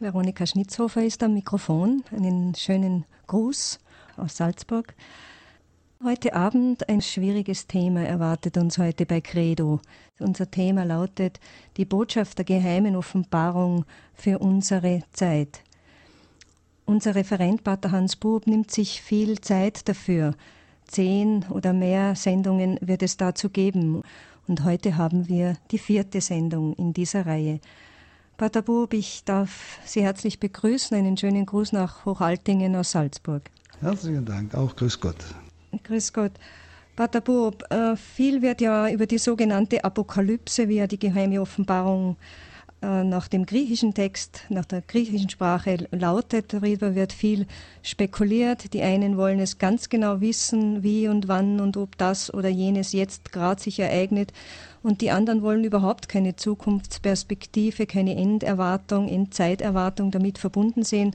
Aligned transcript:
Veronika 0.00 0.46
Schnitzhofer 0.46 1.02
ist 1.02 1.24
am 1.24 1.34
Mikrofon. 1.34 2.04
Einen 2.12 2.54
schönen 2.54 3.04
Gruß 3.26 3.80
aus 4.16 4.36
Salzburg. 4.36 4.94
Heute 6.04 6.34
Abend 6.34 6.88
ein 6.88 7.02
schwieriges 7.02 7.66
Thema 7.66 8.04
erwartet 8.04 8.58
uns 8.58 8.78
heute 8.78 9.06
bei 9.06 9.20
Credo. 9.20 9.80
Unser 10.20 10.48
Thema 10.48 10.84
lautet 10.84 11.40
die 11.76 11.84
Botschaft 11.84 12.38
der 12.38 12.44
geheimen 12.44 12.94
Offenbarung 12.94 13.86
für 14.14 14.38
unsere 14.38 15.02
Zeit. 15.10 15.64
Unser 16.86 17.16
Referent 17.16 17.64
Pater 17.64 17.90
Hans 17.90 18.14
Bub 18.14 18.46
nimmt 18.46 18.70
sich 18.70 19.02
viel 19.02 19.40
Zeit 19.40 19.88
dafür. 19.88 20.36
Zehn 20.86 21.44
oder 21.50 21.72
mehr 21.72 22.14
Sendungen 22.14 22.78
wird 22.80 23.02
es 23.02 23.16
dazu 23.16 23.50
geben. 23.50 24.02
Und 24.46 24.62
heute 24.62 24.96
haben 24.96 25.26
wir 25.26 25.56
die 25.72 25.78
vierte 25.78 26.20
Sendung 26.20 26.72
in 26.74 26.92
dieser 26.92 27.26
Reihe. 27.26 27.58
Pater 28.38 28.62
Bub, 28.62 28.94
ich 28.94 29.24
darf 29.24 29.80
Sie 29.84 30.00
herzlich 30.00 30.38
begrüßen. 30.38 30.96
Einen 30.96 31.16
schönen 31.16 31.44
Gruß 31.44 31.72
nach 31.72 32.04
Hochaltingen 32.04 32.76
aus 32.76 32.92
Salzburg. 32.92 33.42
Herzlichen 33.80 34.24
Dank, 34.24 34.54
auch 34.54 34.76
grüß 34.76 35.00
Gott. 35.00 35.16
Grüß 35.82 36.12
Gott. 36.12 36.30
Pater 36.94 37.20
Bub, 37.20 37.64
äh, 37.72 37.96
viel 37.96 38.40
wird 38.40 38.60
ja 38.60 38.88
über 38.90 39.06
die 39.06 39.18
sogenannte 39.18 39.82
Apokalypse, 39.82 40.68
wie 40.68 40.76
ja 40.76 40.86
die 40.86 41.00
geheime 41.00 41.40
Offenbarung 41.40 42.16
äh, 42.80 43.02
nach 43.02 43.26
dem 43.26 43.44
griechischen 43.44 43.92
Text, 43.92 44.44
nach 44.50 44.64
der 44.64 44.82
griechischen 44.82 45.30
Sprache 45.30 45.88
lautet. 45.90 46.52
Darüber 46.52 46.94
wird 46.94 47.12
viel 47.12 47.44
spekuliert. 47.82 48.72
Die 48.72 48.82
einen 48.82 49.16
wollen 49.16 49.40
es 49.40 49.58
ganz 49.58 49.88
genau 49.88 50.20
wissen, 50.20 50.84
wie 50.84 51.08
und 51.08 51.26
wann 51.26 51.58
und 51.58 51.76
ob 51.76 51.98
das 51.98 52.32
oder 52.32 52.48
jenes 52.48 52.92
jetzt 52.92 53.32
gerade 53.32 53.60
sich 53.60 53.80
ereignet. 53.80 54.32
Und 54.88 55.02
die 55.02 55.10
anderen 55.10 55.42
wollen 55.42 55.64
überhaupt 55.64 56.08
keine 56.08 56.36
Zukunftsperspektive, 56.36 57.84
keine 57.84 58.16
Enderwartung, 58.16 59.06
Endzeiterwartung 59.06 60.10
damit 60.10 60.38
verbunden 60.38 60.82
sehen. 60.82 61.14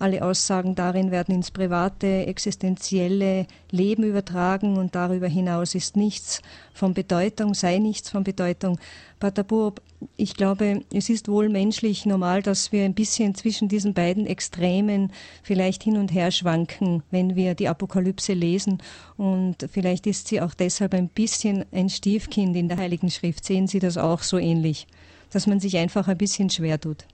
Alle 0.00 0.24
Aussagen 0.24 0.74
darin 0.74 1.12
werden 1.12 1.32
ins 1.32 1.52
private, 1.52 2.26
existenzielle 2.26 3.46
Leben 3.70 4.02
übertragen 4.02 4.76
und 4.76 4.96
darüber 4.96 5.28
hinaus 5.28 5.76
ist 5.76 5.96
nichts 5.96 6.42
von 6.74 6.94
Bedeutung, 6.94 7.54
sei 7.54 7.78
nichts 7.78 8.10
von 8.10 8.24
Bedeutung. 8.24 8.80
Pater 9.20 9.44
Burb, 9.44 9.80
ich 10.16 10.34
glaube, 10.34 10.82
es 10.92 11.08
ist 11.08 11.28
wohl 11.28 11.48
menschlich 11.48 12.06
normal, 12.06 12.42
dass 12.42 12.72
wir 12.72 12.84
ein 12.84 12.94
bisschen 12.94 13.34
zwischen 13.34 13.68
diesen 13.68 13.94
beiden 13.94 14.26
Extremen 14.26 15.12
vielleicht 15.42 15.82
hin 15.82 15.96
und 15.96 16.12
her 16.12 16.30
schwanken, 16.30 17.02
wenn 17.10 17.36
wir 17.36 17.54
die 17.54 17.68
Apokalypse 17.68 18.32
lesen. 18.32 18.78
Und 19.16 19.68
vielleicht 19.70 20.06
ist 20.06 20.28
sie 20.28 20.40
auch 20.40 20.54
deshalb 20.54 20.94
ein 20.94 21.08
bisschen 21.08 21.64
ein 21.72 21.88
Stiefkind 21.88 22.56
in 22.56 22.68
der 22.68 22.78
Heiligen 22.78 23.10
Schrift. 23.10 23.44
Sehen 23.44 23.66
Sie 23.66 23.78
das 23.78 23.96
auch 23.96 24.22
so 24.22 24.38
ähnlich, 24.38 24.86
dass 25.30 25.46
man 25.46 25.60
sich 25.60 25.76
einfach 25.76 26.08
ein 26.08 26.18
bisschen 26.18 26.50
schwer 26.50 26.80
tut 26.80 27.06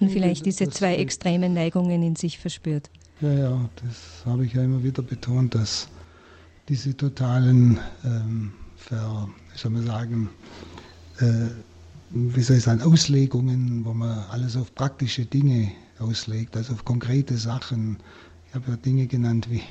und 0.00 0.10
vielleicht 0.10 0.46
diese 0.46 0.68
zwei 0.68 0.96
extremen 0.96 1.54
Neigungen 1.54 2.02
in 2.02 2.16
sich 2.16 2.38
verspürt? 2.38 2.90
Ja, 3.20 3.32
ja, 3.32 3.70
das 3.84 4.24
habe 4.26 4.44
ich 4.44 4.54
ja 4.54 4.62
immer 4.62 4.82
wieder 4.82 5.02
betont, 5.02 5.54
dass 5.54 5.88
diese 6.68 6.96
totalen, 6.96 7.78
ähm, 8.04 8.52
ver, 8.76 9.28
wie 9.52 9.58
soll 9.58 9.70
man 9.70 9.86
sagen, 9.86 10.30
äh, 11.20 11.50
wie 12.14 12.42
soll 12.42 12.58
ich 12.58 12.62
sagen, 12.62 12.80
Auslegungen, 12.80 13.84
wo 13.84 13.92
man 13.92 14.24
alles 14.30 14.56
auf 14.56 14.72
praktische 14.74 15.26
Dinge 15.26 15.72
auslegt, 15.98 16.56
also 16.56 16.72
auf 16.72 16.84
konkrete 16.84 17.36
Sachen. 17.36 17.98
Ich 18.48 18.54
habe 18.54 18.70
ja 18.70 18.76
Dinge 18.76 19.06
genannt 19.06 19.48
wie 19.50 19.62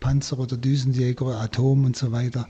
Panzer 0.00 0.38
oder 0.38 0.56
Düsenjäger, 0.56 1.38
Atom 1.40 1.84
und 1.84 1.96
so 1.96 2.10
weiter. 2.10 2.48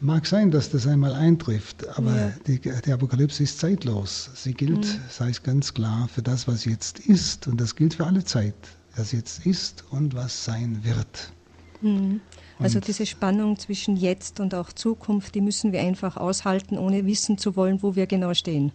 Mag 0.00 0.26
sein, 0.26 0.50
dass 0.50 0.68
das 0.68 0.86
einmal 0.86 1.14
eintrifft, 1.14 1.86
aber 1.96 2.14
ja. 2.14 2.32
die, 2.46 2.58
die, 2.58 2.92
Apokalypse 2.92 3.44
ist 3.44 3.60
zeitlos. 3.60 4.30
Sie 4.34 4.52
gilt, 4.52 4.84
mhm. 4.84 5.00
sei 5.08 5.30
es 5.30 5.42
ganz 5.42 5.72
klar, 5.72 6.08
für 6.08 6.22
das, 6.22 6.46
was 6.46 6.64
jetzt 6.64 6.98
ist. 6.98 7.46
Und 7.46 7.60
das 7.60 7.76
gilt 7.76 7.94
für 7.94 8.06
alle 8.06 8.24
Zeit, 8.24 8.54
was 8.96 9.12
jetzt 9.12 9.46
ist 9.46 9.84
und 9.90 10.14
was 10.14 10.44
sein 10.44 10.80
wird. 10.82 11.32
Mhm. 11.80 12.20
Also 12.58 12.80
diese 12.80 13.06
Spannung 13.06 13.58
zwischen 13.58 13.96
jetzt 13.96 14.38
und 14.38 14.54
auch 14.54 14.72
Zukunft, 14.72 15.34
die 15.34 15.40
müssen 15.40 15.72
wir 15.72 15.80
einfach 15.80 16.16
aushalten, 16.16 16.78
ohne 16.78 17.06
wissen 17.06 17.38
zu 17.38 17.56
wollen, 17.56 17.82
wo 17.82 17.96
wir 17.96 18.06
genau 18.06 18.34
stehen. 18.34 18.72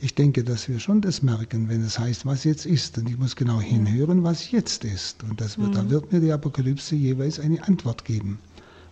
Ich 0.00 0.14
denke, 0.14 0.44
dass 0.44 0.68
wir 0.68 0.78
schon 0.78 1.00
das 1.00 1.22
merken, 1.22 1.68
wenn 1.68 1.82
es 1.84 1.98
heißt, 1.98 2.24
was 2.24 2.44
jetzt 2.44 2.66
ist. 2.66 2.98
Und 2.98 3.10
ich 3.10 3.18
muss 3.18 3.34
genau 3.34 3.60
hinhören, 3.60 4.22
was 4.22 4.50
jetzt 4.52 4.84
ist. 4.84 5.24
Und 5.24 5.40
das 5.40 5.58
wird, 5.58 5.70
mhm. 5.70 5.74
da 5.74 5.90
wird 5.90 6.12
mir 6.12 6.20
die 6.20 6.30
Apokalypse 6.30 6.94
jeweils 6.94 7.40
eine 7.40 7.66
Antwort 7.66 8.04
geben, 8.04 8.38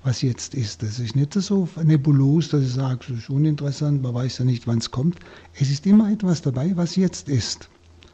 was 0.03 0.22
jetzt 0.22 0.55
ist. 0.55 0.83
Das 0.83 0.99
ist 0.99 1.15
nicht 1.15 1.33
so 1.34 1.69
nebulos, 1.83 2.49
dass 2.49 2.65
ich 2.65 2.72
sage, 2.72 3.06
das 3.09 3.19
ist 3.19 3.31
uninteressant, 3.31 4.03
man 4.03 4.15
weiß 4.15 4.39
ja 4.39 4.45
nicht, 4.45 4.66
wann 4.66 4.78
es 4.78 4.91
kommt. 4.91 5.21
Es 5.55 5.71
ist 5.71 5.87
immer 5.87 6.11
etwas 6.11 6.43
dabei, 6.43 6.77
was 6.77 6.97
jetzt 6.97 7.28
ist. 7.28 7.69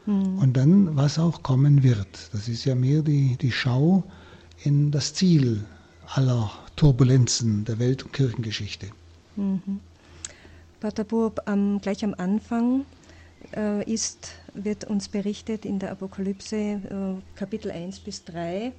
Mhm. 0.05 0.37
Und 0.37 0.53
dann, 0.53 0.95
was 0.95 1.17
auch 1.17 1.41
kommen 1.41 1.81
wird. 1.81 2.29
Das 2.31 2.47
ist 2.47 2.65
ja 2.65 2.75
mehr 2.75 3.01
die, 3.01 3.37
die 3.41 3.51
Schau 3.51 4.03
in 4.63 4.91
das 4.91 5.15
Ziel, 5.15 5.65
aller 6.05 6.51
Turbulenzen 6.75 7.65
der 7.65 7.79
Welt- 7.79 8.03
und 8.03 8.13
Kirchengeschichte. 8.13 8.87
Mhm. 9.35 9.79
Pater 10.83 11.05
Burb, 11.05 11.39
ähm, 11.47 11.79
gleich 11.81 12.03
am 12.03 12.13
Anfang 12.17 12.85
äh, 13.55 13.89
ist, 13.89 14.33
wird 14.53 14.83
uns 14.83 15.07
berichtet 15.07 15.63
in 15.63 15.79
der 15.79 15.91
Apokalypse 15.91 16.57
äh, 16.57 16.79
Kapitel 17.35 17.71
1 17.71 18.01
bis 18.01 18.25
3, 18.25 18.73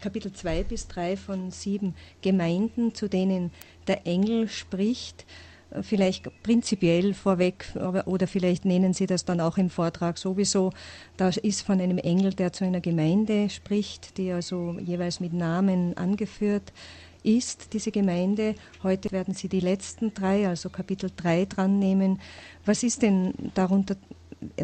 Kapitel 0.00 0.32
2 0.32 0.64
bis 0.64 0.88
3 0.88 1.16
von 1.16 1.52
sieben 1.52 1.94
Gemeinden, 2.22 2.92
zu 2.92 3.06
denen 3.06 3.52
der 3.86 4.04
Engel 4.04 4.48
spricht 4.48 5.26
vielleicht 5.82 6.30
prinzipiell 6.42 7.12
vorweg, 7.12 7.66
oder 8.06 8.26
vielleicht 8.26 8.64
nennen 8.64 8.94
Sie 8.94 9.06
das 9.06 9.26
dann 9.26 9.38
auch 9.38 9.58
im 9.58 9.68
Vortrag 9.68 10.16
sowieso. 10.16 10.72
Da 11.18 11.28
ist 11.28 11.60
von 11.60 11.78
einem 11.78 11.98
Engel, 11.98 12.32
der 12.32 12.54
zu 12.54 12.64
einer 12.64 12.80
Gemeinde 12.80 13.50
spricht, 13.50 14.16
die 14.16 14.32
also 14.32 14.78
jeweils 14.80 15.20
mit 15.20 15.34
Namen 15.34 15.94
angeführt 15.94 16.72
ist, 17.22 17.72
diese 17.72 17.90
Gemeinde. 17.90 18.54
Heute 18.82 19.10
werden 19.12 19.34
Sie 19.34 19.48
die 19.48 19.60
letzten 19.60 20.14
drei, 20.14 20.48
also 20.48 20.68
Kapitel 20.68 21.10
3 21.16 21.46
dran 21.46 21.78
nehmen. 21.78 22.20
Was 22.64 22.82
ist 22.82 23.02
denn 23.02 23.34
darunter 23.54 23.96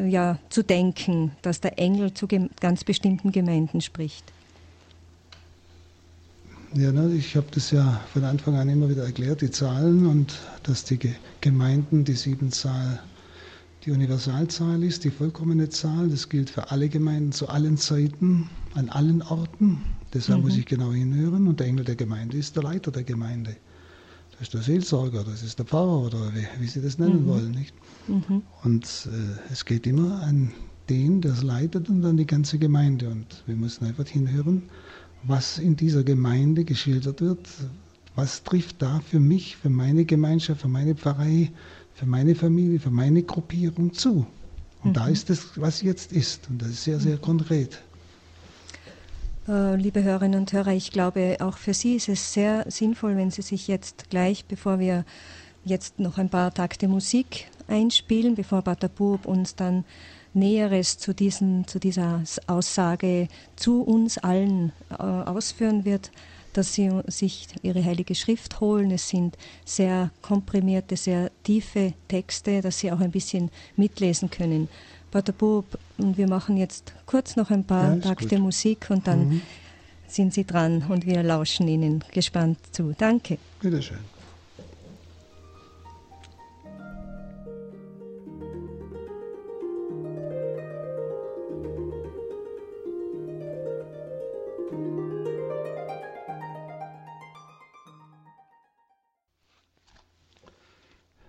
ja, 0.07 0.39
zu 0.51 0.63
denken, 0.63 1.33
dass 1.43 1.61
der 1.61 1.79
Engel 1.79 2.15
zu 2.15 2.29
ganz 2.61 2.85
bestimmten 2.85 3.33
Gemeinden 3.33 3.81
spricht? 3.81 4.25
Ja, 6.75 6.91
ne, 6.91 7.13
ich 7.15 7.37
habe 7.37 7.47
das 7.53 7.71
ja 7.71 8.01
von 8.13 8.25
Anfang 8.25 8.57
an 8.57 8.69
immer 8.69 8.89
wieder 8.89 9.05
erklärt, 9.05 9.43
die 9.43 9.51
Zahlen 9.51 10.07
und 10.07 10.37
dass 10.65 10.85
die 10.85 10.99
Gemeinden 11.41 12.05
die 12.05 12.15
Siebenzahl 12.15 13.01
die 13.85 13.91
Universalzahl 13.91 14.83
ist, 14.83 15.05
die 15.05 15.11
vollkommene 15.11 15.69
Zahl. 15.69 16.09
Das 16.09 16.29
gilt 16.29 16.51
für 16.51 16.71
alle 16.71 16.89
Gemeinden 16.89 17.33
zu 17.33 17.49
allen 17.49 17.77
Zeiten, 17.77 18.49
an 18.75 18.89
allen 18.89 19.23
Orten. 19.23 19.83
Deshalb 20.15 20.39
mhm. 20.39 20.45
muss 20.47 20.57
ich 20.57 20.67
genau 20.67 20.93
hinhören. 20.93 21.47
Und 21.47 21.61
der 21.61 21.67
Engel 21.67 21.85
der 21.85 21.97
Gemeinde 21.97 22.37
ist 22.37 22.57
der 22.57 22.63
Leiter 22.63 22.91
der 22.91 23.03
Gemeinde. 23.03 23.57
Das 24.33 24.43
ist 24.43 24.55
der 24.55 24.63
Seelsorger, 24.63 25.23
das 25.23 25.43
ist 25.43 25.59
der 25.59 25.67
Pfarrer 25.67 26.07
oder 26.07 26.33
wie, 26.35 26.63
wie 26.63 26.67
Sie 26.67 26.81
das 26.81 26.99
nennen 26.99 27.25
mhm. 27.25 27.29
wollen. 27.29 27.51
Nicht? 27.51 27.75
Mhm. 28.09 28.43
Und 28.63 28.85
äh, 28.85 29.53
es 29.53 29.65
geht 29.65 29.87
immer 29.87 30.23
an 30.23 30.53
den, 30.89 31.21
der 31.21 31.33
es 31.33 31.43
leitet 31.43 31.89
und 31.89 32.05
an 32.05 32.17
die 32.17 32.27
ganze 32.27 32.59
Gemeinde. 32.59 33.09
Und 33.09 33.43
wir 33.47 33.57
müssen 33.57 33.85
einfach 33.85 34.07
hinhören 34.07 34.63
was 35.27 35.59
in 35.59 35.77
dieser 35.77 36.05
Gemeinde 36.05 36.65
geschildert 36.65 37.21
wird, 37.21 37.49
was 38.15 38.43
trifft 38.43 38.81
da 38.83 39.01
für 39.01 39.21
mich, 39.21 39.57
für 39.57 39.71
meine 39.71 40.05
Gemeinschaft, 40.05 40.61
für 40.61 40.69
meine 40.69 40.95
Pfarrei, 40.95 41.51
für 41.95 42.07
meine 42.07 42.35
Familie, 42.35 42.79
für 42.79 42.91
meine 42.91 43.23
Gruppierung 43.23 43.93
zu. 43.93 44.27
Und 44.83 44.91
mhm. 44.91 44.95
da 44.95 45.09
ist 45.09 45.31
es, 45.31 45.59
was 45.59 45.83
jetzt 45.83 46.13
ist. 46.13 46.49
Und 46.49 46.63
das 46.63 46.69
ist 46.69 46.85
sehr, 46.85 47.01
sehr 47.01 47.17
konkret. 47.17 47.83
Äh, 49.47 49.77
liebe 49.77 50.03
Hörerinnen 50.03 50.41
und 50.41 50.53
Hörer, 50.53 50.72
ich 50.72 50.91
glaube, 50.91 51.37
auch 51.41 51.59
für 51.59 51.75
Sie 51.75 51.97
ist 51.97 52.09
es 52.09 52.32
sehr 52.32 52.65
sinnvoll, 52.71 53.16
wenn 53.16 53.31
Sie 53.31 53.43
sich 53.43 53.69
jetzt 53.69 54.09
gleich, 54.09 54.47
bevor 54.47 54.78
wir 54.78 55.05
jetzt 55.66 55.99
noch 56.00 56.16
ein 56.16 56.31
paar 56.31 56.53
Takte 56.55 56.88
Musik 56.88 57.49
einspielen, 57.69 58.37
bevor 58.37 58.62
Batabub 58.62 59.27
uns 59.27 59.55
dann 59.55 59.84
Näheres 60.32 60.97
zu, 60.97 61.15
diesen, 61.15 61.66
zu 61.66 61.78
dieser 61.78 62.22
Aussage 62.46 63.29
zu 63.55 63.82
uns 63.82 64.17
allen 64.17 64.73
äh, 64.91 64.94
ausführen 64.94 65.85
wird, 65.85 66.11
dass 66.55 66.73
sie 66.73 66.90
sich 67.06 67.49
ihre 67.62 67.85
heilige 67.85 68.14
Schrift 68.14 68.61
holen. 68.61 68.90
Es 68.93 69.11
sind 69.11 69.37
sehr 69.64 70.11
komprimierte, 70.23 70.97
sehr 70.97 71.31
tiefe 71.43 71.93
Texte, 72.08 72.62
dass 72.62 72.79
sie 72.79 72.90
auch 72.90 73.00
ein 73.00 73.11
bisschen 73.11 73.50
mitlesen 73.76 74.31
können. 74.31 74.69
Pater 75.14 75.32
Bub, 75.32 75.78
und 75.96 76.19
wir 76.19 76.26
machen 76.26 76.56
jetzt 76.56 76.93
kurz 77.06 77.37
noch 77.37 77.52
ein 77.52 77.62
paar 77.62 77.94
ja, 77.94 78.00
Takte 78.00 78.34
gut. 78.34 78.40
Musik 78.40 78.87
und 78.90 79.06
dann 79.06 79.28
mhm. 79.28 79.40
sind 80.08 80.34
Sie 80.34 80.44
dran 80.44 80.82
und 80.88 81.06
wir 81.06 81.22
lauschen 81.22 81.69
Ihnen 81.69 82.02
gespannt 82.11 82.58
zu. 82.72 82.96
Danke. 82.99 83.38
Bitteschön. 83.61 83.99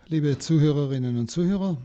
Liebe 0.08 0.40
Zuhörerinnen 0.40 1.20
und 1.20 1.30
Zuhörer, 1.30 1.78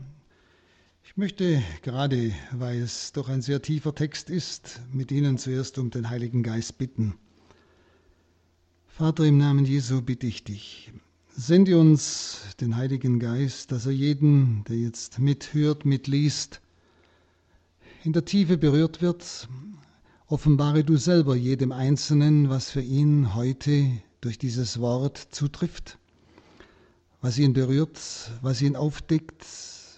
Ich 1.11 1.17
möchte 1.17 1.61
gerade, 1.81 2.31
weil 2.53 2.79
es 2.79 3.11
doch 3.11 3.27
ein 3.27 3.41
sehr 3.41 3.61
tiefer 3.61 3.93
Text 3.93 4.29
ist, 4.29 4.79
mit 4.93 5.11
Ihnen 5.11 5.37
zuerst 5.37 5.77
um 5.77 5.89
den 5.89 6.09
Heiligen 6.09 6.41
Geist 6.41 6.77
bitten. 6.77 7.15
Vater, 8.87 9.25
im 9.25 9.37
Namen 9.37 9.65
Jesu 9.65 10.01
bitte 10.01 10.25
ich 10.25 10.45
dich, 10.45 10.93
sende 11.35 11.77
uns 11.77 12.39
den 12.61 12.77
Heiligen 12.77 13.19
Geist, 13.19 13.73
dass 13.73 13.85
er 13.87 13.91
jeden, 13.91 14.63
der 14.69 14.77
jetzt 14.77 15.19
mithört, 15.19 15.83
mitliest, 15.83 16.61
in 18.05 18.13
der 18.13 18.23
Tiefe 18.23 18.57
berührt 18.57 19.01
wird. 19.01 19.49
Offenbare 20.27 20.85
du 20.85 20.95
selber 20.95 21.35
jedem 21.35 21.73
Einzelnen, 21.73 22.47
was 22.47 22.71
für 22.71 22.81
ihn 22.81 23.35
heute 23.35 23.91
durch 24.21 24.37
dieses 24.37 24.79
Wort 24.79 25.17
zutrifft, 25.17 25.97
was 27.19 27.37
ihn 27.37 27.51
berührt, 27.51 27.99
was 28.41 28.61
ihn 28.61 28.77
aufdeckt, 28.77 29.45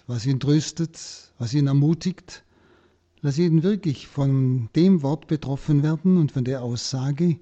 was 0.06 0.26
ihn 0.26 0.40
tröstet, 0.40 1.32
was 1.38 1.54
ihn 1.54 1.66
ermutigt. 1.66 2.44
Lass 3.20 3.38
ihn 3.38 3.62
wirklich 3.62 4.06
von 4.06 4.68
dem 4.76 5.02
Wort 5.02 5.26
betroffen 5.28 5.82
werden 5.82 6.18
und 6.18 6.32
von 6.32 6.44
der 6.44 6.62
Aussage, 6.62 7.38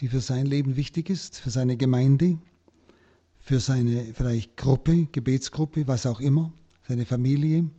die 0.00 0.08
für 0.08 0.20
sein 0.20 0.46
Leben 0.46 0.76
wichtig 0.76 1.08
ist, 1.08 1.40
für 1.40 1.50
seine 1.50 1.76
Gemeinde, 1.76 2.38
für 3.38 3.60
seine 3.60 4.12
vielleicht 4.14 4.56
Gruppe, 4.56 5.06
Gebetsgruppe, 5.10 5.86
was 5.86 6.04
auch 6.04 6.20
immer, 6.20 6.52
seine 6.86 7.06
Familie, 7.06 7.70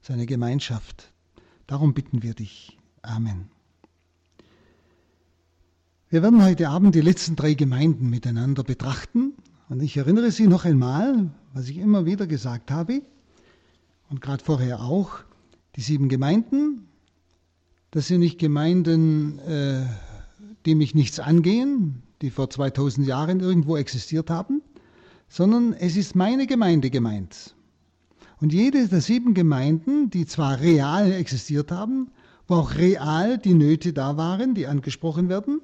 seine 0.00 0.26
Gemeinschaft. 0.26 1.12
Darum 1.66 1.94
bitten 1.94 2.22
wir 2.22 2.34
dich. 2.34 2.76
Amen. 3.02 3.48
Wir 6.10 6.22
werden 6.22 6.42
heute 6.42 6.68
Abend 6.70 6.94
die 6.94 7.00
letzten 7.00 7.36
drei 7.36 7.54
Gemeinden 7.54 8.10
miteinander 8.10 8.64
betrachten. 8.64 9.34
Und 9.68 9.82
ich 9.82 9.98
erinnere 9.98 10.32
Sie 10.32 10.46
noch 10.46 10.64
einmal, 10.64 11.30
was 11.52 11.68
ich 11.68 11.76
immer 11.76 12.06
wieder 12.06 12.26
gesagt 12.26 12.70
habe 12.70 13.02
und 14.08 14.20
gerade 14.20 14.44
vorher 14.44 14.80
auch, 14.80 15.18
die 15.76 15.80
sieben 15.80 16.08
Gemeinden, 16.08 16.88
das 17.90 18.08
sind 18.08 18.20
nicht 18.20 18.38
Gemeinden, 18.38 19.38
äh, 19.40 19.86
die 20.66 20.74
mich 20.74 20.94
nichts 20.94 21.20
angehen, 21.20 22.02
die 22.20 22.30
vor 22.30 22.50
2000 22.50 23.06
Jahren 23.06 23.40
irgendwo 23.40 23.76
existiert 23.76 24.30
haben, 24.30 24.62
sondern 25.28 25.72
es 25.72 25.96
ist 25.96 26.14
meine 26.14 26.46
Gemeinde 26.46 26.90
gemeint. 26.90 27.54
Und 28.40 28.52
jede 28.52 28.86
der 28.88 29.00
sieben 29.00 29.34
Gemeinden, 29.34 30.10
die 30.10 30.26
zwar 30.26 30.60
real 30.60 31.12
existiert 31.12 31.70
haben, 31.72 32.10
wo 32.46 32.54
auch 32.54 32.74
real 32.76 33.38
die 33.38 33.54
Nöte 33.54 33.92
da 33.92 34.16
waren, 34.16 34.54
die 34.54 34.66
angesprochen 34.66 35.28
werden, 35.28 35.60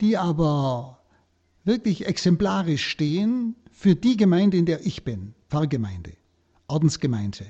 die 0.00 0.16
aber 0.16 0.98
wirklich 1.64 2.06
exemplarisch 2.06 2.86
stehen 2.86 3.54
für 3.70 3.94
die 3.94 4.16
Gemeinde, 4.16 4.56
in 4.56 4.66
der 4.66 4.84
ich 4.84 5.04
bin, 5.04 5.34
Pfarrgemeinde, 5.48 6.12
Ordensgemeinde, 6.66 7.46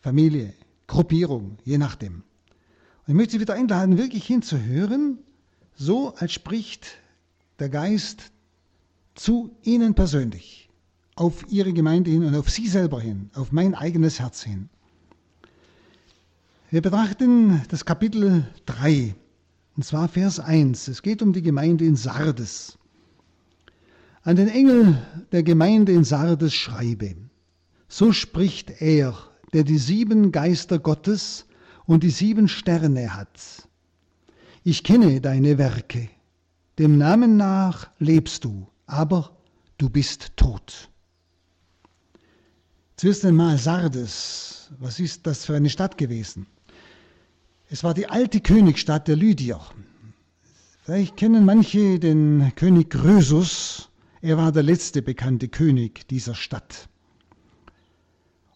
Familie, 0.00 0.54
Gruppierung, 0.86 1.58
je 1.64 1.78
nachdem. 1.78 2.22
Und 3.06 3.08
ich 3.08 3.14
möchte 3.14 3.32
Sie 3.32 3.40
wieder 3.40 3.54
einladen, 3.54 3.98
wirklich 3.98 4.24
hinzuhören, 4.26 5.18
so 5.74 6.14
als 6.14 6.32
spricht 6.32 6.98
der 7.58 7.68
Geist 7.68 8.30
zu 9.14 9.56
Ihnen 9.62 9.94
persönlich, 9.94 10.68
auf 11.16 11.44
Ihre 11.48 11.72
Gemeinde 11.72 12.10
hin 12.10 12.24
und 12.24 12.34
auf 12.34 12.50
Sie 12.50 12.68
selber 12.68 13.00
hin, 13.00 13.30
auf 13.34 13.52
mein 13.52 13.74
eigenes 13.74 14.20
Herz 14.20 14.42
hin. 14.42 14.68
Wir 16.70 16.82
betrachten 16.82 17.62
das 17.68 17.84
Kapitel 17.84 18.46
3, 18.66 19.14
und 19.76 19.84
zwar 19.84 20.08
Vers 20.08 20.38
1. 20.38 20.88
Es 20.88 21.02
geht 21.02 21.22
um 21.22 21.32
die 21.32 21.42
Gemeinde 21.42 21.84
in 21.84 21.96
Sardes. 21.96 22.78
An 24.22 24.36
den 24.36 24.48
Engel 24.48 25.00
der 25.32 25.42
Gemeinde 25.42 25.92
in 25.92 26.04
Sardes 26.04 26.52
schreibe, 26.52 27.16
so 27.88 28.12
spricht 28.12 28.82
er, 28.82 29.16
der 29.52 29.64
die 29.64 29.78
sieben 29.78 30.32
Geister 30.32 30.78
Gottes 30.78 31.46
und 31.86 32.02
die 32.02 32.10
sieben 32.10 32.48
Sterne 32.48 33.14
hat. 33.14 33.68
Ich 34.64 34.84
kenne 34.84 35.20
deine 35.20 35.58
Werke, 35.58 36.08
dem 36.78 36.98
Namen 36.98 37.36
nach 37.36 37.88
lebst 37.98 38.44
du, 38.44 38.66
aber 38.86 39.36
du 39.78 39.88
bist 39.88 40.36
tot. 40.36 40.90
Zuerst 42.96 43.24
einmal 43.24 43.58
Sardes. 43.58 44.70
Was 44.80 45.00
ist 45.00 45.26
das 45.26 45.44
für 45.46 45.54
eine 45.54 45.70
Stadt 45.70 45.96
gewesen? 45.96 46.46
Es 47.70 47.84
war 47.84 47.94
die 47.94 48.08
alte 48.08 48.40
Königsstadt 48.40 49.08
der 49.08 49.16
Lydier. 49.16 49.60
Vielleicht 50.82 51.16
kennen 51.16 51.44
manche 51.44 51.98
den 51.98 52.52
König 52.56 52.90
Krösus. 52.90 53.88
Er 54.20 54.36
war 54.36 54.52
der 54.52 54.62
letzte 54.62 55.00
bekannte 55.00 55.48
König 55.48 56.08
dieser 56.08 56.34
Stadt. 56.34 56.88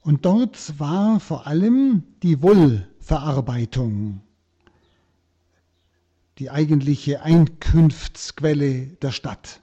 Und 0.02 0.25
dort 0.25 0.78
war 0.81 1.20
vor 1.20 1.46
allem 1.46 2.02
die 2.22 2.43
Wollverarbeitung 2.43 4.20
die 6.38 6.50
eigentliche 6.50 7.22
Einkünftsquelle 7.22 8.87
der 9.00 9.12
Stadt. 9.12 9.60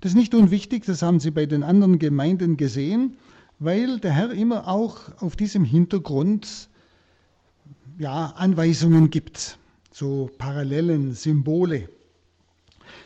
Das 0.00 0.12
ist 0.12 0.16
nicht 0.16 0.34
unwichtig, 0.34 0.84
das 0.84 1.00
haben 1.00 1.18
Sie 1.18 1.30
bei 1.30 1.46
den 1.46 1.62
anderen 1.62 1.98
Gemeinden 1.98 2.58
gesehen, 2.58 3.16
weil 3.58 4.00
der 4.00 4.12
Herr 4.12 4.30
immer 4.32 4.68
auch 4.68 5.16
auf 5.18 5.34
diesem 5.36 5.64
Hintergrund 5.64 6.68
ja, 7.98 8.26
Anweisungen 8.36 9.08
gibt, 9.08 9.58
so 9.92 10.30
Parallelen, 10.36 11.14
Symbole. 11.14 11.88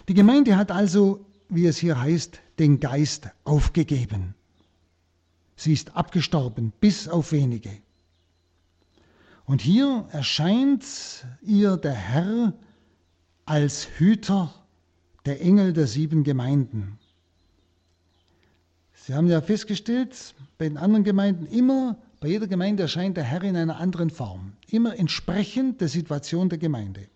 Die 0.09 0.15
Gemeinde 0.15 0.57
hat 0.57 0.73
also, 0.73 1.25
wie 1.49 1.67
es 1.67 1.79
hier 1.79 2.01
heißt, 2.01 2.41
den 2.59 2.81
Geist 2.81 3.29
aufgegeben. 3.45 4.35
Sie 5.57 5.73
ist 5.73 5.97
abgestorben, 5.97 6.73
bis 6.81 7.09
auf 7.09 7.33
wenige. 7.33 7.71
Und 9.45 9.61
hier 9.61 10.07
erscheint 10.11 10.85
ihr 11.43 11.77
der 11.77 11.95
Herr 11.95 12.55
als 13.45 13.87
Hüter 13.99 14.53
der 15.27 15.41
Engel 15.41 15.73
der 15.73 15.87
sieben 15.87 16.25
Gemeinden. 16.25 16.99
Sie 18.95 19.15
haben 19.15 19.29
ja 19.29 19.43
festgestellt, 19.43 20.35
bei 20.57 20.67
den 20.67 20.79
anderen 20.79 21.05
Gemeinden 21.05 21.47
immer, 21.47 21.99
bei 22.21 22.29
jeder 22.29 22.47
Gemeinde 22.47 22.85
erscheint 22.85 23.19
der 23.19 23.25
Herr 23.25 23.43
in 23.43 23.57
einer 23.57 23.77
anderen 23.79 24.09
Form, 24.09 24.55
immer 24.71 24.99
entsprechend 24.99 25.81
der 25.83 25.89
Situation 25.89 26.49
der 26.49 26.59
Gemeinde. 26.59 27.09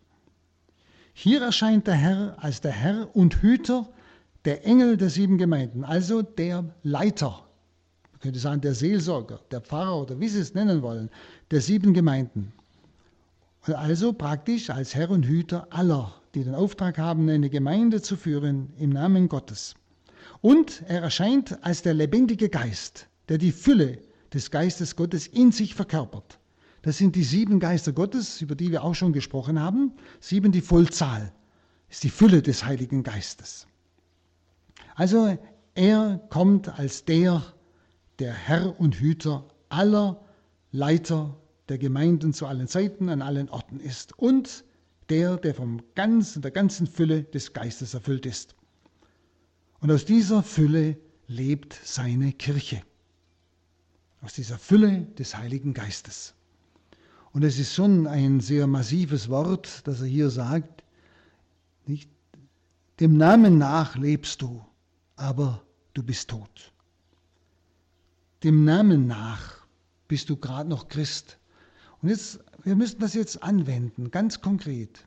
Hier 1.15 1.41
erscheint 1.43 1.87
der 1.87 1.95
Herr 1.95 2.37
als 2.39 2.61
der 2.61 2.73
Herr 2.73 3.17
und 3.17 3.37
Hüter 3.43 3.89
der 4.45 4.67
Engel 4.67 4.99
der 4.99 5.09
sieben 5.09 5.39
Gemeinden, 5.39 5.83
also 5.83 6.21
der 6.21 6.65
Leiter 6.83 7.48
man 8.19 8.23
könnte 8.23 8.41
sagen 8.41 8.61
der 8.61 8.75
Seelsorger, 8.75 9.39
der 9.53 9.61
Pfarrer 9.61 10.03
oder 10.03 10.19
wie 10.19 10.29
Sie 10.29 10.41
es 10.41 10.53
nennen 10.53 10.83
wollen, 10.83 11.09
der 11.53 11.61
sieben 11.61 11.95
Gemeinden. 11.95 12.53
Und 13.65 13.75
also 13.75 14.13
praktisch 14.13 14.71
als 14.71 14.97
Herr 14.97 15.11
und 15.11 15.25
Hüter 15.25 15.69
aller, 15.71 16.13
die 16.35 16.43
den 16.43 16.57
Auftrag 16.57 16.99
haben, 16.99 17.29
eine 17.29 17.49
Gemeinde 17.49 18.03
zu 18.03 18.17
führen 18.17 18.73
im 18.77 18.91
Namen 18.91 19.29
Gottes. 19.29 19.77
Und 20.41 20.83
er 20.89 21.01
erscheint 21.01 21.63
als 21.65 21.83
der 21.83 21.95
lebendige 21.95 22.49
Geist, 22.49 23.07
der 23.29 23.39
die 23.39 23.53
Fülle 23.53 23.99
des 24.35 24.51
Geistes 24.51 24.97
Gottes 24.97 25.29
in 25.29 25.53
sich 25.53 25.77
verkörpert. 25.77 26.41
Das 26.83 26.99
sind 26.99 27.15
die 27.15 27.23
sieben 27.23 27.61
Geister 27.61 27.93
Gottes, 27.93 28.43
über 28.43 28.57
die 28.57 28.73
wir 28.73 28.83
auch 28.83 28.97
schon 28.97 29.13
gesprochen 29.13 29.61
haben. 29.61 29.93
Sieben 30.19 30.51
die 30.51 30.61
Vollzahl, 30.61 31.33
ist 31.89 32.03
die 32.03 32.11
Fülle 32.11 32.43
des 32.43 32.65
Heiligen 32.65 33.05
Geistes. 33.05 33.69
Also 34.97 35.39
er 35.77 36.21
kommt 36.31 36.69
als 36.81 37.05
der, 37.05 37.45
der 38.19 38.33
Herr 38.33 38.79
und 38.81 38.97
Hüter 38.97 39.49
aller 39.69 40.25
Leiter 40.73 41.37
der 41.69 41.79
Gemeinden 41.79 42.33
zu 42.33 42.47
allen 42.47 42.67
Zeiten, 42.67 43.09
an 43.09 43.23
allen 43.23 43.49
Orten 43.49 43.81
ist 43.81 44.19
und 44.19 44.65
der, 45.09 45.37
der 45.37 45.55
vom 45.55 45.83
ganzen, 45.95 46.43
der 46.43 46.51
ganzen 46.51 46.87
Fülle 46.87 47.23
des 47.23 47.53
Geistes 47.53 47.95
erfüllt 47.95 48.27
ist. 48.27 48.55
Und 49.81 49.91
aus 49.91 50.05
dieser 50.05 50.43
Fülle 50.43 50.99
lebt 51.29 51.79
seine 51.85 52.33
Kirche. 52.33 52.83
Aus 54.21 54.35
dieser 54.35 54.59
Fülle 54.59 55.03
des 55.19 55.37
Heiligen 55.37 55.73
Geistes. 55.73 56.35
Und 57.33 57.45
es 57.45 57.59
ist 57.59 57.75
schon 57.75 58.07
ein 58.07 58.41
sehr 58.41 58.67
massives 58.67 59.29
Wort, 59.29 59.87
das 59.87 60.01
er 60.01 60.07
hier 60.07 60.31
sagt. 60.31 60.83
Nicht? 61.87 62.11
Dem 62.99 63.17
Namen 63.17 63.59
nach 63.59 63.97
lebst 63.97 64.43
du, 64.43 64.65
aber 65.15 65.63
du 65.95 66.03
bist 66.03 66.31
tot 66.31 66.73
dem 68.43 68.65
Namen 68.65 69.07
nach 69.07 69.67
bist 70.07 70.31
du 70.31 70.37
gerade 70.37 70.69
noch 70.69 70.89
Christ. 70.89 71.39
Und 72.01 72.09
jetzt, 72.09 72.41
wir 72.63 72.77
müssen 72.77 73.01
das 73.01 73.15
jetzt 73.15 73.43
anwenden, 73.43 74.11
ganz 74.11 74.41
konkret. 74.41 75.07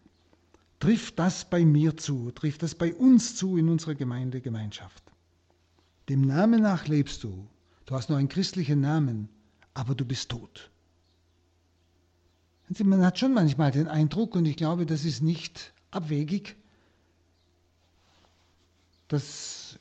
Trifft 0.79 1.19
das 1.19 1.49
bei 1.49 1.63
mir 1.63 1.95
zu, 1.95 2.31
trifft 2.31 2.63
das 2.63 2.75
bei 2.75 2.93
uns 2.93 3.35
zu 3.35 3.57
in 3.57 3.69
unserer 3.69 3.95
Gemeindegemeinschaft. 3.95 5.03
Dem 6.09 6.21
Namen 6.21 6.61
nach 6.61 6.87
lebst 6.87 7.23
du. 7.23 7.47
Du 7.85 7.95
hast 7.95 8.09
nur 8.09 8.17
einen 8.17 8.29
christlichen 8.29 8.81
Namen, 8.81 9.29
aber 9.73 9.95
du 9.95 10.05
bist 10.05 10.29
tot. 10.29 10.71
Man 12.83 13.05
hat 13.05 13.19
schon 13.19 13.33
manchmal 13.33 13.71
den 13.71 13.87
Eindruck, 13.87 14.35
und 14.35 14.45
ich 14.45 14.55
glaube, 14.55 14.85
das 14.85 15.03
ist 15.03 15.21
nicht 15.21 15.73
abwegig, 15.91 16.55
dass 19.09 19.77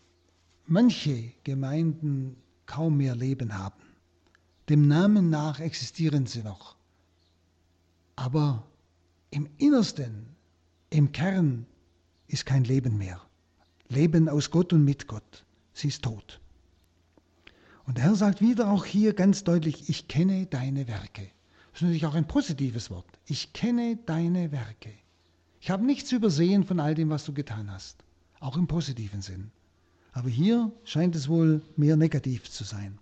manche 0.67 1.33
Gemeinden 1.45 2.37
kaum 2.71 2.97
mehr 2.97 3.17
Leben 3.17 3.59
haben. 3.59 3.83
dem 4.69 4.87
Namen 4.87 5.31
nach 5.31 5.59
existieren 5.59 6.27
sie 6.27 6.45
noch. 6.45 6.77
Aber 8.15 8.63
im 9.31 9.49
Innersten, 9.59 10.37
im 10.91 11.11
Kern 11.11 11.67
ist 12.29 12.47
kein 12.47 12.63
Leben 12.63 12.97
mehr. 12.97 13.21
Leben 13.89 14.29
aus 14.29 14.53
Gott 14.53 14.73
und 14.73 14.85
mit 14.85 15.09
Gott. 15.09 15.45
Sie 15.73 15.89
ist 15.89 16.05
tot. 16.05 16.41
Und 17.87 17.97
der 17.97 18.05
Herr 18.05 18.15
sagt 18.15 18.41
wieder 18.41 18.71
auch 18.71 18.85
hier 18.85 19.15
ganz 19.15 19.43
deutlich, 19.43 19.89
ich 19.89 20.07
kenne 20.07 20.47
deine 20.47 20.87
Werke. 20.87 21.29
Das 21.73 21.81
ist 21.81 21.83
natürlich 21.83 22.07
auch 22.07 22.15
ein 22.15 22.29
positives 22.29 22.89
Wort. 22.91 23.19
Ich 23.27 23.53
kenne 23.53 23.99
deine 24.07 24.53
Werke. 24.53 24.93
Ich 25.61 25.71
habe 25.71 25.85
nichts 25.85 26.13
übersehen 26.13 26.65
von 26.65 26.79
all 26.79 26.95
dem, 26.95 27.11
was 27.11 27.25
du 27.25 27.33
getan 27.33 27.69
hast. 27.73 28.05
Auch 28.39 28.57
im 28.57 28.69
positiven 28.69 29.23
Sinn. 29.23 29.51
Aber 30.13 30.29
hier 30.29 30.73
scheint 30.85 31.15
es 31.15 31.29
wohl 31.29 31.63
mehr 31.77 31.97
negativ 31.97 32.51
zu 32.51 32.65
sein. 32.65 32.99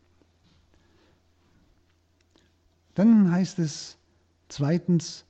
Dann 2.95 3.31
heißt 3.31 3.59
es 3.59 3.97
zweitens, 4.49 5.25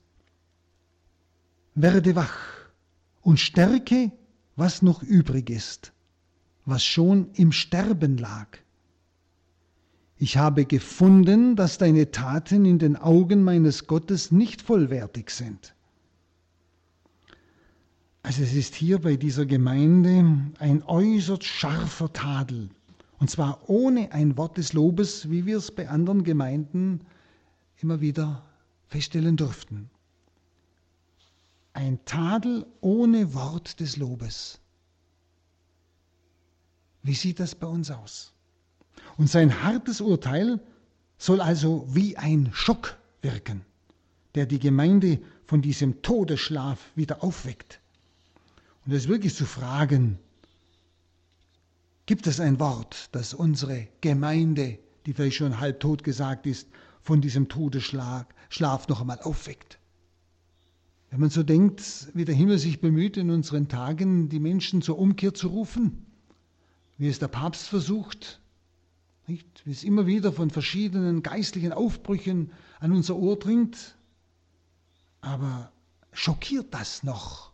werde 1.75 2.17
wach 2.17 2.39
und 3.23 3.39
stärke, 3.39 4.11
was 4.57 4.83
noch 4.83 5.03
übrig 5.03 5.51
ist, 5.51 5.93
was 6.65 6.85
schon 6.85 7.31
im 7.35 7.53
Sterben 7.53 8.19
lag. 8.19 8.49
Ich 10.17 10.37
habe 10.37 10.65
gefunden, 10.65 11.55
dass 11.55 11.79
deine 11.79 12.11
Taten 12.11 12.65
in 12.65 12.81
den 12.81 12.97
Augen 12.97 13.45
meines 13.45 13.87
Gottes 13.87 14.33
nicht 14.33 14.63
vollwertig 14.63 15.31
sind. 15.31 15.75
Also 18.29 18.43
es 18.43 18.53
ist 18.53 18.75
hier 18.75 18.99
bei 18.99 19.17
dieser 19.17 19.47
Gemeinde 19.47 20.53
ein 20.59 20.83
äußerst 20.83 21.45
scharfer 21.45 22.13
Tadel. 22.13 22.69
Und 23.19 23.31
zwar 23.31 23.71
ohne 23.71 24.13
ein 24.13 24.37
Wort 24.37 24.59
des 24.59 24.75
Lobes, 24.75 25.31
wie 25.31 25.47
wir 25.47 25.57
es 25.57 25.71
bei 25.71 25.89
anderen 25.89 26.25
Gemeinden 26.25 27.07
immer 27.79 28.03
wieder 28.03 28.45
feststellen 28.89 29.39
durften. 29.39 29.89
Ein 31.73 32.05
Tadel 32.05 32.67
ohne 32.83 33.33
Wort 33.33 33.81
des 33.81 33.97
Lobes. 33.97 34.61
Wie 37.03 37.15
sieht 37.15 37.41
das 37.41 37.55
bei 37.55 37.67
uns 37.67 37.91
aus? 37.91 38.35
Und 39.17 39.31
sein 39.31 39.63
hartes 39.63 40.03
Urteil 40.03 40.61
soll 41.17 41.41
also 41.41 41.87
wie 41.89 42.19
ein 42.19 42.51
Schock 42.53 42.99
wirken, 43.23 43.65
der 44.35 44.45
die 44.45 44.59
Gemeinde 44.59 45.19
von 45.47 45.63
diesem 45.63 46.03
Todesschlaf 46.03 46.93
wieder 46.95 47.25
aufweckt. 47.25 47.81
Und 48.89 48.95
ist 48.95 49.09
wirklich 49.09 49.35
zu 49.35 49.45
fragen, 49.45 50.19
gibt 52.07 52.27
es 52.27 52.41
ein 52.41 52.59
Wort, 52.59 53.11
das 53.13 53.35
unsere 53.35 53.87
Gemeinde, 54.01 54.79
die 55.05 55.13
vielleicht 55.13 55.37
schon 55.37 55.61
halb 55.61 55.81
tot 55.81 56.03
gesagt 56.03 56.47
ist, 56.47 56.67
von 57.03 57.21
diesem 57.21 57.51
Todesschlaf 57.51 58.25
Schlaf 58.49 58.89
noch 58.89 59.03
einmal 59.03 59.21
aufweckt? 59.21 59.79
Wenn 61.11 61.21
man 61.21 61.29
so 61.29 61.43
denkt, 61.43 62.09
wie 62.15 62.25
der 62.25 62.35
Himmel 62.35 62.59
sich 62.59 62.81
bemüht, 62.81 63.19
in 63.19 63.31
unseren 63.31 63.69
Tagen 63.69 64.31
die 64.31 64.41
Menschen 64.41 64.81
zur 64.81 64.99
Umkehr 64.99 65.35
zu 65.35 65.49
rufen, 65.49 66.07
wie 66.97 67.09
es 67.09 67.19
der 67.19 67.29
Papst 67.29 67.69
versucht, 67.69 68.41
nicht? 69.27 69.67
wie 69.67 69.73
es 69.73 69.85
immer 69.85 70.07
wieder 70.07 70.33
von 70.33 70.49
verschiedenen 70.49 71.23
geistlichen 71.23 71.75
Aufbrüchen 71.75 72.53
an 72.81 72.93
unser 72.93 73.17
Ohr 73.17 73.39
dringt, 73.39 73.99
aber 75.21 75.73
schockiert 76.15 76.73
das 76.73 77.03
noch 77.03 77.53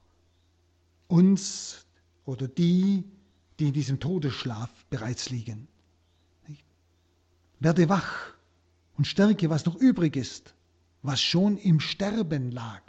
uns 1.15 1.87
oder 2.27 2.49
die, 2.49 3.05
die 3.59 3.69
in 3.69 3.73
diesem 3.73 4.01
Todesschlaf 4.01 4.71
bereits 4.91 5.31
liegen. 5.31 5.69
Werde 7.61 7.89
wach 7.89 8.35
und 8.97 9.07
stärke, 9.07 9.49
was 9.49 9.65
noch 9.65 9.77
übrig 9.77 10.17
ist, 10.17 10.55
was 11.03 11.21
schon 11.21 11.57
im 11.57 11.79
Sterben 11.79 12.51
lag. 12.51 12.83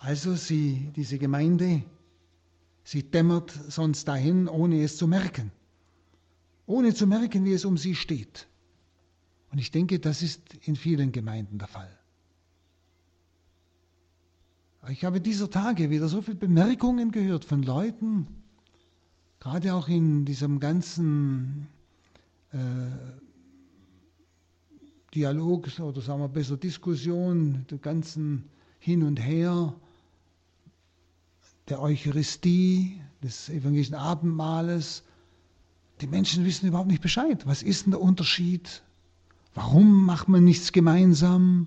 Also 0.00 0.34
sie, 0.34 0.90
diese 0.96 1.18
Gemeinde, 1.18 1.84
sie 2.82 3.04
dämmert 3.04 3.52
sonst 3.68 4.08
dahin, 4.08 4.48
ohne 4.48 4.82
es 4.82 4.96
zu 4.96 5.06
merken, 5.06 5.52
ohne 6.66 6.92
zu 6.92 7.06
merken, 7.06 7.44
wie 7.44 7.52
es 7.52 7.64
um 7.64 7.78
sie 7.78 7.94
steht. 7.94 8.48
Und 9.52 9.58
ich 9.58 9.70
denke, 9.70 10.00
das 10.00 10.22
ist 10.22 10.42
in 10.66 10.74
vielen 10.74 11.12
Gemeinden 11.12 11.58
der 11.58 11.68
Fall. 11.68 11.98
Ich 14.90 15.04
habe 15.04 15.20
dieser 15.20 15.50
Tage 15.50 15.90
wieder 15.90 16.08
so 16.08 16.22
viele 16.22 16.36
Bemerkungen 16.36 17.10
gehört 17.10 17.44
von 17.44 17.62
Leuten, 17.62 18.26
gerade 19.40 19.74
auch 19.74 19.88
in 19.88 20.24
diesem 20.24 20.60
ganzen 20.60 21.66
äh, 22.52 22.58
Dialog 25.14 25.68
oder 25.80 26.00
sagen 26.00 26.20
wir 26.20 26.28
besser 26.28 26.56
Diskussion, 26.56 27.66
der 27.70 27.78
ganzen 27.78 28.44
Hin 28.78 29.02
und 29.02 29.16
Her 29.18 29.74
der 31.68 31.82
Eucharistie, 31.82 33.00
des 33.22 33.48
evangelischen 33.48 33.94
Abendmahles. 33.94 35.02
Die 36.00 36.06
Menschen 36.06 36.44
wissen 36.44 36.68
überhaupt 36.68 36.88
nicht 36.88 37.02
Bescheid. 37.02 37.46
Was 37.46 37.62
ist 37.62 37.84
denn 37.84 37.90
der 37.90 38.00
Unterschied? 38.00 38.82
Warum 39.54 40.06
macht 40.06 40.28
man 40.28 40.44
nichts 40.44 40.72
gemeinsam? 40.72 41.66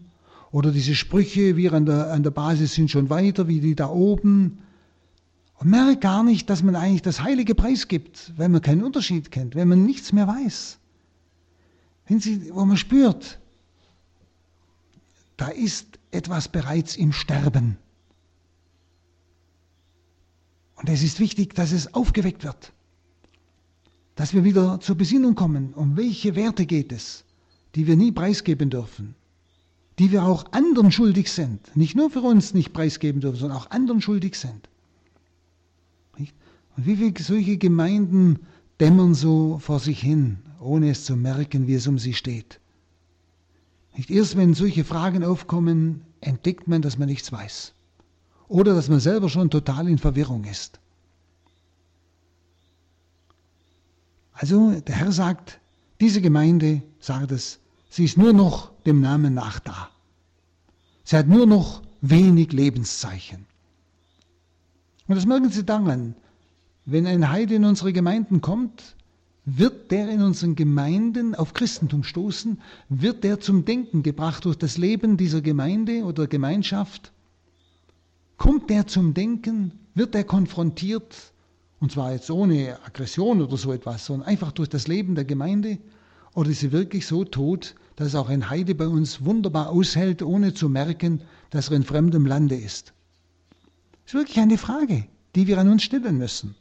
Oder 0.51 0.71
diese 0.71 0.95
Sprüche, 0.95 1.55
wir 1.55 1.73
an 1.73 1.85
der, 1.85 2.11
an 2.11 2.23
der 2.23 2.31
Basis 2.31 2.73
sind 2.73 2.91
schon 2.91 3.09
weiter, 3.09 3.47
wie 3.47 3.61
die 3.61 3.75
da 3.75 3.89
oben. 3.89 4.59
Und 5.55 5.69
merkt 5.69 6.01
gar 6.01 6.23
nicht, 6.23 6.49
dass 6.49 6.63
man 6.63 6.75
eigentlich 6.75 7.03
das 7.03 7.21
heilige 7.21 7.55
Preis 7.55 7.87
gibt, 7.87 8.33
wenn 8.35 8.51
man 8.51 8.61
keinen 8.61 8.83
Unterschied 8.83 9.31
kennt, 9.31 9.55
wenn 9.55 9.67
man 9.67 9.85
nichts 9.85 10.11
mehr 10.11 10.27
weiß. 10.27 10.79
Wenn 12.07 12.19
Sie, 12.19 12.53
wo 12.53 12.65
man 12.65 12.77
spürt, 12.77 13.39
da 15.37 15.47
ist 15.47 15.99
etwas 16.11 16.49
bereits 16.49 16.97
im 16.97 17.13
Sterben. 17.13 17.77
Und 20.75 20.89
es 20.89 21.03
ist 21.03 21.19
wichtig, 21.19 21.53
dass 21.53 21.71
es 21.71 21.93
aufgeweckt 21.93 22.43
wird, 22.43 22.73
dass 24.15 24.33
wir 24.33 24.43
wieder 24.43 24.79
zur 24.81 24.95
Besinnung 24.95 25.35
kommen. 25.35 25.73
Um 25.73 25.95
welche 25.95 26.35
Werte 26.35 26.65
geht 26.65 26.91
es, 26.91 27.23
die 27.75 27.87
wir 27.87 27.95
nie 27.95 28.11
preisgeben 28.11 28.69
dürfen? 28.69 29.15
Die 29.99 30.11
wir 30.11 30.23
auch 30.23 30.51
anderen 30.51 30.91
schuldig 30.91 31.31
sind, 31.31 31.75
nicht 31.75 31.95
nur 31.95 32.09
für 32.09 32.21
uns 32.21 32.53
nicht 32.53 32.73
preisgeben 32.73 33.21
dürfen, 33.21 33.37
sondern 33.37 33.57
auch 33.57 33.71
anderen 33.71 34.01
schuldig 34.01 34.35
sind. 34.35 34.69
Und 36.17 36.85
wie 36.85 36.95
viele 36.95 37.13
solche 37.19 37.57
Gemeinden 37.57 38.39
dämmern 38.79 39.13
so 39.13 39.59
vor 39.59 39.79
sich 39.79 39.99
hin, 39.99 40.39
ohne 40.59 40.89
es 40.89 41.05
zu 41.05 41.15
merken, 41.15 41.67
wie 41.67 41.75
es 41.75 41.87
um 41.87 41.99
sie 41.99 42.13
steht. 42.13 42.59
Nicht 43.95 44.09
erst, 44.09 44.37
wenn 44.37 44.53
solche 44.53 44.85
Fragen 44.85 45.23
aufkommen, 45.23 46.01
entdeckt 46.21 46.67
man, 46.67 46.81
dass 46.81 46.97
man 46.97 47.09
nichts 47.09 47.31
weiß. 47.31 47.73
Oder 48.47 48.73
dass 48.73 48.89
man 48.89 48.99
selber 48.99 49.29
schon 49.29 49.49
total 49.49 49.87
in 49.87 49.97
Verwirrung 49.97 50.45
ist. 50.45 50.79
Also 54.33 54.71
der 54.79 54.95
Herr 54.95 55.11
sagt, 55.11 55.59
diese 55.99 56.21
Gemeinde, 56.21 56.81
sagt 56.99 57.31
es, 57.31 57.59
sie 57.91 58.05
ist 58.05 58.17
nur 58.17 58.33
noch 58.33 58.71
dem 58.85 59.01
Namen 59.01 59.35
nach 59.35 59.59
da. 59.59 59.89
Sie 61.03 61.15
hat 61.15 61.27
nur 61.27 61.45
noch 61.45 61.83
wenig 62.01 62.51
Lebenszeichen. 62.51 63.45
Und 65.07 65.15
das 65.15 65.25
merken 65.25 65.49
Sie 65.49 65.65
daran, 65.65 66.15
wenn 66.85 67.05
ein 67.05 67.29
Heide 67.29 67.55
in 67.55 67.65
unsere 67.65 67.93
Gemeinden 67.93 68.41
kommt, 68.41 68.95
wird 69.45 69.91
der 69.91 70.09
in 70.09 70.21
unseren 70.21 70.55
Gemeinden 70.55 71.35
auf 71.35 71.53
Christentum 71.53 72.03
stoßen, 72.03 72.61
wird 72.89 73.23
der 73.23 73.39
zum 73.39 73.65
Denken 73.65 74.03
gebracht 74.03 74.45
durch 74.45 74.57
das 74.57 74.77
Leben 74.77 75.17
dieser 75.17 75.41
Gemeinde 75.41 76.03
oder 76.05 76.27
Gemeinschaft, 76.27 77.11
kommt 78.37 78.69
der 78.69 78.87
zum 78.87 79.13
Denken, 79.13 79.73
wird 79.93 80.15
er 80.15 80.23
konfrontiert, 80.23 81.33
und 81.79 81.91
zwar 81.91 82.13
jetzt 82.13 82.31
ohne 82.31 82.79
Aggression 82.85 83.41
oder 83.41 83.57
so 83.57 83.73
etwas, 83.73 84.05
sondern 84.05 84.29
einfach 84.29 84.51
durch 84.51 84.69
das 84.69 84.87
Leben 84.87 85.15
der 85.15 85.25
Gemeinde, 85.25 85.77
oder 86.33 86.49
ist 86.49 86.61
sie 86.61 86.71
wirklich 86.71 87.05
so 87.05 87.25
tot, 87.25 87.75
dass 88.01 88.15
auch 88.15 88.29
ein 88.29 88.49
Heide 88.49 88.73
bei 88.73 88.87
uns 88.87 89.23
wunderbar 89.23 89.69
aushält, 89.69 90.23
ohne 90.23 90.55
zu 90.55 90.69
merken, 90.69 91.21
dass 91.51 91.69
er 91.69 91.75
in 91.75 91.83
fremdem 91.83 92.25
Lande 92.25 92.55
ist? 92.55 92.93
Das 94.03 94.13
ist 94.13 94.13
wirklich 94.15 94.39
eine 94.39 94.57
Frage, 94.57 95.05
die 95.35 95.45
wir 95.45 95.59
an 95.59 95.69
uns 95.69 95.83
stellen 95.83 96.17
müssen. 96.17 96.55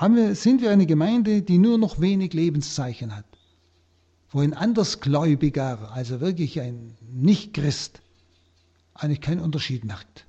Wir, 0.00 0.36
sind 0.36 0.62
wir 0.62 0.70
eine 0.70 0.86
Gemeinde, 0.86 1.42
die 1.42 1.58
nur 1.58 1.76
noch 1.76 2.00
wenig 2.00 2.32
Lebenszeichen 2.32 3.14
hat? 3.14 3.24
Wo 4.30 4.38
ein 4.38 4.54
Andersgläubiger, 4.54 5.90
also 5.92 6.20
wirklich 6.20 6.60
ein 6.60 6.96
Nicht-Christ, 7.12 8.00
eigentlich 8.94 9.20
keinen 9.20 9.40
Unterschied 9.40 9.84
merkt. 9.84 10.24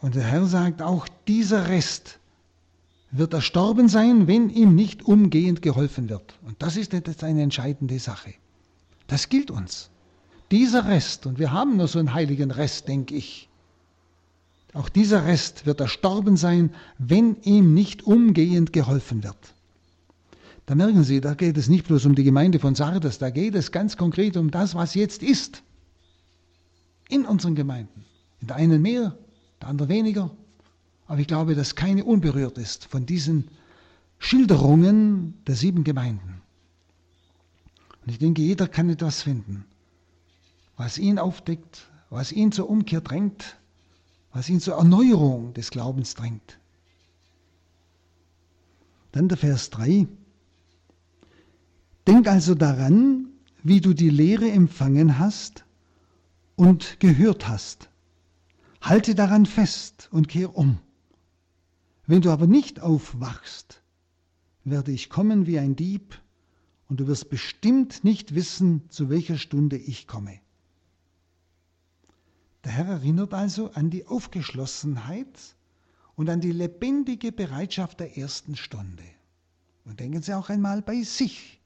Und 0.00 0.14
der 0.14 0.24
Herr 0.24 0.46
sagt 0.46 0.80
auch, 0.80 1.06
dieser 1.28 1.68
Rest, 1.68 2.18
wird 3.16 3.32
erstorben 3.32 3.88
sein, 3.88 4.26
wenn 4.26 4.50
ihm 4.50 4.74
nicht 4.74 5.04
umgehend 5.04 5.62
geholfen 5.62 6.08
wird. 6.08 6.34
Und 6.42 6.60
das 6.60 6.76
ist 6.76 6.92
jetzt 6.92 7.22
eine 7.22 7.42
entscheidende 7.42 7.98
Sache. 8.00 8.34
Das 9.06 9.28
gilt 9.28 9.52
uns. 9.52 9.90
Dieser 10.50 10.88
Rest, 10.88 11.26
und 11.26 11.38
wir 11.38 11.52
haben 11.52 11.76
nur 11.76 11.86
so 11.86 12.00
einen 12.00 12.12
heiligen 12.12 12.50
Rest, 12.50 12.88
denke 12.88 13.14
ich, 13.14 13.48
auch 14.72 14.88
dieser 14.88 15.24
Rest 15.26 15.66
wird 15.66 15.80
erstorben 15.80 16.36
sein, 16.36 16.74
wenn 16.98 17.36
ihm 17.42 17.72
nicht 17.74 18.02
umgehend 18.02 18.72
geholfen 18.72 19.22
wird. 19.22 19.54
da 20.66 20.74
merken 20.74 21.04
Sie, 21.04 21.20
da 21.20 21.34
geht 21.34 21.56
es 21.56 21.68
nicht 21.68 21.86
bloß 21.86 22.06
um 22.06 22.16
die 22.16 22.24
Gemeinde 22.24 22.58
von 22.58 22.74
Sardes, 22.74 23.18
da 23.18 23.30
geht 23.30 23.54
es 23.54 23.70
ganz 23.70 23.96
konkret 23.96 24.36
um 24.36 24.50
das, 24.50 24.74
was 24.74 24.94
jetzt 24.94 25.22
ist. 25.22 25.62
In 27.08 27.24
unseren 27.24 27.54
Gemeinden. 27.54 28.04
In 28.40 28.48
der 28.48 28.56
einen 28.56 28.82
mehr, 28.82 29.16
der 29.60 29.68
andere 29.68 29.88
weniger. 29.88 30.30
Aber 31.06 31.20
ich 31.20 31.26
glaube, 31.26 31.54
dass 31.54 31.74
keine 31.74 32.04
unberührt 32.04 32.58
ist 32.58 32.86
von 32.86 33.06
diesen 33.06 33.48
Schilderungen 34.18 35.34
der 35.46 35.54
sieben 35.54 35.84
Gemeinden. 35.84 36.40
Und 38.02 38.12
ich 38.12 38.18
denke, 38.18 38.42
jeder 38.42 38.68
kann 38.68 38.88
etwas 38.90 39.22
finden, 39.22 39.64
was 40.76 40.98
ihn 40.98 41.18
aufdeckt, 41.18 41.88
was 42.10 42.32
ihn 42.32 42.52
zur 42.52 42.68
Umkehr 42.68 43.00
drängt, 43.00 43.56
was 44.32 44.48
ihn 44.48 44.60
zur 44.60 44.74
Erneuerung 44.74 45.54
des 45.54 45.70
Glaubens 45.70 46.14
drängt. 46.14 46.58
Dann 49.12 49.28
der 49.28 49.38
Vers 49.38 49.70
3. 49.70 50.08
Denk 52.06 52.26
also 52.28 52.54
daran, 52.54 53.28
wie 53.62 53.80
du 53.80 53.94
die 53.94 54.10
Lehre 54.10 54.50
empfangen 54.50 55.18
hast 55.18 55.64
und 56.56 56.98
gehört 57.00 57.48
hast. 57.48 57.88
Halte 58.80 59.14
daran 59.14 59.46
fest 59.46 60.08
und 60.10 60.28
kehr 60.28 60.56
um. 60.56 60.78
Wenn 62.06 62.20
du 62.20 62.30
aber 62.30 62.46
nicht 62.46 62.80
aufwachst, 62.80 63.82
werde 64.64 64.92
ich 64.92 65.08
kommen 65.08 65.46
wie 65.46 65.58
ein 65.58 65.76
Dieb, 65.76 66.20
und 66.88 67.00
du 67.00 67.06
wirst 67.06 67.30
bestimmt 67.30 68.04
nicht 68.04 68.34
wissen, 68.34 68.90
zu 68.90 69.08
welcher 69.08 69.38
Stunde 69.38 69.76
ich 69.76 70.06
komme. 70.06 70.38
Der 72.62 72.72
Herr 72.72 72.86
erinnert 72.86 73.32
also 73.34 73.70
an 73.72 73.90
die 73.90 74.06
Aufgeschlossenheit 74.06 75.56
und 76.14 76.28
an 76.28 76.40
die 76.40 76.52
lebendige 76.52 77.32
Bereitschaft 77.32 78.00
der 78.00 78.16
ersten 78.16 78.56
Stunde. 78.56 79.02
Und 79.84 80.00
denken 80.00 80.22
Sie 80.22 80.34
auch 80.34 80.48
einmal 80.48 80.82
bei 80.82 81.02
sich. 81.02 81.60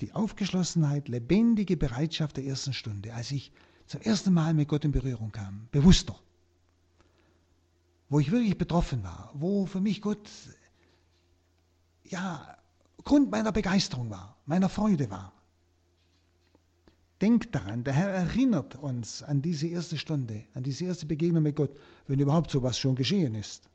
Die 0.00 0.12
Aufgeschlossenheit, 0.12 1.08
lebendige 1.08 1.76
Bereitschaft 1.76 2.36
der 2.36 2.44
ersten 2.44 2.72
Stunde, 2.72 3.14
als 3.14 3.30
ich 3.30 3.52
zum 3.86 4.00
ersten 4.00 4.32
Mal 4.32 4.52
mit 4.54 4.68
Gott 4.68 4.84
in 4.84 4.92
Berührung 4.92 5.32
kam, 5.32 5.68
bewusster, 5.70 6.18
wo 8.14 8.20
ich 8.20 8.30
wirklich 8.30 8.56
betroffen 8.56 9.02
war, 9.02 9.32
wo 9.34 9.66
für 9.66 9.80
mich 9.80 10.00
Gott 10.00 10.30
ja 12.04 12.56
Grund 13.02 13.32
meiner 13.32 13.50
Begeisterung 13.50 14.08
war, 14.08 14.36
meiner 14.46 14.68
Freude 14.68 15.10
war. 15.10 15.32
Denkt 17.20 17.52
daran, 17.56 17.82
der 17.82 17.92
Herr 17.92 18.10
erinnert 18.10 18.76
uns 18.76 19.24
an 19.24 19.42
diese 19.42 19.66
erste 19.66 19.98
Stunde, 19.98 20.44
an 20.54 20.62
diese 20.62 20.84
erste 20.84 21.06
Begegnung 21.06 21.42
mit 21.42 21.56
Gott, 21.56 21.76
wenn 22.06 22.20
überhaupt 22.20 22.52
sowas 22.52 22.78
schon 22.78 22.94
geschehen 22.94 23.34
ist. 23.34 23.68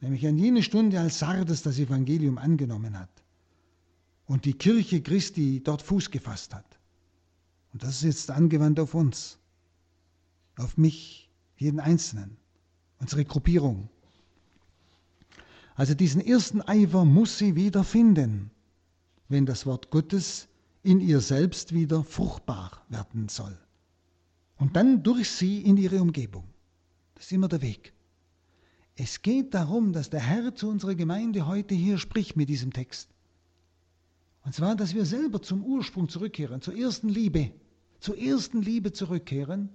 Nämlich 0.00 0.26
an 0.26 0.36
jene 0.36 0.64
Stunde, 0.64 0.98
als 0.98 1.20
Sardes 1.20 1.62
das 1.62 1.78
Evangelium 1.78 2.36
angenommen 2.36 2.98
hat 2.98 3.22
und 4.26 4.44
die 4.44 4.54
Kirche 4.54 5.02
Christi 5.02 5.62
dort 5.62 5.82
Fuß 5.82 6.10
gefasst 6.10 6.52
hat. 6.52 6.80
Und 7.72 7.84
das 7.84 7.98
ist 7.98 8.02
jetzt 8.02 8.30
angewandt 8.32 8.80
auf 8.80 8.92
uns, 8.92 9.38
auf 10.56 10.76
mich, 10.76 11.30
jeden 11.58 11.78
Einzelnen, 11.78 12.36
unsere 12.98 13.24
Gruppierung. 13.24 13.88
Also 15.74 15.94
diesen 15.94 16.20
ersten 16.20 16.62
Eifer 16.62 17.04
muss 17.04 17.38
sie 17.38 17.54
wieder 17.54 17.84
finden, 17.84 18.50
wenn 19.28 19.44
das 19.44 19.66
Wort 19.66 19.90
Gottes 19.90 20.48
in 20.82 21.00
ihr 21.00 21.20
selbst 21.20 21.74
wieder 21.74 22.02
fruchtbar 22.02 22.84
werden 22.88 23.28
soll. 23.28 23.58
Und 24.58 24.76
dann 24.76 25.02
durch 25.02 25.28
sie 25.30 25.60
in 25.60 25.76
ihre 25.76 26.00
Umgebung. 26.00 26.44
Das 27.14 27.26
ist 27.26 27.32
immer 27.32 27.48
der 27.48 27.60
Weg. 27.60 27.92
Es 28.94 29.20
geht 29.20 29.52
darum, 29.52 29.92
dass 29.92 30.08
der 30.08 30.20
Herr 30.20 30.54
zu 30.54 30.68
unserer 30.68 30.94
Gemeinde 30.94 31.46
heute 31.46 31.74
hier 31.74 31.98
spricht 31.98 32.36
mit 32.36 32.48
diesem 32.48 32.72
Text. 32.72 33.10
Und 34.44 34.54
zwar, 34.54 34.76
dass 34.76 34.94
wir 34.94 35.04
selber 35.04 35.42
zum 35.42 35.62
Ursprung 35.62 36.08
zurückkehren, 36.08 36.62
zur 36.62 36.74
ersten 36.74 37.08
Liebe, 37.08 37.52
zur 38.00 38.16
ersten 38.16 38.62
Liebe 38.62 38.92
zurückkehren, 38.92 39.68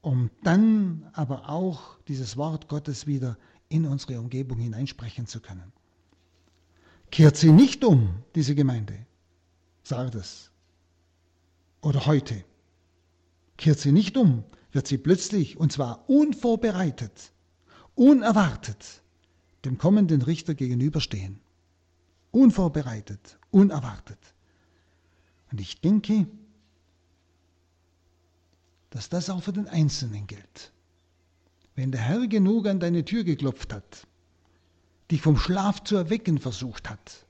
um 0.00 0.30
dann 0.42 1.08
aber 1.12 1.48
auch 1.48 1.98
dieses 2.08 2.36
Wort 2.36 2.68
Gottes 2.68 3.06
wieder 3.06 3.36
in 3.68 3.86
unsere 3.86 4.18
Umgebung 4.20 4.58
hineinsprechen 4.58 5.26
zu 5.26 5.40
können. 5.40 5.72
Kehrt 7.10 7.36
sie 7.36 7.52
nicht 7.52 7.84
um, 7.84 8.22
diese 8.34 8.54
Gemeinde, 8.54 9.06
Sardes, 9.82 10.50
oder 11.80 12.06
heute, 12.06 12.44
kehrt 13.56 13.78
sie 13.78 13.92
nicht 13.92 14.16
um, 14.16 14.44
wird 14.72 14.86
sie 14.86 14.98
plötzlich, 14.98 15.56
und 15.56 15.72
zwar 15.72 16.08
unvorbereitet, 16.08 17.32
unerwartet, 17.94 19.02
dem 19.64 19.78
kommenden 19.78 20.22
Richter 20.22 20.54
gegenüberstehen. 20.54 21.40
Unvorbereitet, 22.30 23.38
unerwartet. 23.50 24.18
Und 25.50 25.60
ich 25.60 25.80
denke, 25.80 26.26
dass 28.90 29.08
das 29.08 29.30
auch 29.30 29.42
für 29.42 29.52
den 29.52 29.68
Einzelnen 29.68 30.26
gilt. 30.26 30.72
Wenn 31.74 31.92
der 31.92 32.00
Herr 32.00 32.26
genug 32.26 32.66
an 32.66 32.80
deine 32.80 33.04
Tür 33.04 33.24
geklopft 33.24 33.72
hat, 33.72 34.06
dich 35.10 35.22
vom 35.22 35.36
Schlaf 35.36 35.84
zu 35.84 35.96
erwecken 35.96 36.38
versucht 36.38 36.90
hat 36.90 37.26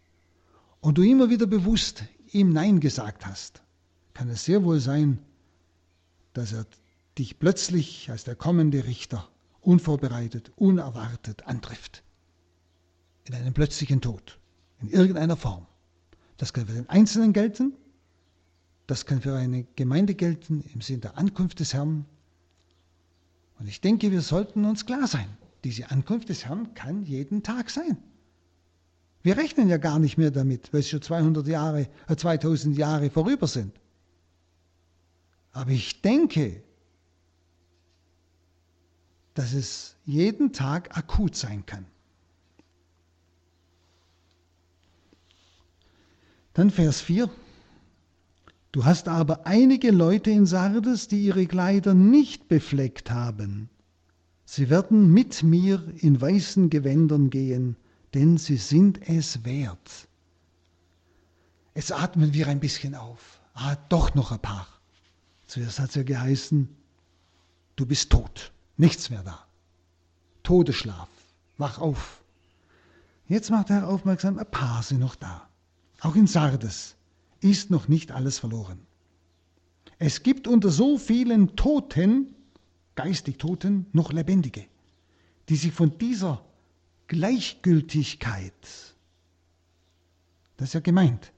und 0.80 0.98
du 0.98 1.02
immer 1.02 1.30
wieder 1.30 1.46
bewusst 1.46 2.04
ihm 2.32 2.52
Nein 2.52 2.80
gesagt 2.80 3.26
hast, 3.26 3.62
kann 4.14 4.28
es 4.28 4.44
sehr 4.44 4.64
wohl 4.64 4.80
sein, 4.80 5.18
dass 6.32 6.52
er 6.52 6.66
dich 7.18 7.38
plötzlich 7.38 8.10
als 8.10 8.24
der 8.24 8.36
kommende 8.36 8.84
Richter 8.84 9.28
unvorbereitet, 9.60 10.52
unerwartet 10.56 11.46
antrifft. 11.46 12.02
In 13.24 13.34
einem 13.34 13.52
plötzlichen 13.52 14.00
Tod, 14.00 14.38
in 14.80 14.88
irgendeiner 14.88 15.36
Form. 15.36 15.66
Das 16.36 16.52
kann 16.52 16.66
für 16.66 16.72
den 16.72 16.88
Einzelnen 16.88 17.32
gelten, 17.32 17.74
das 18.88 19.04
kann 19.04 19.20
für 19.20 19.36
eine 19.36 19.64
Gemeinde 19.76 20.14
gelten 20.14 20.64
im 20.72 20.80
Sinn 20.80 21.02
der 21.02 21.18
Ankunft 21.18 21.60
des 21.60 21.74
Herrn, 21.74 22.06
und 23.58 23.68
ich 23.68 23.80
denke, 23.80 24.10
wir 24.10 24.22
sollten 24.22 24.64
uns 24.64 24.86
klar 24.86 25.06
sein, 25.06 25.28
diese 25.62 25.90
Ankunft 25.90 26.28
des 26.30 26.46
Herrn 26.46 26.74
kann 26.74 27.02
jeden 27.02 27.42
Tag 27.42 27.70
sein. 27.70 27.98
Wir 29.22 29.36
rechnen 29.36 29.68
ja 29.68 29.76
gar 29.76 29.98
nicht 29.98 30.16
mehr 30.16 30.30
damit, 30.30 30.72
weil 30.72 30.80
es 30.80 30.88
schon 30.88 31.02
200 31.02 31.46
Jahre, 31.46 31.88
2000 32.14 32.76
äh, 32.76 32.80
Jahre 32.80 33.10
vorüber 33.10 33.46
sind. 33.46 33.78
Aber 35.52 35.70
ich 35.70 36.00
denke, 36.00 36.62
dass 39.34 39.52
es 39.52 39.96
jeden 40.06 40.52
Tag 40.52 40.96
akut 40.96 41.34
sein 41.34 41.66
kann. 41.66 41.84
Dann 46.54 46.70
Vers 46.70 47.00
4. 47.02 47.28
Du 48.70 48.84
hast 48.84 49.08
aber 49.08 49.46
einige 49.46 49.90
Leute 49.90 50.30
in 50.30 50.44
Sardes, 50.44 51.08
die 51.08 51.22
ihre 51.22 51.46
Kleider 51.46 51.94
nicht 51.94 52.48
befleckt 52.48 53.10
haben. 53.10 53.70
Sie 54.44 54.68
werden 54.68 55.12
mit 55.12 55.42
mir 55.42 55.82
in 55.96 56.20
weißen 56.20 56.68
Gewändern 56.68 57.30
gehen, 57.30 57.76
denn 58.12 58.36
sie 58.36 58.58
sind 58.58 59.08
es 59.08 59.44
wert. 59.44 60.08
Jetzt 61.74 61.92
atmen 61.92 62.34
wir 62.34 62.48
ein 62.48 62.60
bisschen 62.60 62.94
auf. 62.94 63.40
Ah, 63.54 63.76
doch 63.88 64.14
noch 64.14 64.32
ein 64.32 64.40
paar. 64.40 64.66
Zuerst 65.46 65.78
hat 65.80 65.88
es 65.90 65.94
ja 65.94 66.02
geheißen, 66.02 66.68
du 67.76 67.86
bist 67.86 68.10
tot, 68.10 68.52
nichts 68.76 69.08
mehr 69.08 69.22
da. 69.22 69.46
Todesschlaf, 70.42 71.08
wach 71.56 71.78
auf. 71.78 72.22
Jetzt 73.28 73.50
macht 73.50 73.70
er 73.70 73.88
aufmerksam, 73.88 74.38
ein 74.38 74.50
paar 74.50 74.82
sind 74.82 75.00
noch 75.00 75.16
da. 75.16 75.48
Auch 76.00 76.16
in 76.16 76.26
Sardes 76.26 76.97
ist 77.40 77.70
noch 77.70 77.88
nicht 77.88 78.12
alles 78.12 78.38
verloren. 78.38 78.78
Es 79.98 80.22
gibt 80.22 80.46
unter 80.46 80.70
so 80.70 80.98
vielen 80.98 81.56
Toten, 81.56 82.34
geistig 82.94 83.38
Toten, 83.38 83.86
noch 83.92 84.12
Lebendige, 84.12 84.64
die 85.48 85.56
sich 85.56 85.72
von 85.72 85.98
dieser 85.98 86.44
Gleichgültigkeit, 87.08 88.52
das 90.56 90.68
ist 90.68 90.74
ja 90.74 90.80
gemeint, 90.80 91.32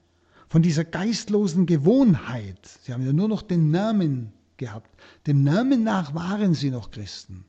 von 0.49 0.61
dieser 0.61 0.83
geistlosen 0.83 1.65
Gewohnheit, 1.65 2.59
sie 2.83 2.93
haben 2.93 3.05
ja 3.05 3.13
nur 3.13 3.29
noch 3.29 3.41
den 3.41 3.71
Namen 3.71 4.33
gehabt, 4.57 4.89
dem 5.27 5.43
Namen 5.43 5.83
nach 5.83 6.13
waren 6.13 6.53
sie 6.53 6.71
noch 6.71 6.91
Christen, 6.91 7.45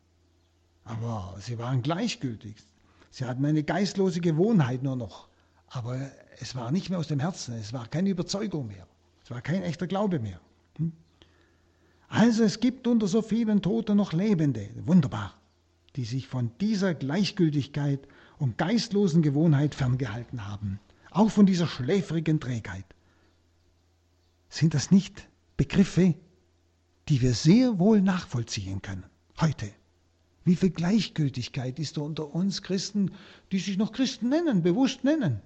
aber 0.84 1.36
sie 1.40 1.58
waren 1.58 1.82
gleichgültig, 1.82 2.54
sie 3.10 3.24
hatten 3.24 3.44
eine 3.44 3.64
geistlose 3.64 4.20
Gewohnheit 4.20 4.82
nur 4.82 4.96
noch, 4.96 5.28
aber 5.68 6.10
es 6.42 6.57
war 6.57 6.72
nicht 6.72 6.90
mehr 6.90 6.98
aus 6.98 7.07
dem 7.07 7.20
Herzen, 7.20 7.55
es 7.55 7.72
war 7.72 7.87
keine 7.87 8.11
Überzeugung 8.11 8.66
mehr, 8.66 8.88
es 9.22 9.31
war 9.31 9.40
kein 9.40 9.62
echter 9.62 9.87
Glaube 9.87 10.18
mehr. 10.18 10.40
Hm? 10.76 10.92
Also 12.09 12.42
es 12.42 12.59
gibt 12.59 12.88
unter 12.88 13.07
so 13.07 13.22
vielen 13.22 13.62
Toten 13.62 13.96
noch 13.96 14.12
Lebende, 14.12 14.68
wunderbar, 14.85 15.35
die 15.94 16.05
sich 16.05 16.26
von 16.26 16.50
dieser 16.61 16.94
Gleichgültigkeit 16.94 18.09
und 18.38 18.59
geistlosen 18.59 19.22
Gewohnheit 19.22 19.76
ferngehalten 19.76 20.48
haben, 20.48 20.81
auch 21.12 21.31
von 21.31 21.46
dieser 21.46 21.68
schläfrigen 21.68 22.40
Trägheit. 22.40 22.87
Sind 24.48 24.74
das 24.74 24.90
nicht 24.90 25.28
Begriffe, 25.57 26.16
die 27.09 27.20
wir 27.20 27.35
sehr 27.35 27.78
wohl 27.78 28.02
nachvollziehen 28.02 28.83
können, 28.83 29.05
heute, 29.40 29.70
Wie 30.44 30.57
viel 30.57 30.70
Gleichgültigkeit 30.70 31.78
ist 31.78 31.96
da 31.96 32.00
unter 32.00 32.35
uns 32.35 32.62
Christen, 32.62 33.12
die 33.52 33.61
sich 33.61 33.78
noch 33.78 33.92
Christen 33.92 34.28
nennen, 34.28 34.64
bewusst 34.64 35.05
nennen, 35.05 35.40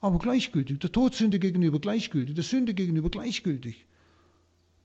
aber 0.00 0.18
gleichgültig, 0.18 0.78
der 0.78 0.92
Todsünde 0.92 1.38
gegenüber 1.38 1.78
gleichgültig, 1.78 2.34
der 2.34 2.44
Sünde 2.44 2.74
gegenüber 2.74 3.10
gleichgültig. 3.10 3.84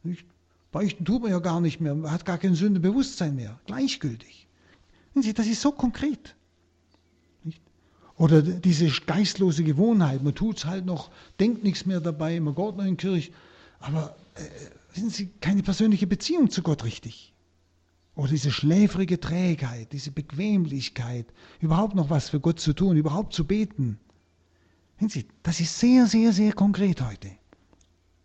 Nicht? 0.04 0.26
Beichten 0.72 1.06
tut 1.06 1.22
man 1.22 1.32
ja 1.32 1.40
gar 1.40 1.62
nicht 1.62 1.80
mehr, 1.80 1.96
man 1.96 2.12
hat 2.12 2.26
gar 2.26 2.38
kein 2.38 2.54
Sündebewusstsein 2.54 3.36
mehr, 3.36 3.60
gleichgültig. 3.66 4.48
Das 5.14 5.48
ist 5.48 5.62
so 5.62 5.72
konkret. 5.72 6.36
Oder 8.18 8.42
diese 8.42 8.88
geistlose 9.06 9.64
Gewohnheit, 9.64 10.24
man 10.24 10.36
tut 10.36 10.58
es 10.58 10.66
halt 10.66 10.86
noch, 10.86 11.12
denkt 11.40 11.64
nichts 11.64 11.86
mehr 11.86 12.00
dabei, 12.00 12.40
man 12.40 12.56
geht 12.56 12.76
noch 12.76 12.84
in 12.84 12.92
die 12.92 12.98
Kirche, 12.98 13.32
aber 13.80 14.16
äh, 14.36 14.42
wissen 14.94 15.10
Sie, 15.10 15.28
keine 15.42 15.64
persönliche 15.64 16.08
Beziehung 16.08 16.50
zu 16.50 16.62
Gott 16.62 16.84
richtig. 16.84 17.34
Oder 18.16 18.30
diese 18.30 18.52
schläfrige 18.52 19.20
Trägheit, 19.20 19.92
diese 19.92 20.12
Bequemlichkeit, 20.12 21.26
überhaupt 21.60 21.96
noch 21.96 22.10
was 22.10 22.30
für 22.30 22.40
Gott 22.40 22.62
zu 22.62 22.72
tun, 22.74 22.96
überhaupt 22.96 23.34
zu 23.34 23.46
beten. 23.46 24.00
Das 25.44 25.60
ist 25.60 25.80
sehr, 25.80 26.08
sehr, 26.08 26.32
sehr 26.32 26.54
konkret 26.54 27.02
heute. 27.02 27.32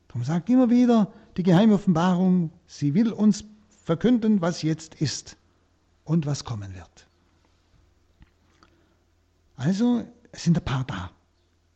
Darum 0.09 0.25
sagt 0.25 0.49
immer 0.49 0.71
wieder 0.71 1.13
die 1.37 1.43
geheime 1.43 1.75
Offenbarung, 1.75 2.53
sie 2.67 2.95
will 2.95 3.13
uns 3.13 3.45
verkünden, 3.85 4.41
was 4.41 4.63
jetzt 4.63 4.95
ist 4.97 5.37
und 6.05 6.27
was 6.27 6.45
kommen 6.45 6.75
wird. 6.75 7.09
Also 9.57 10.05
es 10.33 10.45
sind 10.45 10.59
ein 10.59 10.65
paar 10.65 10.85
da, 10.85 11.11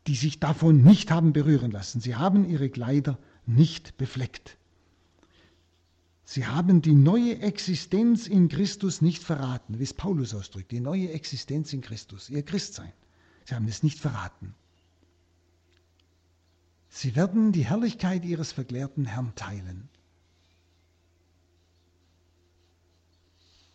die 0.06 0.14
sich 0.14 0.40
davon 0.40 0.82
nicht 0.82 1.10
haben 1.10 1.32
berühren 1.32 1.70
lassen. 1.70 2.00
Sie 2.00 2.16
haben 2.16 2.48
ihre 2.48 2.70
Kleider 2.70 3.18
nicht 3.46 3.96
befleckt. 3.96 4.56
Sie 6.24 6.46
haben 6.46 6.80
die 6.80 6.94
neue 6.94 7.40
Existenz 7.40 8.26
in 8.26 8.48
Christus 8.48 9.02
nicht 9.02 9.22
verraten, 9.22 9.78
wie 9.78 9.82
es 9.82 9.92
Paulus 9.92 10.34
ausdrückt, 10.34 10.70
die 10.70 10.80
neue 10.80 11.10
Existenz 11.10 11.72
in 11.72 11.82
Christus, 11.82 12.30
ihr 12.30 12.42
Christsein. 12.42 12.92
Sie 13.44 13.54
haben 13.54 13.68
es 13.68 13.82
nicht 13.82 14.00
verraten. 14.00 14.54
Sie 16.96 17.16
werden 17.16 17.50
die 17.50 17.66
Herrlichkeit 17.66 18.24
ihres 18.24 18.52
verklärten 18.52 19.04
Herrn 19.04 19.34
teilen. 19.34 19.88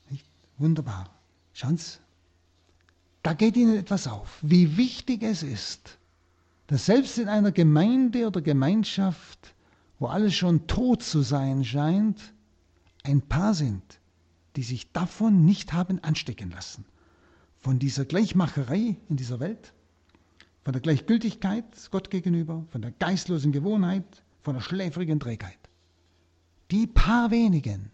Nicht? 0.09 0.25
Wunderbar. 0.57 1.09
Sie, 1.53 1.99
da 3.21 3.33
geht 3.33 3.57
Ihnen 3.57 3.75
etwas 3.75 4.07
auf, 4.07 4.39
wie 4.41 4.77
wichtig 4.77 5.21
es 5.23 5.43
ist, 5.43 5.99
dass 6.67 6.85
selbst 6.85 7.17
in 7.17 7.27
einer 7.27 7.51
Gemeinde 7.51 8.25
oder 8.25 8.41
Gemeinschaft, 8.41 9.53
wo 9.99 10.07
alles 10.07 10.33
schon 10.33 10.67
tot 10.67 11.03
zu 11.03 11.21
sein 11.21 11.65
scheint, 11.65 12.33
ein 13.03 13.21
Paar 13.21 13.53
sind, 13.53 13.99
die 14.55 14.63
sich 14.63 14.93
davon 14.93 15.43
nicht 15.43 15.73
haben 15.73 16.01
anstecken 16.05 16.51
lassen. 16.51 16.85
Von 17.57 17.79
dieser 17.79 18.05
Gleichmacherei 18.05 18.95
in 19.09 19.17
dieser 19.17 19.41
Welt, 19.41 19.73
von 20.69 20.73
der 20.73 20.81
Gleichgültigkeit 20.83 21.65
Gott 21.89 22.11
gegenüber, 22.11 22.63
von 22.69 22.83
der 22.83 22.91
geistlosen 22.91 23.51
Gewohnheit, 23.51 24.05
von 24.43 24.53
der 24.53 24.61
schläfrigen 24.61 25.19
Trägheit. 25.19 25.57
Die 26.69 26.85
paar 26.85 27.31
wenigen 27.31 27.89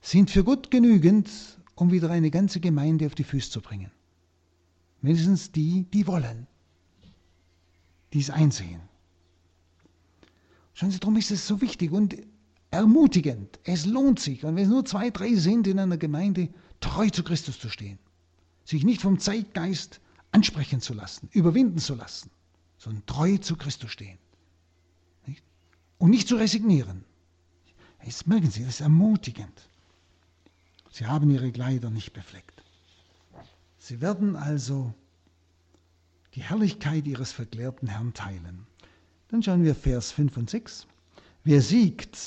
sind 0.00 0.32
für 0.32 0.42
Gott 0.42 0.72
genügend, 0.72 1.30
um 1.76 1.92
wieder 1.92 2.10
eine 2.10 2.28
ganze 2.32 2.58
Gemeinde 2.58 3.06
auf 3.06 3.14
die 3.14 3.22
Füße 3.22 3.52
zu 3.52 3.60
bringen. 3.60 3.92
Mindestens 5.00 5.52
die, 5.52 5.84
die 5.94 6.08
wollen, 6.08 6.48
die 8.12 8.18
es 8.18 8.30
einsehen. 8.30 8.80
Schauen 10.72 10.90
Sie, 10.90 10.98
darum 10.98 11.16
ist 11.16 11.30
es 11.30 11.46
so 11.46 11.60
wichtig 11.60 11.92
und 11.92 12.16
ermutigend. 12.72 13.60
Es 13.62 13.86
lohnt 13.86 14.18
sich. 14.18 14.44
Und 14.44 14.56
wenn 14.56 14.64
es 14.64 14.70
nur 14.70 14.84
zwei, 14.84 15.10
drei 15.10 15.36
sind 15.36 15.68
in 15.68 15.78
einer 15.78 15.98
Gemeinde, 15.98 16.48
treu 16.80 17.10
zu 17.10 17.22
Christus 17.22 17.60
zu 17.60 17.68
stehen. 17.68 18.00
Sich 18.64 18.82
nicht 18.82 19.02
vom 19.02 19.20
Zeitgeist 19.20 20.00
ansprechen 20.34 20.80
zu 20.80 20.94
lassen, 20.94 21.28
überwinden 21.32 21.78
zu 21.78 21.94
lassen, 21.94 22.28
sondern 22.76 23.06
treu 23.06 23.38
zu 23.38 23.56
Christus 23.56 23.92
stehen. 23.92 24.18
Nicht? 25.26 25.44
Und 25.98 26.10
nicht 26.10 26.26
zu 26.26 26.36
resignieren. 26.36 27.04
Jetzt 28.04 28.26
merken 28.26 28.50
Sie, 28.50 28.64
das 28.64 28.74
ist 28.74 28.80
ermutigend. 28.80 29.68
Sie 30.90 31.06
haben 31.06 31.30
ihre 31.30 31.50
Kleider 31.52 31.88
nicht 31.88 32.12
befleckt. 32.12 32.62
Sie 33.78 34.00
werden 34.00 34.34
also 34.36 34.92
die 36.34 36.42
Herrlichkeit 36.42 37.06
ihres 37.06 37.32
verklärten 37.32 37.86
Herrn 37.86 38.12
teilen. 38.12 38.66
Dann 39.28 39.42
schauen 39.42 39.62
wir 39.62 39.74
Vers 39.74 40.10
5 40.10 40.36
und 40.36 40.50
6. 40.50 40.86
Wer 41.44 41.62
siegt, 41.62 42.18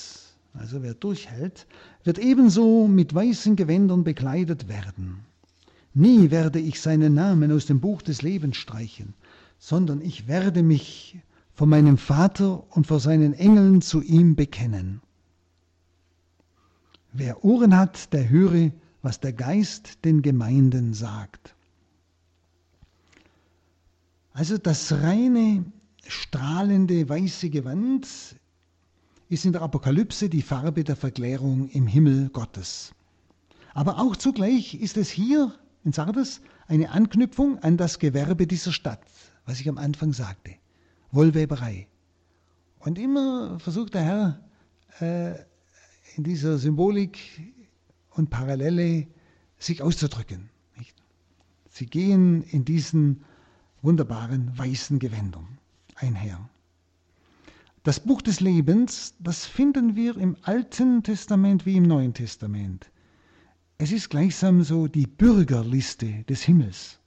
also 0.53 0.81
wer 0.81 0.93
durchhält, 0.93 1.67
wird 2.03 2.19
ebenso 2.19 2.87
mit 2.87 3.13
weißen 3.13 3.55
Gewändern 3.55 4.03
bekleidet 4.03 4.67
werden. 4.69 5.25
Nie 5.99 6.29
werde 6.29 6.59
ich 6.59 6.79
seinen 6.79 7.15
Namen 7.15 7.51
aus 7.51 7.65
dem 7.65 7.79
Buch 7.79 8.03
des 8.03 8.21
Lebens 8.21 8.57
streichen, 8.57 9.15
sondern 9.57 9.99
ich 9.99 10.27
werde 10.27 10.61
mich 10.61 11.17
vor 11.55 11.65
meinem 11.65 11.97
Vater 11.97 12.71
und 12.75 12.85
vor 12.85 12.99
seinen 12.99 13.33
Engeln 13.33 13.81
zu 13.81 14.03
ihm 14.03 14.35
bekennen. 14.35 15.01
Wer 17.13 17.43
Ohren 17.43 17.75
hat, 17.75 18.13
der 18.13 18.29
höre, 18.29 18.69
was 19.01 19.21
der 19.21 19.33
Geist 19.33 20.05
den 20.05 20.21
Gemeinden 20.21 20.93
sagt. 20.93 21.55
Also 24.33 24.59
das 24.59 24.91
reine, 24.91 25.65
strahlende 26.05 27.09
weiße 27.09 27.49
Gewand 27.49 28.07
ist 29.29 29.45
in 29.45 29.51
der 29.51 29.63
Apokalypse 29.63 30.29
die 30.29 30.43
Farbe 30.43 30.83
der 30.83 30.95
Verklärung 30.95 31.69
im 31.69 31.87
Himmel 31.87 32.29
Gottes. 32.29 32.93
Aber 33.73 33.97
auch 33.97 34.15
zugleich 34.15 34.75
ist 34.75 34.97
es 34.97 35.09
hier 35.09 35.55
in 35.87 35.93
Sardes 35.93 36.41
eine 36.67 36.91
Anknüpfung 36.91 37.59
an 37.59 37.77
das 37.77 37.97
Gewerbe 37.97 38.45
dieser 38.45 38.73
Stadt, 38.73 38.99
was 39.45 39.61
ich 39.61 39.69
am 39.69 39.77
Anfang 39.77 40.11
sagte, 40.11 40.51
Wollweberei. 41.11 41.87
Und 42.79 42.99
immer 42.99 43.57
versucht 43.59 43.93
der 43.93 44.03
Herr 44.03 44.43
äh, 44.99 45.39
in 46.17 46.25
dieser 46.25 46.57
Symbolik 46.57 47.17
und 48.11 48.29
Parallele 48.29 49.07
sich 49.57 49.81
auszudrücken. 49.81 50.49
Nicht? 50.77 50.93
Sie 51.69 51.85
gehen 51.85 52.43
in 52.43 52.65
diesen 52.65 53.23
wunderbaren 53.81 54.57
weißen 54.57 54.99
Gewändern 54.99 55.57
einher. 55.95 56.49
Das 57.83 58.01
Buch 58.01 58.21
des 58.21 58.41
Lebens, 58.41 59.15
das 59.19 59.45
finden 59.45 59.95
wir 59.95 60.17
im 60.17 60.35
Alten 60.41 61.03
Testament 61.03 61.65
wie 61.65 61.77
im 61.77 61.83
Neuen 61.83 62.13
Testament. 62.13 62.91
Es 63.79 63.91
ist 63.91 64.09
gleichsam 64.09 64.63
so 64.63 64.87
die 64.87 65.05
Bürgerliste 65.05 66.23
des 66.23 66.41
Himmels. 66.41 66.99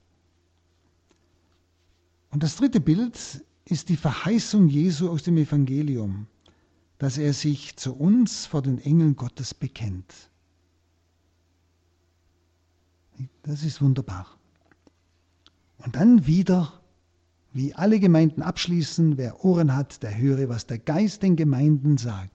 Und 2.30 2.42
das 2.42 2.56
dritte 2.56 2.80
Bild 2.80 3.44
ist 3.64 3.88
die 3.88 3.96
Verheißung 3.96 4.68
Jesu 4.68 5.08
aus 5.10 5.24
dem 5.24 5.36
Evangelium, 5.36 6.26
dass 6.98 7.18
er 7.18 7.32
sich 7.32 7.76
zu 7.76 7.94
uns 7.96 8.46
vor 8.46 8.62
den 8.62 8.78
Engeln 8.78 9.16
Gottes 9.16 9.52
bekennt. 9.52 10.30
Das 13.42 13.64
ist 13.64 13.82
wunderbar. 13.82 14.26
Und 15.78 15.96
dann 15.96 16.26
wieder 16.26 16.80
wie 17.52 17.74
alle 17.74 17.98
Gemeinden 17.98 18.42
abschließen, 18.42 19.16
wer 19.16 19.44
Ohren 19.44 19.74
hat, 19.74 20.04
der 20.04 20.16
höre, 20.16 20.48
was 20.48 20.66
der 20.66 20.78
Geist 20.78 21.22
den 21.24 21.34
Gemeinden 21.34 21.98
sagt. 21.98 22.30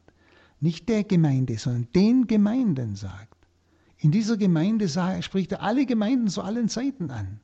Nicht 0.60 0.90
der 0.90 1.06
Gemeinde, 1.06 1.58
sondern 1.58 1.88
den 1.94 2.28
Gemeinden 2.28 2.96
sagt. 2.96 3.35
In 4.06 4.12
dieser 4.12 4.38
Gemeinde 4.38 4.88
spricht 5.24 5.52
er 5.52 5.64
alle 5.64 5.88
Gemeinden 5.88 6.28
zu 6.28 6.44
allen 6.44 6.70
Zeiten 6.70 7.10
an, 7.10 7.40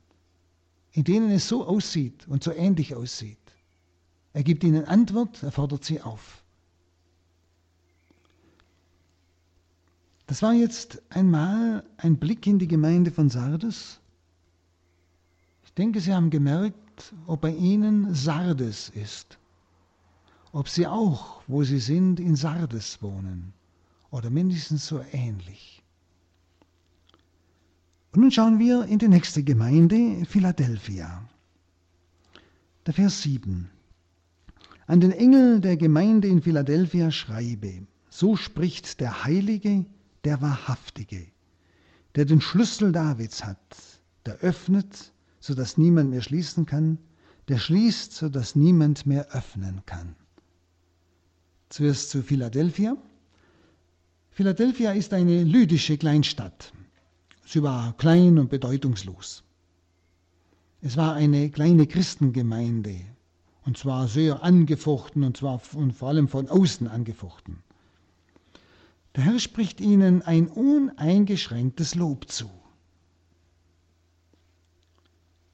in 0.92 1.02
denen 1.02 1.32
es 1.32 1.48
so 1.48 1.66
aussieht 1.66 2.28
und 2.28 2.44
so 2.44 2.52
ähnlich 2.52 2.94
aussieht. 2.94 3.36
Er 4.32 4.44
gibt 4.44 4.62
ihnen 4.62 4.84
Antwort, 4.84 5.42
er 5.42 5.50
fordert 5.50 5.82
sie 5.84 6.00
auf. 6.00 6.44
Das 10.28 10.40
war 10.40 10.52
jetzt 10.52 11.02
einmal 11.10 11.82
ein 11.96 12.18
Blick 12.18 12.46
in 12.46 12.60
die 12.60 12.68
Gemeinde 12.68 13.10
von 13.10 13.28
Sardes. 13.28 13.98
Ich 15.64 15.74
denke, 15.74 16.00
Sie 16.00 16.14
haben 16.14 16.30
gemerkt, 16.30 17.12
ob 17.26 17.40
bei 17.40 17.52
ihnen 17.56 18.14
Sardes 18.14 18.88
ist, 18.90 19.36
ob 20.52 20.68
sie 20.68 20.86
auch, 20.86 21.42
wo 21.48 21.64
sie 21.64 21.80
sind, 21.80 22.20
in 22.20 22.36
Sardes 22.36 23.02
wohnen 23.02 23.52
oder 24.12 24.30
mindestens 24.30 24.86
so 24.86 25.04
ähnlich. 25.10 25.81
Und 28.12 28.20
nun 28.20 28.30
schauen 28.30 28.58
wir 28.58 28.84
in 28.84 28.98
die 28.98 29.08
nächste 29.08 29.42
Gemeinde, 29.42 30.24
Philadelphia. 30.26 31.28
Der 32.86 32.94
Vers 32.94 33.22
7. 33.22 33.70
An 34.86 35.00
den 35.00 35.12
Engel 35.12 35.60
der 35.60 35.76
Gemeinde 35.76 36.28
in 36.28 36.42
Philadelphia 36.42 37.10
schreibe, 37.10 37.86
so 38.10 38.36
spricht 38.36 39.00
der 39.00 39.24
Heilige, 39.24 39.86
der 40.24 40.42
Wahrhaftige, 40.42 41.26
der 42.14 42.26
den 42.26 42.40
Schlüssel 42.40 42.92
Davids 42.92 43.44
hat, 43.44 43.58
der 44.26 44.36
öffnet 44.36 45.12
sodass 45.42 45.76
niemand 45.76 46.10
mehr 46.10 46.22
schließen 46.22 46.66
kann, 46.66 46.98
der 47.48 47.58
schließt, 47.58 48.12
sodass 48.12 48.54
niemand 48.54 49.06
mehr 49.06 49.32
öffnen 49.32 49.82
kann. 49.86 50.14
Zuerst 51.68 52.10
zu 52.10 52.22
Philadelphia. 52.22 52.96
Philadelphia 54.30 54.92
ist 54.92 55.12
eine 55.12 55.42
lydische 55.42 55.98
Kleinstadt. 55.98 56.72
Sie 57.52 57.62
war 57.62 57.92
klein 57.98 58.38
und 58.38 58.48
bedeutungslos. 58.48 59.44
Es 60.80 60.96
war 60.96 61.12
eine 61.12 61.50
kleine 61.50 61.86
Christengemeinde 61.86 62.98
und 63.66 63.76
zwar 63.76 64.08
sehr 64.08 64.42
angefochten 64.42 65.22
und 65.22 65.36
zwar 65.36 65.60
und 65.74 65.92
vor 65.92 66.08
allem 66.08 66.28
von 66.28 66.48
außen 66.48 66.88
angefochten. 66.88 67.58
Der 69.14 69.24
Herr 69.24 69.38
spricht 69.38 69.82
ihnen 69.82 70.22
ein 70.22 70.48
uneingeschränktes 70.48 71.94
Lob 71.94 72.30
zu. 72.30 72.48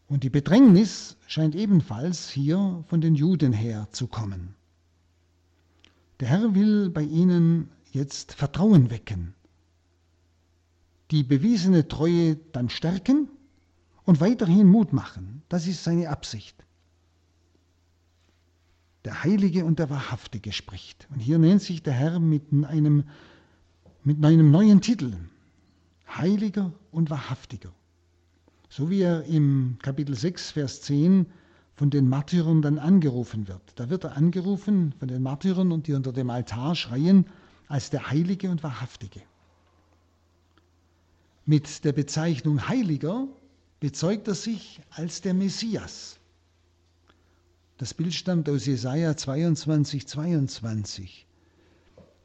Und 0.07 0.23
die 0.23 0.31
Bedrängnis 0.31 1.17
scheint 1.27 1.57
ebenfalls 1.57 2.31
hier 2.31 2.85
von 2.87 3.01
den 3.01 3.17
Juden 3.17 3.53
her 3.53 3.89
zu 3.91 4.07
kommen. 4.07 4.55
Der 6.21 6.29
Herr 6.29 6.55
will 6.55 6.91
bei 6.91 7.03
ihnen 7.03 7.71
jetzt 7.91 8.35
Vertrauen 8.35 8.89
wecken, 8.93 9.35
die 11.11 11.23
bewiesene 11.23 11.89
Treue 11.89 12.37
dann 12.53 12.69
stärken 12.69 13.29
und 14.05 14.21
weiterhin 14.21 14.67
Mut 14.67 14.93
machen. 14.93 15.43
Das 15.49 15.67
ist 15.67 15.85
seine 15.85 16.11
Absicht. 16.11 16.57
Der 19.05 19.23
Heilige 19.25 19.65
und 19.65 19.79
der 19.79 19.91
Wahrhaftige 19.91 20.53
spricht. 20.53 21.09
Und 21.11 21.21
hier 21.21 21.39
nennt 21.39 21.63
sich 21.63 21.83
der 21.83 21.95
Herr 21.95 22.19
mit 22.21 22.53
einem, 22.65 23.05
mit 24.05 24.23
einem 24.25 24.51
neuen 24.51 24.81
Titel. 24.81 25.15
Heiliger 26.09 26.73
und 26.91 27.11
Wahrhaftiger. 27.11 27.73
So 28.69 28.91
wie 28.91 29.01
er 29.01 29.25
im 29.25 29.79
Kapitel 29.81 30.15
6, 30.15 30.51
Vers 30.53 30.83
10 30.83 31.27
von 31.75 31.91
den 31.91 32.09
Märtyrern 32.09 32.61
dann 32.61 32.79
angerufen 32.79 33.49
wird. 33.49 33.63
Da 33.77 33.89
wird 33.89 34.05
er 34.05 34.17
angerufen 34.17 34.93
von 34.99 35.09
den 35.09 35.23
Märtyrern 35.23 35.73
und 35.73 35.87
die 35.87 35.95
unter 35.95 36.13
dem 36.13 36.29
Altar 36.29 36.75
schreien 36.75 37.27
als 37.69 37.91
der 37.91 38.11
Heilige 38.11 38.51
und 38.51 38.63
Wahrhaftige. 38.63 39.23
Mit 41.49 41.87
der 41.87 41.95
Bezeichnung 41.95 42.69
Heiliger 42.69 43.27
bezeugt 43.81 44.29
er 44.29 44.35
sich 44.35 44.83
als 44.91 45.23
der 45.23 45.33
Messias. 45.33 46.19
Das 47.79 47.95
Bild 47.95 48.13
stammt 48.13 48.51
aus 48.51 48.67
Jesaja 48.67 49.17
22, 49.17 50.07
22. 50.07 51.27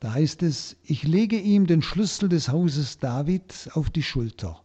Da 0.02 0.12
heißt 0.12 0.44
es: 0.44 0.76
Ich 0.84 1.04
lege 1.04 1.40
ihm 1.40 1.68
den 1.68 1.82
Schlüssel 1.82 2.28
des 2.28 2.50
Hauses 2.50 3.00
David 3.00 3.70
auf 3.72 3.90
die 3.90 4.04
Schulter. 4.04 4.62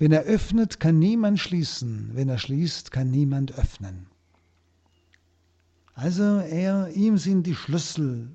Wenn 0.00 0.10
er 0.10 0.22
öffnet, 0.22 0.80
kann 0.80 0.98
niemand 0.98 1.38
schließen. 1.38 2.10
Wenn 2.14 2.28
er 2.28 2.38
schließt, 2.38 2.90
kann 2.90 3.12
niemand 3.12 3.56
öffnen. 3.56 4.08
Also 5.94 6.40
er, 6.40 6.88
ihm 6.88 7.18
sind 7.18 7.46
die 7.46 7.54
Schlüssel 7.54 8.32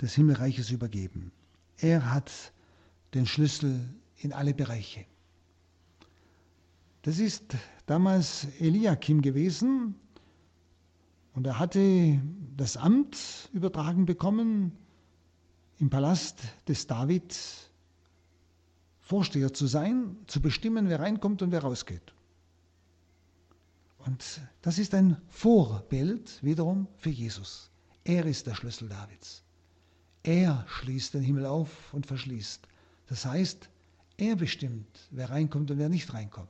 des 0.00 0.14
Himmelreiches 0.14 0.70
übergeben. 0.70 1.30
Er 1.76 2.10
hat 2.10 2.32
den 3.12 3.26
Schlüssel 3.26 3.80
in 4.18 4.32
alle 4.32 4.54
Bereiche. 4.54 5.04
Das 7.02 7.18
ist 7.18 7.56
damals 7.86 8.46
Eliakim 8.58 9.22
gewesen 9.22 9.94
und 11.34 11.46
er 11.46 11.58
hatte 11.58 12.20
das 12.56 12.76
Amt 12.76 13.48
übertragen 13.52 14.04
bekommen, 14.04 14.72
im 15.78 15.90
Palast 15.90 16.40
des 16.66 16.86
David 16.86 17.36
Vorsteher 19.00 19.54
zu 19.54 19.66
sein, 19.66 20.16
zu 20.26 20.42
bestimmen, 20.42 20.88
wer 20.88 21.00
reinkommt 21.00 21.40
und 21.40 21.52
wer 21.52 21.62
rausgeht. 21.62 22.12
Und 23.98 24.40
das 24.60 24.78
ist 24.78 24.92
ein 24.94 25.16
Vorbild 25.28 26.42
wiederum 26.42 26.88
für 26.96 27.10
Jesus. 27.10 27.70
Er 28.04 28.26
ist 28.26 28.46
der 28.46 28.54
Schlüssel 28.54 28.88
Davids. 28.88 29.44
Er 30.22 30.64
schließt 30.68 31.14
den 31.14 31.22
Himmel 31.22 31.46
auf 31.46 31.92
und 31.94 32.06
verschließt. 32.06 32.66
Das 33.06 33.24
heißt, 33.24 33.70
er 34.18 34.36
bestimmt, 34.36 35.08
wer 35.10 35.30
reinkommt 35.30 35.70
und 35.70 35.78
wer 35.78 35.88
nicht 35.88 36.12
reinkommt. 36.12 36.48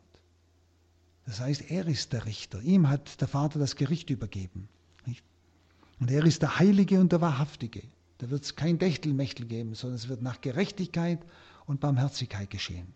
Das 1.26 1.40
heißt, 1.40 1.70
er 1.70 1.86
ist 1.86 2.12
der 2.12 2.24
Richter. 2.24 2.60
Ihm 2.62 2.88
hat 2.88 3.20
der 3.20 3.28
Vater 3.28 3.58
das 3.58 3.76
Gericht 3.76 4.10
übergeben. 4.10 4.68
Und 6.00 6.10
er 6.10 6.24
ist 6.24 6.42
der 6.42 6.58
Heilige 6.58 7.00
und 7.00 7.12
der 7.12 7.20
Wahrhaftige. 7.20 7.82
Da 8.18 8.30
wird 8.30 8.44
es 8.44 8.56
kein 8.56 8.78
Dächtelmächtel 8.78 9.46
geben, 9.46 9.74
sondern 9.74 9.96
es 9.96 10.08
wird 10.08 10.22
nach 10.22 10.40
Gerechtigkeit 10.40 11.20
und 11.66 11.80
Barmherzigkeit 11.80 12.50
geschehen. 12.50 12.94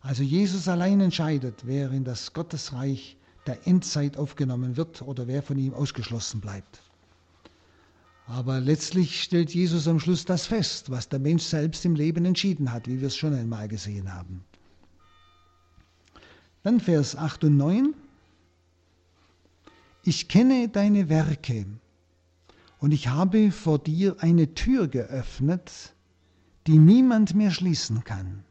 Also 0.00 0.22
Jesus 0.22 0.68
allein 0.68 1.00
entscheidet, 1.00 1.66
wer 1.66 1.90
in 1.90 2.04
das 2.04 2.32
Gottesreich 2.32 3.16
der 3.46 3.66
Endzeit 3.66 4.16
aufgenommen 4.16 4.76
wird 4.76 5.02
oder 5.02 5.26
wer 5.26 5.42
von 5.42 5.58
ihm 5.58 5.74
ausgeschlossen 5.74 6.40
bleibt. 6.40 6.82
Aber 8.28 8.60
letztlich 8.60 9.22
stellt 9.22 9.54
Jesus 9.54 9.88
am 9.88 9.98
Schluss 9.98 10.26
das 10.26 10.46
fest, 10.46 10.90
was 10.90 11.08
der 11.08 11.18
Mensch 11.18 11.44
selbst 11.44 11.86
im 11.86 11.94
Leben 11.94 12.26
entschieden 12.26 12.70
hat, 12.70 12.86
wie 12.86 13.00
wir 13.00 13.08
es 13.08 13.16
schon 13.16 13.32
einmal 13.32 13.68
gesehen 13.68 14.12
haben. 14.12 14.44
Dann 16.62 16.78
Vers 16.78 17.16
8 17.16 17.44
und 17.44 17.56
9. 17.56 17.94
Ich 20.04 20.28
kenne 20.28 20.68
deine 20.68 21.08
Werke 21.08 21.64
und 22.80 22.92
ich 22.92 23.08
habe 23.08 23.50
vor 23.50 23.78
dir 23.78 24.16
eine 24.18 24.52
Tür 24.52 24.88
geöffnet, 24.88 25.94
die 26.66 26.78
niemand 26.78 27.34
mehr 27.34 27.50
schließen 27.50 28.04
kann. 28.04 28.44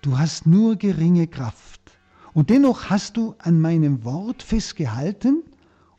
Du 0.00 0.16
hast 0.16 0.46
nur 0.46 0.76
geringe 0.76 1.26
Kraft, 1.26 1.80
und 2.34 2.50
dennoch 2.50 2.88
hast 2.88 3.16
du 3.16 3.34
an 3.38 3.60
meinem 3.60 4.04
Wort 4.04 4.44
festgehalten 4.44 5.42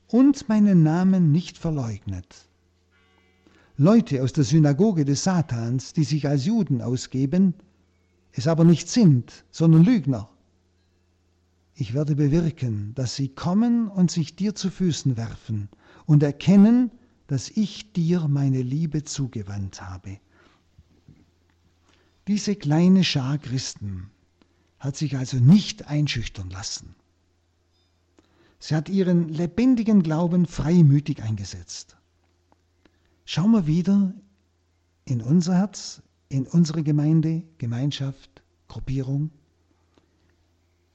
und 0.10 0.50
meinen 0.50 0.84
Namen 0.84 1.32
nicht 1.32 1.58
verleugnet. 1.58 2.50
Leute 3.78 4.22
aus 4.24 4.34
der 4.34 4.44
Synagoge 4.44 5.06
des 5.06 5.24
Satans, 5.24 5.94
die 5.94 6.04
sich 6.04 6.28
als 6.28 6.46
Juden 6.46 6.82
ausgeben, 6.82 7.54
es 8.34 8.48
aber 8.48 8.64
nicht 8.66 8.90
sind, 8.90 9.46
sondern 9.52 9.84
Lügner. 9.84 10.30
Ich 11.76 11.94
werde 11.94 12.16
bewirken, 12.16 12.94
dass 12.96 13.16
sie 13.16 13.30
kommen 13.30 13.88
und 13.88 14.12
sich 14.12 14.36
dir 14.36 14.54
zu 14.54 14.70
Füßen 14.70 15.16
werfen 15.16 15.70
und 16.06 16.24
erkennen, 16.24 16.92
dass 17.28 17.50
ich 17.50 17.94
dir 17.94 18.28
meine 18.28 18.62
Liebe 18.62 19.04
zugewandt 19.04 19.82
habe. 19.82 20.20
Diese 22.28 22.56
kleine 22.56 23.04
Schar 23.04 23.38
Christen 23.38 24.10
hat 24.80 24.98
sich 24.98 25.16
also 25.16 25.38
nicht 25.38 25.88
einschüchtern 25.88 26.50
lassen. 26.50 26.96
Sie 28.60 28.76
hat 28.76 28.90
ihren 28.90 29.30
lebendigen 29.30 30.04
Glauben 30.04 30.46
freimütig 30.46 31.24
eingesetzt. 31.24 31.98
Schauen 33.26 33.52
wir 33.52 33.68
wieder 33.68 34.14
in 35.06 35.22
unser 35.22 35.56
Herz, 35.56 36.02
in 36.28 36.46
unsere 36.46 36.84
Gemeinde, 36.84 37.44
Gemeinschaft, 37.58 38.44
Gruppierung. 38.68 39.32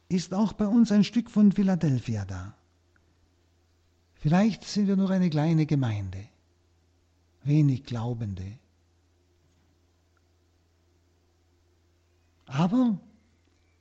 Ist 0.08 0.34
auch 0.34 0.52
bei 0.52 0.66
uns 0.66 0.92
ein 0.92 1.04
Stück 1.04 1.30
von 1.30 1.52
Philadelphia 1.52 2.24
da. 2.24 2.54
Vielleicht 4.14 4.64
sind 4.64 4.86
wir 4.86 4.96
nur 4.96 5.10
eine 5.10 5.30
kleine 5.30 5.66
Gemeinde, 5.66 6.28
wenig 7.42 7.84
Glaubende, 7.84 8.58
Aber, 12.46 12.98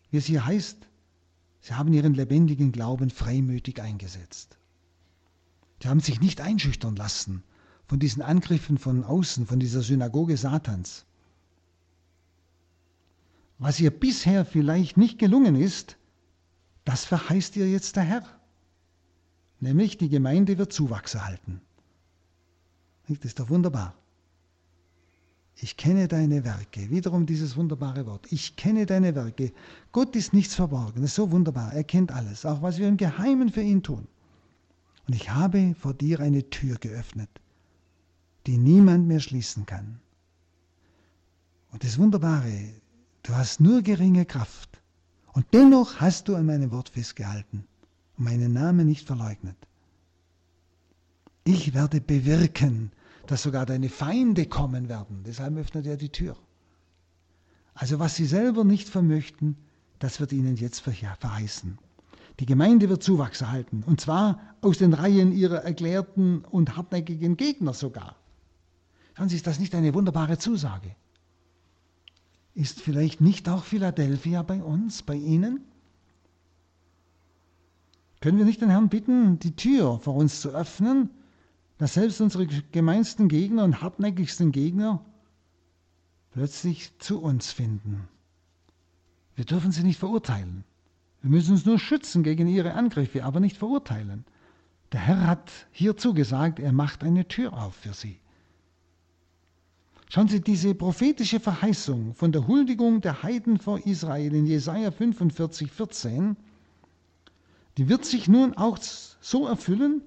wie 0.09 0.17
es 0.17 0.25
hier 0.25 0.45
heißt, 0.45 0.87
sie 1.63 1.73
haben 1.73 1.93
ihren 1.93 2.13
lebendigen 2.13 2.71
Glauben 2.71 3.09
freimütig 3.09 3.81
eingesetzt. 3.81 4.57
Sie 5.81 5.87
haben 5.87 6.01
sich 6.01 6.21
nicht 6.21 6.41
einschüchtern 6.41 6.95
lassen 6.95 7.43
von 7.87 7.99
diesen 7.99 8.21
Angriffen 8.21 8.77
von 8.77 9.03
außen, 9.03 9.47
von 9.47 9.59
dieser 9.59 9.81
Synagoge 9.81 10.37
Satans. 10.37 11.05
Was 13.57 13.79
ihr 13.79 13.91
bisher 13.91 14.45
vielleicht 14.45 14.97
nicht 14.97 15.19
gelungen 15.19 15.55
ist, 15.55 15.97
das 16.85 17.05
verheißt 17.05 17.55
ihr 17.55 17.69
jetzt 17.69 17.95
der 17.95 18.03
Herr. 18.03 18.39
Nämlich 19.59 19.97
die 19.97 20.09
Gemeinde 20.09 20.57
wird 20.57 20.73
Zuwachs 20.73 21.15
erhalten. 21.15 21.61
Das 23.07 23.19
ist 23.19 23.39
doch 23.39 23.49
wunderbar. 23.49 23.95
Ich 25.63 25.77
kenne 25.77 26.09
deine 26.09 26.43
Werke. 26.43 26.89
Wiederum 26.89 27.25
dieses 27.25 27.55
wunderbare 27.55 28.05
Wort. 28.05 28.29
Ich 28.29 28.57
kenne 28.57 28.85
deine 28.85 29.15
Werke. 29.15 29.53
Gott 29.93 30.13
ist 30.13 30.33
nichts 30.33 30.55
verborgen. 30.55 31.01
Das 31.01 31.11
ist 31.11 31.15
so 31.15 31.31
wunderbar. 31.31 31.71
Er 31.71 31.85
kennt 31.85 32.11
alles, 32.11 32.45
auch 32.45 32.61
was 32.61 32.79
wir 32.79 32.89
im 32.89 32.97
Geheimen 32.97 33.49
für 33.49 33.61
ihn 33.61 33.81
tun. 33.81 34.05
Und 35.07 35.15
ich 35.15 35.29
habe 35.29 35.73
vor 35.79 35.93
dir 35.93 36.19
eine 36.19 36.49
Tür 36.49 36.75
geöffnet, 36.79 37.29
die 38.45 38.57
niemand 38.57 39.07
mehr 39.07 39.21
schließen 39.21 39.65
kann. 39.65 40.01
Und 41.71 41.85
das 41.85 41.97
Wunderbare, 41.97 42.73
du 43.23 43.33
hast 43.33 43.61
nur 43.61 43.83
geringe 43.83 44.25
Kraft. 44.25 44.81
Und 45.31 45.45
dennoch 45.53 46.01
hast 46.01 46.27
du 46.27 46.35
an 46.35 46.45
meinem 46.45 46.71
Wort 46.71 46.89
festgehalten 46.89 47.63
und 48.17 48.25
meinen 48.25 48.51
Namen 48.51 48.85
nicht 48.85 49.07
verleugnet. 49.07 49.55
Ich 51.45 51.73
werde 51.73 52.01
bewirken, 52.01 52.91
dass 53.27 53.43
sogar 53.43 53.65
deine 53.65 53.89
Feinde 53.89 54.45
kommen 54.45 54.89
werden. 54.89 55.23
Deshalb 55.25 55.57
öffnet 55.57 55.85
er 55.87 55.97
die 55.97 56.09
Tür. 56.09 56.35
Also 57.73 57.99
was 57.99 58.15
sie 58.15 58.25
selber 58.25 58.63
nicht 58.63 58.89
vermöchten, 58.89 59.57
das 59.99 60.19
wird 60.19 60.33
ihnen 60.33 60.55
jetzt 60.55 60.81
verheißen. 60.81 61.77
Die 62.39 62.45
Gemeinde 62.45 62.89
wird 62.89 63.03
Zuwachs 63.03 63.41
erhalten, 63.41 63.83
und 63.85 64.01
zwar 64.01 64.39
aus 64.61 64.79
den 64.79 64.93
Reihen 64.93 65.31
ihrer 65.31 65.63
erklärten 65.63 66.43
und 66.45 66.75
hartnäckigen 66.75 67.37
Gegner 67.37 67.73
sogar. 67.73 68.15
Schauen 69.15 69.29
Sie, 69.29 69.35
ist 69.35 69.47
das 69.47 69.59
nicht 69.59 69.75
eine 69.75 69.93
wunderbare 69.93 70.39
Zusage? 70.39 70.95
Ist 72.55 72.81
vielleicht 72.81 73.21
nicht 73.21 73.47
auch 73.49 73.63
Philadelphia 73.63 74.41
bei 74.41 74.61
uns, 74.63 75.03
bei 75.03 75.15
Ihnen? 75.15 75.61
Können 78.19 78.37
wir 78.37 78.45
nicht 78.45 78.61
den 78.61 78.69
Herrn 78.69 78.89
bitten, 78.89 79.37
die 79.39 79.55
Tür 79.55 79.99
vor 79.99 80.15
uns 80.15 80.41
zu 80.41 80.49
öffnen, 80.49 81.09
dass 81.83 81.95
selbst 81.95 82.21
unsere 82.21 82.47
gemeinsten 82.47 83.27
Gegner 83.27 83.65
und 83.65 83.81
hartnäckigsten 83.81 84.53
Gegner 84.53 85.03
plötzlich 86.31 86.97
zu 86.97 87.21
uns 87.21 87.51
finden? 87.51 88.07
Wir 89.35 89.43
dürfen 89.43 89.73
sie 89.73 89.83
nicht 89.83 89.99
verurteilen. 89.99 90.63
Wir 91.21 91.31
müssen 91.31 91.51
uns 91.51 91.65
nur 91.65 91.77
schützen 91.77 92.23
gegen 92.23 92.47
ihre 92.47 92.75
Angriffe, 92.75 93.25
aber 93.25 93.41
nicht 93.41 93.57
verurteilen. 93.57 94.23
Der 94.93 95.01
Herr 95.01 95.27
hat 95.27 95.51
hierzu 95.73 96.13
gesagt, 96.13 96.59
er 96.59 96.71
macht 96.71 97.03
eine 97.03 97.27
Tür 97.27 97.51
auf 97.51 97.75
für 97.75 97.91
sie. 97.91 98.17
Schauen 100.07 100.29
Sie, 100.29 100.39
diese 100.39 100.73
prophetische 100.75 101.41
Verheißung 101.41 102.13
von 102.13 102.31
der 102.31 102.47
Huldigung 102.47 103.01
der 103.01 103.23
Heiden 103.23 103.59
vor 103.59 103.85
Israel 103.85 104.33
in 104.33 104.45
Jesaja 104.45 104.89
45, 104.89 105.69
14, 105.69 106.37
die 107.75 107.89
wird 107.89 108.05
sich 108.05 108.29
nun 108.29 108.53
auch 108.53 108.77
so 108.79 109.47
erfüllen, 109.47 110.01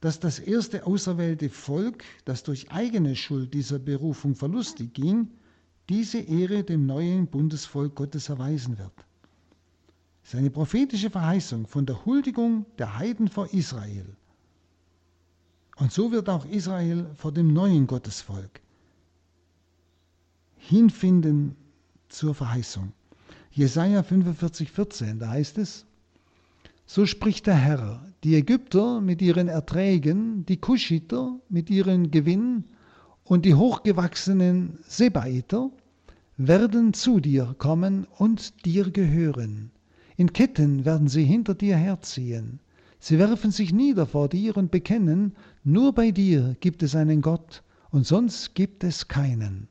dass 0.00 0.18
das 0.18 0.38
erste 0.38 0.86
auserwählte 0.86 1.50
Volk, 1.50 2.04
das 2.24 2.42
durch 2.42 2.70
eigene 2.70 3.16
Schuld 3.16 3.52
dieser 3.52 3.78
Berufung 3.78 4.34
verlustig 4.34 4.94
ging, 4.94 5.28
diese 5.88 6.18
Ehre 6.18 6.64
dem 6.64 6.86
neuen 6.86 7.26
Bundesvolk 7.26 7.94
Gottes 7.94 8.28
erweisen 8.28 8.78
wird. 8.78 8.92
Das 10.22 10.34
ist 10.34 10.38
eine 10.38 10.50
prophetische 10.50 11.10
Verheißung 11.10 11.66
von 11.66 11.86
der 11.86 12.04
Huldigung 12.04 12.64
der 12.78 12.96
Heiden 12.96 13.28
vor 13.28 13.52
Israel. 13.52 14.06
Und 15.76 15.92
so 15.92 16.12
wird 16.12 16.28
auch 16.28 16.46
Israel 16.46 17.06
vor 17.16 17.32
dem 17.32 17.52
neuen 17.52 17.86
Gottesvolk 17.86 18.60
hinfinden 20.56 21.56
zur 22.08 22.34
Verheißung. 22.34 22.92
Jesaja 23.50 24.02
45, 24.02 24.70
14, 24.70 25.18
da 25.18 25.30
heißt 25.30 25.58
es: 25.58 25.86
So 26.86 27.06
spricht 27.06 27.46
der 27.46 27.56
Herr, 27.56 28.09
die 28.24 28.34
Ägypter 28.34 29.00
mit 29.00 29.22
ihren 29.22 29.48
Erträgen, 29.48 30.44
die 30.46 30.58
Kuschiter 30.58 31.40
mit 31.48 31.70
ihren 31.70 32.10
Gewinn 32.10 32.64
und 33.24 33.44
die 33.44 33.54
hochgewachsenen 33.54 34.78
Sebaiter 34.86 35.70
werden 36.36 36.92
zu 36.92 37.20
dir 37.20 37.54
kommen 37.58 38.06
und 38.18 38.64
dir 38.64 38.90
gehören. 38.90 39.70
In 40.16 40.32
Ketten 40.32 40.84
werden 40.84 41.08
sie 41.08 41.24
hinter 41.24 41.54
dir 41.54 41.76
herziehen. 41.76 42.60
Sie 42.98 43.18
werfen 43.18 43.50
sich 43.50 43.72
nieder 43.72 44.06
vor 44.06 44.28
dir 44.28 44.56
und 44.56 44.70
bekennen, 44.70 45.34
nur 45.64 45.94
bei 45.94 46.10
dir 46.10 46.56
gibt 46.60 46.82
es 46.82 46.94
einen 46.94 47.22
Gott 47.22 47.62
und 47.90 48.06
sonst 48.06 48.54
gibt 48.54 48.84
es 48.84 49.08
keinen. 49.08 49.68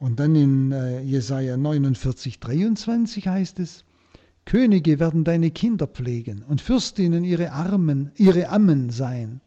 Und 0.00 0.18
dann 0.18 0.34
in 0.34 0.72
äh, 0.72 1.00
Jesaja 1.00 1.56
49, 1.56 2.40
23 2.40 3.28
heißt 3.28 3.60
es, 3.60 3.84
Könige 4.48 4.98
werden 4.98 5.24
deine 5.24 5.50
Kinder 5.50 5.86
pflegen 5.86 6.42
und 6.42 6.62
Fürstinnen 6.62 7.22
ihre 7.22 7.52
Armen, 7.52 8.12
ihre 8.16 8.48
Ammen 8.48 8.88
sein. 8.88 9.42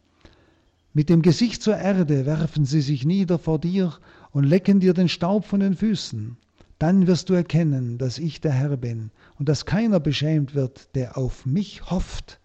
Mit 0.94 1.10
dem 1.10 1.24
Gesicht 1.24 1.64
zur 1.64 1.76
Erde 1.76 2.28
werfen 2.28 2.66
sie 2.66 2.82
sich 2.82 3.04
nieder 3.04 3.40
vor 3.40 3.58
dir 3.58 3.98
und 4.30 4.44
lecken 4.44 4.80
dir 4.80 4.94
den 4.94 5.10
Staub 5.10 5.46
von 5.46 5.60
den 5.60 5.76
Füßen. 5.76 6.38
Dann 6.78 7.08
wirst 7.08 7.30
du 7.30 7.34
erkennen, 7.34 7.98
dass 7.98 8.20
ich 8.20 8.42
der 8.42 8.52
Herr 8.52 8.78
bin 8.78 9.10
und 9.40 9.50
dass 9.50 9.66
keiner 9.66 10.00
beschämt 10.00 10.54
wird, 10.54 10.94
der 10.94 11.18
auf 11.18 11.48
mich 11.48 11.90
hofft. 11.90 12.40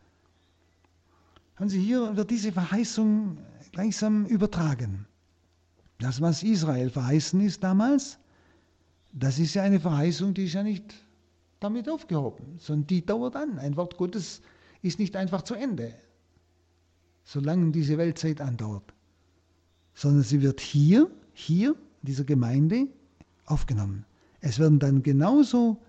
Hören 1.57 1.69
Sie, 1.69 1.81
hier 1.81 2.17
wird 2.17 2.31
diese 2.31 2.53
Verheißung 2.53 3.37
gleichsam 3.73 4.25
übertragen. 4.25 5.05
Das, 5.99 6.23
was 6.23 6.43
Israel 6.43 6.89
verheißen 6.89 7.39
ist 7.43 7.63
damals, 7.63 8.19
das 9.13 9.39
ist 9.39 9.53
ja 9.53 9.63
eine 9.63 9.79
Verheißung, 9.79 10.33
die 10.33 10.45
ist 10.45 10.55
ja 10.55 10.63
nicht 10.63 11.06
damit 11.61 11.89
aufgehoben, 11.89 12.57
sondern 12.59 12.87
die 12.87 13.05
dauert 13.05 13.37
an. 13.37 13.59
Ein 13.59 13.77
Wort 13.77 13.97
Gottes 13.97 14.43
ist 14.83 14.99
nicht 14.99 15.17
einfach 15.17 15.43
zu 15.43 15.55
Ende, 15.55 15.95
solange 17.25 17.73
diese 17.73 17.99
Weltzeit 17.99 18.41
andauert, 18.41 18.95
sondern 19.95 20.23
sie 20.23 20.43
wird 20.43 20.61
hier, 20.61 21.11
hier, 21.33 21.71
in 22.03 22.07
dieser 22.07 22.25
Gemeinde 22.25 22.89
aufgenommen. 23.47 24.05
Es 24.41 24.59
werden 24.59 24.79
dann 24.79 25.03
genauso 25.03 25.83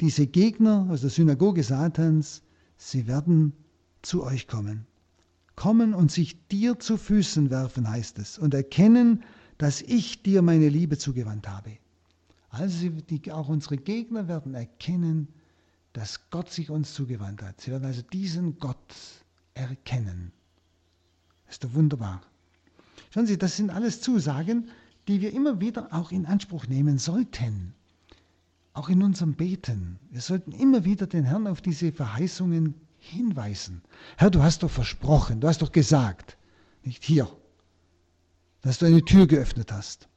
diese 0.00 0.26
Gegner 0.26 0.88
aus 0.90 1.02
der 1.02 1.10
Synagoge 1.10 1.62
Satans, 1.62 2.42
sie 2.76 3.06
werden 3.06 3.52
zu 4.02 4.24
euch 4.24 4.48
kommen. 4.48 4.86
Kommen 5.56 5.92
und 5.92 6.10
sich 6.10 6.48
dir 6.48 6.78
zu 6.78 6.96
Füßen 6.96 7.50
werfen, 7.50 7.88
heißt 7.88 8.18
es, 8.18 8.38
und 8.38 8.54
erkennen, 8.54 9.22
dass 9.58 9.82
ich 9.82 10.22
dir 10.22 10.40
meine 10.40 10.70
Liebe 10.70 10.96
zugewandt 10.96 11.46
habe. 11.46 11.76
Also 12.50 12.88
die, 12.88 13.32
auch 13.32 13.48
unsere 13.48 13.76
Gegner 13.76 14.28
werden 14.28 14.54
erkennen, 14.54 15.28
dass 15.92 16.30
Gott 16.30 16.50
sich 16.50 16.70
uns 16.70 16.94
zugewandt 16.94 17.42
hat. 17.42 17.60
Sie 17.60 17.70
werden 17.70 17.84
also 17.84 18.02
diesen 18.02 18.58
Gott 18.58 18.94
erkennen. 19.54 20.32
Das 21.46 21.56
ist 21.56 21.64
doch 21.64 21.74
wunderbar. 21.74 22.22
Schauen 23.10 23.26
Sie, 23.26 23.38
das 23.38 23.56
sind 23.56 23.70
alles 23.70 24.00
Zusagen, 24.00 24.68
die 25.08 25.20
wir 25.20 25.32
immer 25.32 25.60
wieder 25.60 25.88
auch 25.92 26.12
in 26.12 26.26
Anspruch 26.26 26.66
nehmen 26.66 26.98
sollten. 26.98 27.74
Auch 28.72 28.88
in 28.88 29.02
unserem 29.02 29.34
Beten. 29.34 29.98
Wir 30.10 30.20
sollten 30.20 30.52
immer 30.52 30.84
wieder 30.84 31.06
den 31.06 31.24
Herrn 31.24 31.46
auf 31.46 31.60
diese 31.60 31.92
Verheißungen 31.92 32.74
hinweisen. 32.98 33.82
Herr, 34.16 34.30
du 34.30 34.42
hast 34.42 34.62
doch 34.62 34.70
versprochen, 34.70 35.40
du 35.40 35.48
hast 35.48 35.62
doch 35.62 35.72
gesagt, 35.72 36.36
nicht 36.82 37.02
hier, 37.02 37.28
dass 38.60 38.78
du 38.78 38.86
eine 38.86 39.04
Tür 39.04 39.26
geöffnet 39.26 39.72
hast 39.72 40.09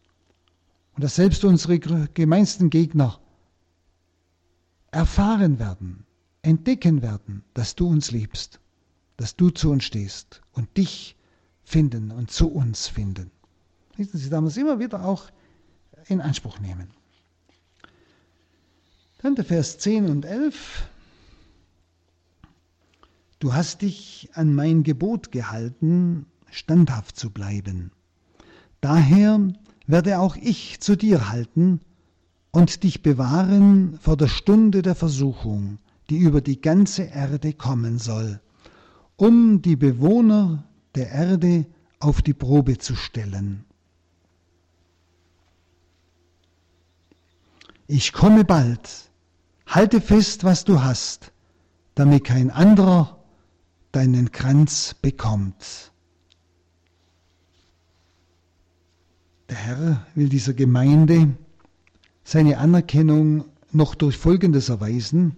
und 0.96 1.04
dass 1.04 1.16
selbst 1.16 1.44
unsere 1.44 1.80
gemeinsten 1.80 2.70
Gegner 2.70 3.20
erfahren 4.92 5.60
werden, 5.60 6.06
entdecken 6.42 7.02
werden, 7.02 7.44
dass 7.54 7.76
du 7.76 7.88
uns 7.88 8.12
liebst, 8.12 8.60
dass 9.18 9.36
du 9.36 9.50
zu 9.50 9.72
uns 9.72 9.84
stehst 9.84 10.42
und 10.54 10.78
dich 10.78 11.16
finden 11.64 12.12
und 12.12 12.30
zu 12.30 12.50
uns 12.50 12.88
finden. 12.88 13.32
Sie 13.98 14.30
damals 14.30 14.58
immer 14.58 14.80
wieder 14.80 15.06
auch 15.06 15.30
in 16.08 16.22
Anspruch 16.22 16.60
nehmen. 16.60 16.90
Dann 19.20 19.36
der 19.36 19.46
Vers 19.46 19.78
10 19.78 20.10
und 20.10 20.26
11. 20.26 20.90
Du 23.40 23.54
hast 23.54 23.82
dich 23.82 24.30
an 24.34 24.54
mein 24.54 24.84
Gebot 24.84 25.32
gehalten, 25.32 26.26
standhaft 26.52 27.18
zu 27.18 27.30
bleiben. 27.30 27.92
Daher 28.82 29.54
werde 29.86 30.20
auch 30.20 30.36
ich 30.36 30.80
zu 30.80 30.96
dir 30.96 31.30
halten 31.30 31.82
und 32.52 32.84
dich 32.84 33.02
bewahren 33.02 33.98
vor 34.02 34.18
der 34.18 34.28
Stunde 34.28 34.82
der 34.82 34.96
Versuchung, 34.96 35.80
die 36.10 36.18
über 36.18 36.42
die 36.42 36.62
ganze 36.62 37.04
Erde 37.04 37.54
kommen 37.54 38.00
soll, 38.00 38.40
um 39.16 39.62
die 39.62 39.76
Bewohner 39.76 40.64
der 40.96 41.10
Erde 41.10 41.66
auf 42.00 42.22
die 42.22 42.34
Probe 42.34 42.78
zu 42.78 42.96
stellen. 42.96 43.66
Ich 47.88 48.14
komme 48.14 48.44
bald, 48.44 49.12
halte 49.68 50.02
fest, 50.02 50.44
was 50.44 50.64
du 50.64 50.82
hast, 50.82 51.32
damit 51.96 52.24
kein 52.24 52.50
anderer 52.50 53.24
deinen 53.92 54.32
Kranz 54.32 54.96
bekommt. 55.02 55.93
Der 59.54 59.60
Herr 59.60 60.08
will 60.16 60.30
dieser 60.30 60.56
Gemeinde 60.56 61.30
seine 62.24 62.58
Anerkennung 62.58 63.46
noch 63.72 63.94
durch 63.94 64.18
Folgendes 64.18 64.70
erweisen, 64.70 65.36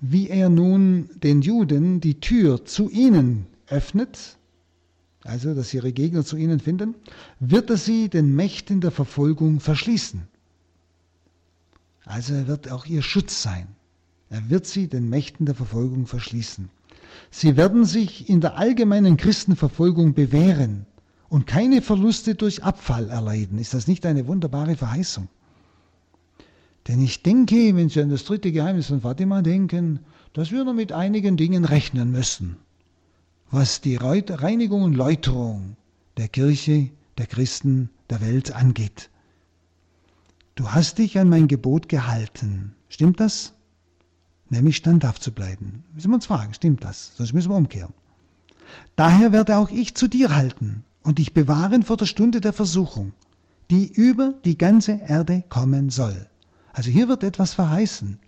wie 0.00 0.28
er 0.28 0.48
nun 0.48 1.08
den 1.22 1.40
Juden 1.40 2.00
die 2.00 2.18
Tür 2.18 2.64
zu 2.64 2.90
ihnen 2.90 3.46
öffnet, 3.68 4.38
also 5.22 5.54
dass 5.54 5.72
ihre 5.72 5.92
Gegner 5.92 6.24
zu 6.24 6.36
ihnen 6.36 6.58
finden, 6.58 6.96
wird 7.38 7.70
er 7.70 7.76
sie 7.76 8.08
den 8.08 8.34
Mächten 8.34 8.80
der 8.80 8.90
Verfolgung 8.90 9.60
verschließen. 9.60 10.22
Also 12.04 12.34
er 12.34 12.48
wird 12.48 12.72
auch 12.72 12.86
ihr 12.86 13.02
Schutz 13.02 13.40
sein. 13.40 13.68
Er 14.30 14.50
wird 14.50 14.66
sie 14.66 14.88
den 14.88 15.08
Mächten 15.08 15.46
der 15.46 15.54
Verfolgung 15.54 16.08
verschließen. 16.08 16.70
Sie 17.30 17.56
werden 17.56 17.84
sich 17.84 18.28
in 18.28 18.40
der 18.40 18.56
allgemeinen 18.56 19.16
Christenverfolgung 19.16 20.12
bewähren 20.14 20.86
und 21.30 21.46
keine 21.46 21.80
Verluste 21.80 22.34
durch 22.34 22.64
Abfall 22.64 23.08
erleiden. 23.08 23.58
Ist 23.58 23.72
das 23.72 23.86
nicht 23.86 24.04
eine 24.04 24.26
wunderbare 24.26 24.76
Verheißung? 24.76 25.28
Denn 26.88 27.00
ich 27.00 27.22
denke, 27.22 27.76
wenn 27.76 27.88
Sie 27.88 28.02
an 28.02 28.10
das 28.10 28.24
dritte 28.24 28.52
Geheimnis 28.52 28.88
von 28.88 29.00
Fatima 29.00 29.40
denken, 29.40 30.00
dass 30.32 30.50
wir 30.50 30.64
noch 30.64 30.74
mit 30.74 30.92
einigen 30.92 31.36
Dingen 31.36 31.64
rechnen 31.64 32.10
müssen, 32.10 32.56
was 33.50 33.80
die 33.80 33.96
Reinigung 33.96 34.82
und 34.82 34.94
Läuterung 34.94 35.76
der 36.16 36.28
Kirche, 36.28 36.90
der 37.16 37.26
Christen, 37.26 37.90
der 38.10 38.20
Welt 38.20 38.52
angeht. 38.52 39.08
Du 40.56 40.72
hast 40.72 40.98
dich 40.98 41.16
an 41.18 41.28
mein 41.28 41.46
Gebot 41.46 41.88
gehalten. 41.88 42.74
Stimmt 42.88 43.20
das? 43.20 43.52
Nämlich 44.48 44.76
standhaft 44.76 45.22
zu 45.22 45.30
bleiben. 45.30 45.84
Müssen 45.94 46.10
wir 46.10 46.16
uns 46.16 46.26
fragen, 46.26 46.54
stimmt 46.54 46.82
das? 46.82 47.12
Sonst 47.16 47.32
müssen 47.34 47.50
wir 47.50 47.56
umkehren. 47.56 47.94
Daher 48.96 49.30
werde 49.30 49.58
auch 49.58 49.70
ich 49.70 49.94
zu 49.94 50.08
dir 50.08 50.34
halten 50.34 50.84
und 51.02 51.18
dich 51.18 51.32
bewahren 51.32 51.82
vor 51.82 51.96
der 51.96 52.06
Stunde 52.06 52.40
der 52.40 52.52
Versuchung, 52.52 53.12
die 53.70 53.90
über 53.92 54.34
die 54.44 54.58
ganze 54.58 55.00
Erde 55.00 55.42
kommen 55.48 55.90
soll. 55.90 56.26
Also 56.72 56.90
hier 56.90 57.08
wird 57.08 57.24
etwas 57.24 57.54
verheißen. 57.54 58.18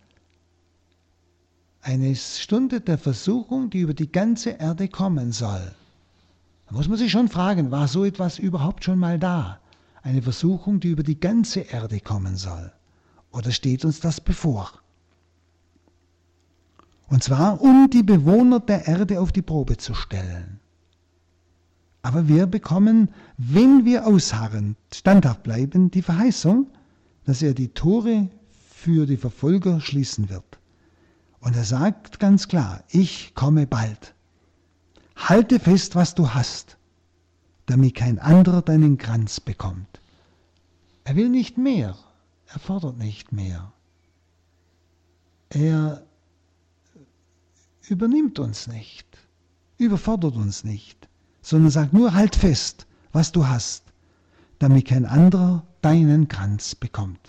Eine 1.80 2.14
Stunde 2.14 2.80
der 2.80 2.98
Versuchung, 2.98 3.70
die 3.70 3.80
über 3.80 3.94
die 3.94 4.10
ganze 4.10 4.50
Erde 4.50 4.88
kommen 4.88 5.32
soll. 5.32 5.74
Da 6.68 6.74
muss 6.76 6.88
man 6.88 6.98
sich 6.98 7.10
schon 7.10 7.28
fragen, 7.28 7.70
war 7.70 7.88
so 7.88 8.04
etwas 8.04 8.38
überhaupt 8.38 8.84
schon 8.84 8.98
mal 8.98 9.18
da? 9.18 9.58
Eine 10.02 10.22
Versuchung, 10.22 10.80
die 10.80 10.88
über 10.88 11.02
die 11.02 11.18
ganze 11.18 11.60
Erde 11.60 12.00
kommen 12.00 12.36
soll. 12.36 12.72
Oder 13.32 13.50
steht 13.50 13.84
uns 13.84 14.00
das 14.00 14.20
bevor? 14.20 14.70
Und 17.08 17.22
zwar, 17.22 17.60
um 17.60 17.90
die 17.90 18.02
Bewohner 18.02 18.60
der 18.60 18.86
Erde 18.86 19.20
auf 19.20 19.32
die 19.32 19.42
Probe 19.42 19.76
zu 19.76 19.94
stellen. 19.94 20.60
Aber 22.02 22.26
wir 22.26 22.46
bekommen, 22.46 23.10
wenn 23.36 23.84
wir 23.84 24.06
ausharren, 24.06 24.76
standhaft 24.92 25.44
bleiben, 25.44 25.90
die 25.90 26.02
Verheißung, 26.02 26.66
dass 27.24 27.42
er 27.42 27.54
die 27.54 27.68
Tore 27.68 28.28
für 28.70 29.06
die 29.06 29.16
Verfolger 29.16 29.80
schließen 29.80 30.28
wird. 30.28 30.58
Und 31.38 31.54
er 31.54 31.64
sagt 31.64 32.18
ganz 32.18 32.48
klar, 32.48 32.82
ich 32.88 33.34
komme 33.34 33.66
bald. 33.68 34.14
Halte 35.14 35.60
fest, 35.60 35.94
was 35.94 36.16
du 36.16 36.30
hast, 36.30 36.76
damit 37.66 37.94
kein 37.94 38.18
anderer 38.18 38.62
deinen 38.62 38.98
Kranz 38.98 39.38
bekommt. 39.38 40.00
Er 41.04 41.14
will 41.14 41.28
nicht 41.28 41.58
mehr, 41.58 41.96
er 42.46 42.58
fordert 42.58 42.98
nicht 42.98 43.30
mehr. 43.30 43.72
Er 45.50 46.04
übernimmt 47.88 48.38
uns 48.38 48.66
nicht, 48.66 49.06
überfordert 49.78 50.34
uns 50.34 50.64
nicht, 50.64 51.08
sondern 51.42 51.70
sagt 51.70 51.92
nur, 51.92 52.14
halt 52.14 52.36
fest, 52.36 52.86
was 53.12 53.32
du 53.32 53.46
hast, 53.46 53.84
damit 54.58 54.86
kein 54.86 55.04
anderer 55.04 55.66
deinen 55.82 56.28
Kranz 56.28 56.74
bekommt. 56.74 57.20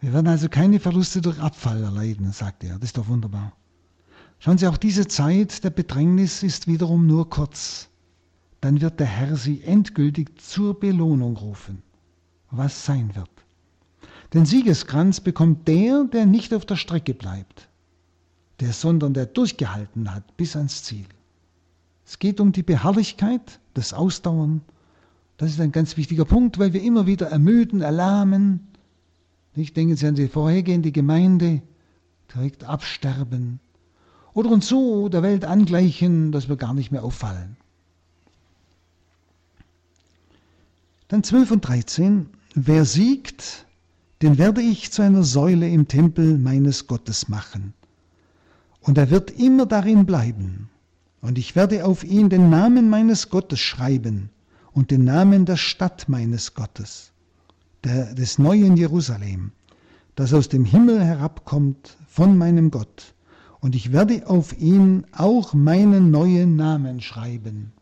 Wir 0.00 0.12
werden 0.12 0.28
also 0.28 0.48
keine 0.48 0.80
Verluste 0.80 1.20
durch 1.20 1.40
Abfall 1.40 1.82
erleiden, 1.82 2.32
sagt 2.32 2.64
er. 2.64 2.74
Das 2.74 2.90
ist 2.90 2.98
doch 2.98 3.08
wunderbar. 3.08 3.52
Schauen 4.38 4.56
Sie, 4.56 4.68
auch 4.68 4.76
diese 4.76 5.08
Zeit 5.08 5.64
der 5.64 5.70
Bedrängnis 5.70 6.42
ist 6.42 6.68
wiederum 6.68 7.06
nur 7.06 7.28
kurz. 7.28 7.88
Dann 8.60 8.80
wird 8.80 9.00
der 9.00 9.06
Herr 9.06 9.36
Sie 9.36 9.62
endgültig 9.62 10.40
zur 10.40 10.78
Belohnung 10.78 11.36
rufen, 11.36 11.82
was 12.50 12.84
sein 12.84 13.14
wird. 13.16 13.30
Den 14.34 14.46
Siegeskranz 14.46 15.20
bekommt 15.20 15.66
der, 15.66 16.04
der 16.04 16.26
nicht 16.26 16.54
auf 16.54 16.64
der 16.64 16.76
Strecke 16.76 17.14
bleibt, 17.14 17.68
der, 18.60 18.72
sondern 18.72 19.14
der 19.14 19.26
durchgehalten 19.26 20.14
hat 20.14 20.36
bis 20.36 20.54
ans 20.54 20.84
Ziel. 20.84 21.06
Es 22.08 22.18
geht 22.18 22.40
um 22.40 22.52
die 22.52 22.62
Beharrlichkeit, 22.62 23.60
das 23.74 23.92
Ausdauern. 23.92 24.62
Das 25.36 25.50
ist 25.50 25.60
ein 25.60 25.72
ganz 25.72 25.98
wichtiger 25.98 26.24
Punkt, 26.24 26.58
weil 26.58 26.72
wir 26.72 26.82
immer 26.82 27.06
wieder 27.06 27.26
ermüden, 27.26 27.82
erlahmen. 27.82 28.66
Nicht 29.54 29.76
denken 29.76 29.94
Sie 29.94 30.06
an 30.06 30.14
die 30.14 30.26
vorhergehende 30.26 30.90
Gemeinde, 30.90 31.60
direkt 32.34 32.64
absterben. 32.64 33.60
Oder 34.32 34.48
uns 34.48 34.68
so 34.68 35.10
der 35.10 35.22
Welt 35.22 35.44
angleichen, 35.44 36.32
dass 36.32 36.48
wir 36.48 36.56
gar 36.56 36.72
nicht 36.72 36.90
mehr 36.90 37.04
auffallen. 37.04 37.58
Dann 41.08 41.22
12 41.22 41.50
und 41.50 41.60
13. 41.60 42.30
Wer 42.54 42.86
siegt, 42.86 43.66
den 44.22 44.38
werde 44.38 44.62
ich 44.62 44.92
zu 44.92 45.02
einer 45.02 45.24
Säule 45.24 45.68
im 45.68 45.88
Tempel 45.88 46.38
meines 46.38 46.86
Gottes 46.86 47.28
machen. 47.28 47.74
Und 48.80 48.96
er 48.96 49.10
wird 49.10 49.30
immer 49.30 49.66
darin 49.66 50.06
bleiben. 50.06 50.70
Und 51.20 51.38
ich 51.38 51.56
werde 51.56 51.84
auf 51.84 52.04
ihn 52.04 52.28
den 52.28 52.50
Namen 52.50 52.88
meines 52.88 53.30
Gottes 53.30 53.60
schreiben 53.60 54.30
und 54.72 54.90
den 54.90 55.04
Namen 55.04 55.44
der 55.44 55.56
Stadt 55.56 56.08
meines 56.08 56.54
Gottes, 56.54 57.10
der, 57.84 58.14
des 58.14 58.38
neuen 58.38 58.76
Jerusalem, 58.76 59.52
das 60.14 60.32
aus 60.32 60.48
dem 60.48 60.64
Himmel 60.64 61.02
herabkommt 61.02 61.96
von 62.08 62.38
meinem 62.38 62.70
Gott. 62.70 63.14
Und 63.60 63.74
ich 63.74 63.92
werde 63.92 64.28
auf 64.28 64.56
ihn 64.58 65.04
auch 65.12 65.54
meinen 65.54 66.10
neuen 66.10 66.54
Namen 66.54 67.00
schreiben. 67.00 67.72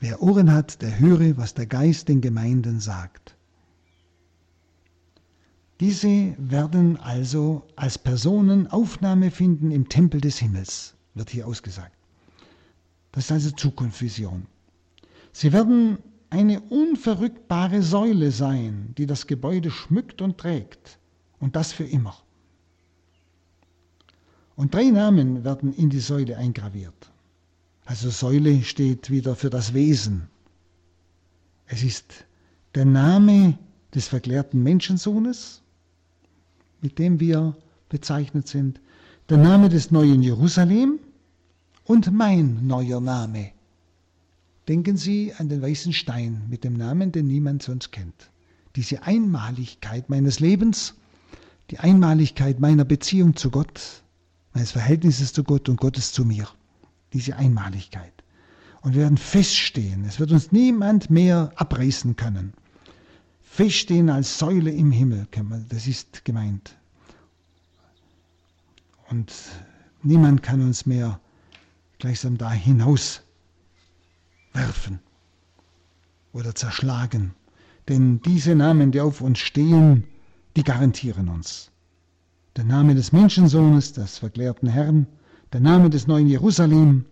Wer 0.00 0.22
Ohren 0.22 0.52
hat, 0.52 0.82
der 0.82 0.98
höre, 0.98 1.38
was 1.38 1.54
der 1.54 1.66
Geist 1.66 2.08
den 2.08 2.20
Gemeinden 2.20 2.80
sagt. 2.80 3.35
Diese 5.80 6.34
werden 6.38 6.96
also 6.96 7.66
als 7.76 7.98
Personen 7.98 8.66
Aufnahme 8.66 9.30
finden 9.30 9.70
im 9.70 9.88
Tempel 9.88 10.20
des 10.20 10.38
Himmels, 10.38 10.94
wird 11.14 11.30
hier 11.30 11.46
ausgesagt. 11.46 11.96
Das 13.12 13.24
ist 13.24 13.32
also 13.32 13.50
Zukunftsvision. 13.50 14.46
Sie 15.32 15.52
werden 15.52 15.98
eine 16.30 16.60
unverrückbare 16.60 17.82
Säule 17.82 18.30
sein, 18.30 18.94
die 18.96 19.06
das 19.06 19.26
Gebäude 19.26 19.70
schmückt 19.70 20.22
und 20.22 20.38
trägt, 20.38 20.98
und 21.40 21.56
das 21.56 21.72
für 21.72 21.84
immer. 21.84 22.16
Und 24.54 24.74
drei 24.74 24.84
Namen 24.84 25.44
werden 25.44 25.74
in 25.74 25.90
die 25.90 26.00
Säule 26.00 26.38
eingraviert. 26.38 27.12
Also 27.84 28.08
Säule 28.08 28.62
steht 28.62 29.10
wieder 29.10 29.36
für 29.36 29.50
das 29.50 29.74
Wesen. 29.74 30.28
Es 31.66 31.82
ist 31.82 32.24
der 32.74 32.86
Name 32.86 33.58
des 33.94 34.08
verklärten 34.08 34.62
Menschensohnes, 34.62 35.62
mit 36.86 37.00
dem 37.00 37.18
wir 37.18 37.56
bezeichnet 37.88 38.46
sind, 38.46 38.80
der 39.28 39.38
Name 39.38 39.68
des 39.68 39.90
neuen 39.90 40.22
Jerusalem 40.22 41.00
und 41.82 42.12
mein 42.12 42.64
neuer 42.64 43.00
Name. 43.00 43.50
Denken 44.68 44.96
Sie 44.96 45.34
an 45.36 45.48
den 45.48 45.60
weißen 45.62 45.92
Stein 45.92 46.42
mit 46.48 46.62
dem 46.62 46.74
Namen, 46.74 47.10
den 47.10 47.26
niemand 47.26 47.64
sonst 47.64 47.90
kennt. 47.90 48.30
Diese 48.76 49.02
Einmaligkeit 49.02 50.08
meines 50.10 50.38
Lebens, 50.38 50.94
die 51.72 51.80
Einmaligkeit 51.80 52.60
meiner 52.60 52.84
Beziehung 52.84 53.34
zu 53.34 53.50
Gott, 53.50 54.04
meines 54.54 54.70
Verhältnisses 54.70 55.32
zu 55.32 55.42
Gott 55.42 55.68
und 55.68 55.80
Gottes 55.80 56.12
zu 56.12 56.24
mir. 56.24 56.46
Diese 57.12 57.34
Einmaligkeit. 57.34 58.12
Und 58.82 58.94
wir 58.94 59.02
werden 59.02 59.18
feststehen. 59.18 60.04
Es 60.04 60.20
wird 60.20 60.30
uns 60.30 60.52
niemand 60.52 61.10
mehr 61.10 61.50
abreißen 61.56 62.14
können 62.14 62.52
feststehen 63.56 64.10
als 64.10 64.38
Säule 64.38 64.70
im 64.70 64.90
Himmel, 64.90 65.26
das 65.70 65.86
ist 65.86 66.26
gemeint. 66.26 66.76
Und 69.08 69.32
niemand 70.02 70.42
kann 70.42 70.60
uns 70.60 70.84
mehr 70.84 71.18
gleichsam 71.98 72.36
da 72.36 72.52
hinaus 72.52 73.22
werfen 74.52 74.98
oder 76.34 76.54
zerschlagen. 76.54 77.32
Denn 77.88 78.20
diese 78.20 78.54
Namen, 78.54 78.92
die 78.92 79.00
auf 79.00 79.22
uns 79.22 79.38
stehen, 79.38 80.04
die 80.54 80.62
garantieren 80.62 81.30
uns. 81.30 81.70
Der 82.56 82.64
Name 82.64 82.94
des 82.94 83.10
Menschensohnes, 83.12 83.94
des 83.94 84.18
verklärten 84.18 84.68
Herrn, 84.68 85.06
der 85.54 85.60
Name 85.60 85.88
des 85.88 86.06
neuen 86.06 86.26
Jerusalem 86.26 87.06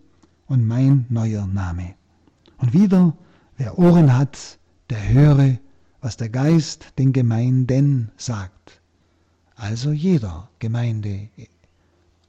und 0.45 0.67
mein 0.67 1.07
neuer 1.09 1.47
Name. 1.47 1.95
Und 2.57 2.73
wieder, 2.73 3.17
wer 3.57 3.79
Ohren 3.79 4.15
hat, 4.15 4.59
der 4.91 5.09
höre, 5.09 5.57
was 6.05 6.17
der 6.17 6.29
Geist 6.29 6.85
den 6.99 7.13
Gemeinden 7.13 8.11
sagt. 8.15 8.79
Also 9.55 9.91
jeder 9.91 10.49
Gemeinde, 10.59 11.29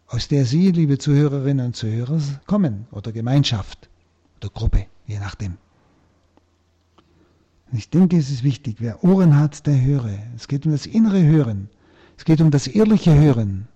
aus 0.06 0.28
der 0.28 0.46
Sie, 0.46 0.70
liebe 0.70 0.96
Zuhörerinnen 0.96 1.66
und 1.66 1.76
Zuhörer, 1.76 2.18
kommen, 2.46 2.86
oder 2.90 3.12
Gemeinschaft 3.12 3.90
oder 4.38 4.48
Gruppe, 4.48 4.86
je 5.06 5.18
nachdem. 5.18 5.58
ich 7.70 7.90
denke, 7.90 8.16
es 8.16 8.30
ist 8.30 8.44
wichtig, 8.44 8.76
wer 8.78 9.04
Ohren 9.04 9.36
hat, 9.36 9.66
der 9.66 9.78
höre. 9.78 10.20
Es 10.34 10.48
geht 10.48 10.64
um 10.64 10.72
das 10.72 10.86
innere 10.86 11.22
Hören. 11.22 11.68
Es 12.16 12.24
geht 12.24 12.40
um 12.40 12.50
das 12.50 12.68
ehrliche 12.68 13.14
Hören. 13.14 13.68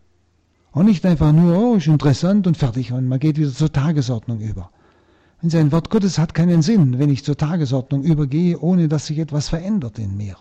Und 0.72 0.86
nicht 0.86 1.04
einfach 1.04 1.32
nur, 1.32 1.58
oh, 1.58 1.74
ist 1.74 1.88
interessant 1.88 2.46
und 2.46 2.56
fertig 2.56 2.90
und 2.90 3.06
man 3.06 3.18
geht 3.18 3.36
wieder 3.36 3.52
zur 3.52 3.70
Tagesordnung 3.70 4.40
über. 4.40 4.70
Denn 5.42 5.50
sein 5.50 5.72
Wort 5.72 5.88
Gottes 5.88 6.18
hat 6.18 6.34
keinen 6.34 6.62
Sinn, 6.62 6.98
wenn 6.98 7.08
ich 7.08 7.24
zur 7.24 7.36
Tagesordnung 7.36 8.02
übergehe, 8.02 8.58
ohne 8.58 8.88
dass 8.88 9.06
sich 9.06 9.18
etwas 9.18 9.48
verändert 9.48 9.98
in 9.98 10.16
mir. 10.16 10.36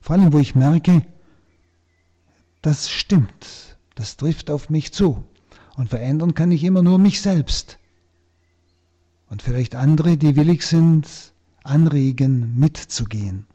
Vor 0.00 0.16
allem, 0.16 0.32
wo 0.32 0.38
ich 0.38 0.54
merke, 0.54 1.02
das 2.60 2.90
stimmt, 2.90 3.76
das 3.94 4.16
trifft 4.16 4.50
auf 4.50 4.68
mich 4.68 4.92
zu. 4.92 5.24
Und 5.76 5.88
verändern 5.88 6.34
kann 6.34 6.52
ich 6.52 6.62
immer 6.62 6.82
nur 6.82 6.98
mich 6.98 7.20
selbst. 7.20 7.78
Und 9.30 9.42
vielleicht 9.42 9.74
andere, 9.74 10.16
die 10.16 10.36
willig 10.36 10.62
sind, 10.62 11.08
anregen, 11.62 12.58
mitzugehen. 12.58 13.46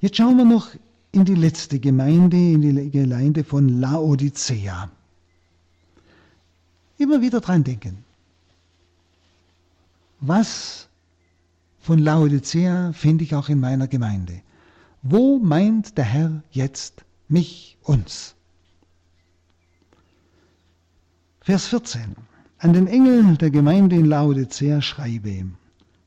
Jetzt 0.00 0.16
schauen 0.18 0.36
wir 0.36 0.44
noch 0.44 0.68
in 1.12 1.24
die 1.24 1.34
letzte 1.34 1.80
Gemeinde, 1.80 2.36
in 2.36 2.60
die 2.60 2.90
Gemeinde 2.90 3.44
von 3.44 3.68
Laodicea. 3.80 4.90
Immer 6.98 7.20
wieder 7.20 7.40
dran 7.40 7.64
denken. 7.64 8.04
Was 10.24 10.88
von 11.80 11.98
Laodicea 11.98 12.92
finde 12.92 13.24
ich 13.24 13.34
auch 13.34 13.48
in 13.48 13.58
meiner 13.58 13.88
Gemeinde. 13.88 14.40
Wo 15.02 15.40
meint 15.40 15.98
der 15.98 16.04
Herr 16.04 16.44
jetzt 16.52 17.04
mich, 17.26 17.76
uns? 17.82 18.36
Vers 21.40 21.66
14. 21.66 22.14
An 22.58 22.72
den 22.72 22.86
Engel 22.86 23.36
der 23.36 23.50
Gemeinde 23.50 23.96
in 23.96 24.04
Laodicea 24.04 24.80
schreibe, 24.80 25.44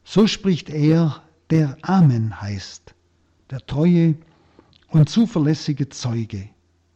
so 0.06 0.28
spricht 0.28 0.70
er, 0.70 1.22
der 1.50 1.78
Amen 1.82 2.42
heißt, 2.42 2.96
der 3.50 3.66
treue 3.66 4.16
und 4.88 5.10
zuverlässige 5.10 5.90
Zeuge, 5.90 6.48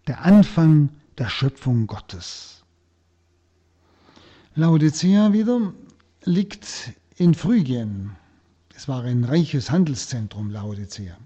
der 0.08 0.24
Anfang 0.24 0.88
der 1.18 1.28
Schöpfung 1.28 1.86
Gottes. 1.86 2.64
Laodicea 4.56 5.34
wieder 5.34 5.74
liegt 6.24 6.94
in 7.20 7.34
Phrygien. 7.34 8.12
Es 8.74 8.88
war 8.88 9.04
ein 9.04 9.26
reiches 9.26 9.70
Handelszentrum, 9.70 10.52
Laodicea. 10.52 11.18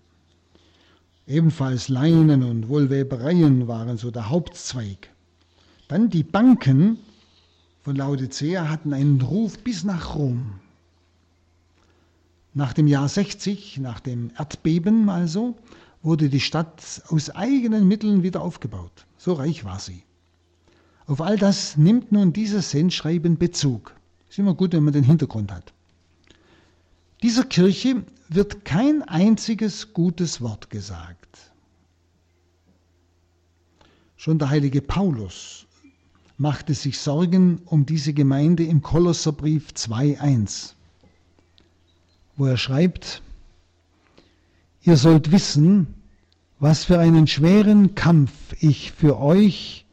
Ebenfalls 1.27 1.87
Leinen 1.87 2.41
und 2.41 2.67
Wollwebereien 2.67 3.67
waren 3.67 3.97
so 3.97 4.09
der 4.09 4.31
Hauptzweig. 4.31 5.11
Dann 5.87 6.09
die 6.09 6.23
Banken 6.23 6.97
von 7.83 7.95
Laodicea 7.95 8.69
hatten 8.69 8.91
einen 8.91 9.21
Ruf 9.21 9.59
bis 9.59 9.83
nach 9.83 10.15
Rom. 10.15 10.53
Nach 12.55 12.73
dem 12.73 12.87
Jahr 12.87 13.07
60, 13.07 13.77
nach 13.77 13.99
dem 13.99 14.31
Erdbeben 14.35 15.09
also, 15.09 15.55
wurde 16.01 16.27
die 16.27 16.39
Stadt 16.39 17.03
aus 17.09 17.29
eigenen 17.29 17.87
Mitteln 17.87 18.23
wieder 18.23 18.41
aufgebaut. 18.41 19.05
So 19.19 19.33
reich 19.33 19.63
war 19.63 19.79
sie. 19.79 20.01
Auf 21.05 21.21
all 21.21 21.37
das 21.37 21.77
nimmt 21.77 22.11
nun 22.11 22.33
dieses 22.33 22.71
Sendschreiben 22.71 23.37
Bezug. 23.37 23.93
Ist 24.27 24.39
immer 24.39 24.55
gut, 24.55 24.73
wenn 24.73 24.83
man 24.83 24.93
den 24.93 25.03
Hintergrund 25.03 25.51
hat. 25.51 25.71
Dieser 27.23 27.45
Kirche 27.45 28.03
wird 28.27 28.65
kein 28.65 29.01
einziges 29.01 29.93
gutes 29.93 30.41
Wort 30.41 30.69
gesagt. 30.69 31.53
Schon 34.17 34.39
der 34.39 34.49
heilige 34.49 34.81
Paulus 34.81 35.65
machte 36.37 36.73
sich 36.73 36.99
Sorgen 36.99 37.61
um 37.65 37.85
diese 37.85 38.11
Gemeinde 38.13 38.65
im 38.65 38.81
Kolosserbrief 38.81 39.69
2.1, 39.69 40.73
wo 42.35 42.45
er 42.45 42.57
schreibt, 42.57 43.21
Ihr 44.81 44.97
sollt 44.97 45.31
wissen, 45.31 45.93
was 46.59 46.83
für 46.83 46.99
einen 46.99 47.27
schweren 47.27 47.95
Kampf 47.95 48.33
ich 48.59 48.91
für 48.91 49.17
euch 49.17 49.85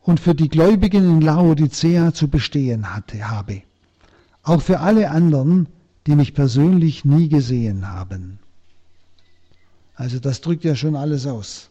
und 0.00 0.18
für 0.18 0.34
die 0.34 0.48
Gläubigen 0.48 1.04
in 1.04 1.20
Laodicea 1.20 2.14
zu 2.14 2.28
bestehen 2.28 2.94
hatte, 2.94 3.28
habe. 3.28 3.60
Auch 4.42 4.62
für 4.62 4.80
alle 4.80 5.10
anderen, 5.10 5.66
die 6.06 6.16
mich 6.16 6.34
persönlich 6.34 7.04
nie 7.04 7.28
gesehen 7.28 7.88
haben. 7.88 8.38
Also 9.94 10.18
das 10.18 10.40
drückt 10.40 10.64
ja 10.64 10.74
schon 10.74 10.96
alles 10.96 11.26
aus. 11.26 11.70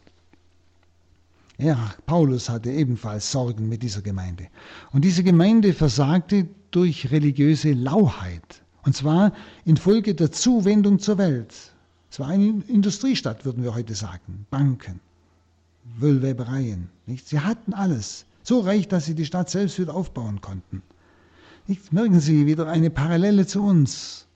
Ja, 1.57 1.93
Paulus 2.05 2.49
hatte 2.49 2.71
ebenfalls 2.71 3.31
Sorgen 3.31 3.69
mit 3.69 3.83
dieser 3.83 4.01
Gemeinde. 4.01 4.47
Und 4.91 5.05
diese 5.05 5.23
Gemeinde 5.23 5.73
versagte 5.73 6.47
durch 6.71 7.11
religiöse 7.11 7.73
Lauheit. 7.73 8.63
Und 8.83 8.95
zwar 8.95 9.33
infolge 9.65 10.15
der 10.15 10.31
Zuwendung 10.31 10.99
zur 10.99 11.17
Welt. 11.17 11.53
Es 12.09 12.19
war 12.19 12.27
eine 12.27 12.63
Industriestadt, 12.67 13.45
würden 13.45 13.63
wir 13.63 13.75
heute 13.75 13.95
sagen. 13.95 14.45
Banken, 14.49 14.99
Wölwebereien. 15.97 16.89
Nicht? 17.05 17.27
Sie 17.27 17.39
hatten 17.39 17.73
alles. 17.73 18.25
So 18.41 18.59
reich, 18.59 18.87
dass 18.87 19.05
sie 19.05 19.15
die 19.15 19.25
Stadt 19.25 19.49
selbst 19.49 19.79
wieder 19.79 19.95
aufbauen 19.95 20.41
konnten. 20.41 20.81
Nicht? 21.67 21.93
Merken 21.93 22.19
Sie 22.19 22.45
wieder 22.45 22.67
eine 22.67 22.89
Parallele 22.89 23.47
zu 23.47 23.63
uns. 23.63 24.27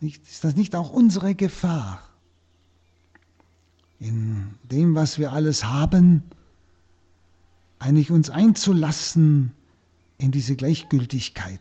Nicht? 0.00 0.26
Ist 0.26 0.44
das 0.44 0.56
nicht 0.56 0.74
auch 0.74 0.90
unsere 0.90 1.34
Gefahr? 1.34 2.02
In 4.00 4.54
dem, 4.64 4.94
was 4.94 5.18
wir 5.18 5.32
alles 5.32 5.64
haben, 5.64 6.24
eigentlich 7.78 8.10
uns 8.10 8.28
einzulassen 8.28 9.52
in 10.18 10.30
diese 10.32 10.56
Gleichgültigkeit, 10.56 11.60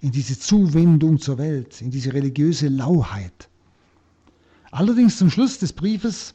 in 0.00 0.12
diese 0.12 0.38
Zuwendung 0.38 1.18
zur 1.18 1.38
Welt, 1.38 1.80
in 1.80 1.90
diese 1.90 2.12
religiöse 2.12 2.68
Lauheit. 2.68 3.48
Allerdings 4.70 5.16
zum 5.16 5.30
Schluss 5.30 5.58
des 5.58 5.72
Briefes 5.72 6.34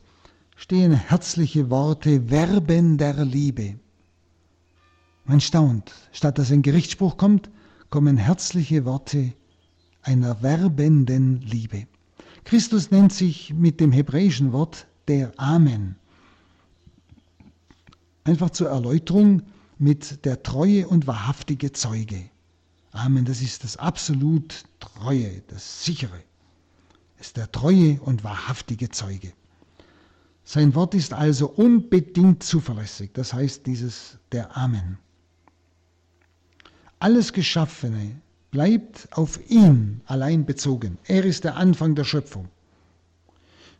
stehen 0.55 0.93
herzliche 0.93 1.69
Worte, 1.69 2.22
Verben 2.28 2.97
der 2.97 3.24
Liebe. 3.26 3.76
Man 5.32 5.39
staunt, 5.39 5.93
statt 6.11 6.38
dass 6.38 6.51
ein 6.51 6.61
Gerichtsspruch 6.61 7.15
kommt, 7.15 7.49
kommen 7.89 8.17
herzliche 8.17 8.84
Worte 8.84 9.32
einer 10.01 10.41
werbenden 10.43 11.39
Liebe. 11.39 11.88
Christus 12.43 12.91
nennt 12.91 13.13
sich 13.13 13.53
mit 13.53 13.79
dem 13.79 13.93
hebräischen 13.93 14.51
Wort 14.51 14.88
der 15.07 15.32
Amen. 15.39 15.95
Einfach 18.25 18.49
zur 18.49 18.71
Erläuterung 18.71 19.43
mit 19.77 20.25
der 20.25 20.43
treue 20.43 20.86
und 20.86 21.07
wahrhaftige 21.07 21.71
Zeuge. 21.71 22.29
Amen, 22.91 23.23
das 23.23 23.41
ist 23.41 23.63
das 23.63 23.77
absolut 23.77 24.65
Treue, 24.82 25.43
das 25.47 25.86
Sichere. 25.86 26.21
Das 27.17 27.27
ist 27.27 27.38
der 27.38 27.49
treue 27.49 28.01
und 28.01 28.25
wahrhaftige 28.25 28.89
Zeuge. 28.89 29.32
Sein 30.43 30.75
Wort 30.75 30.93
ist 30.93 31.13
also 31.13 31.47
unbedingt 31.47 32.43
zuverlässig, 32.43 33.11
das 33.13 33.32
heißt 33.32 33.65
dieses 33.65 34.17
der 34.34 34.57
Amen. 34.57 34.97
Alles 37.01 37.33
Geschaffene 37.33 38.21
bleibt 38.51 39.07
auf 39.17 39.39
ihn 39.49 40.01
allein 40.05 40.45
bezogen. 40.45 40.99
Er 41.05 41.25
ist 41.25 41.43
der 41.45 41.55
Anfang 41.55 41.95
der 41.95 42.03
Schöpfung. 42.03 42.47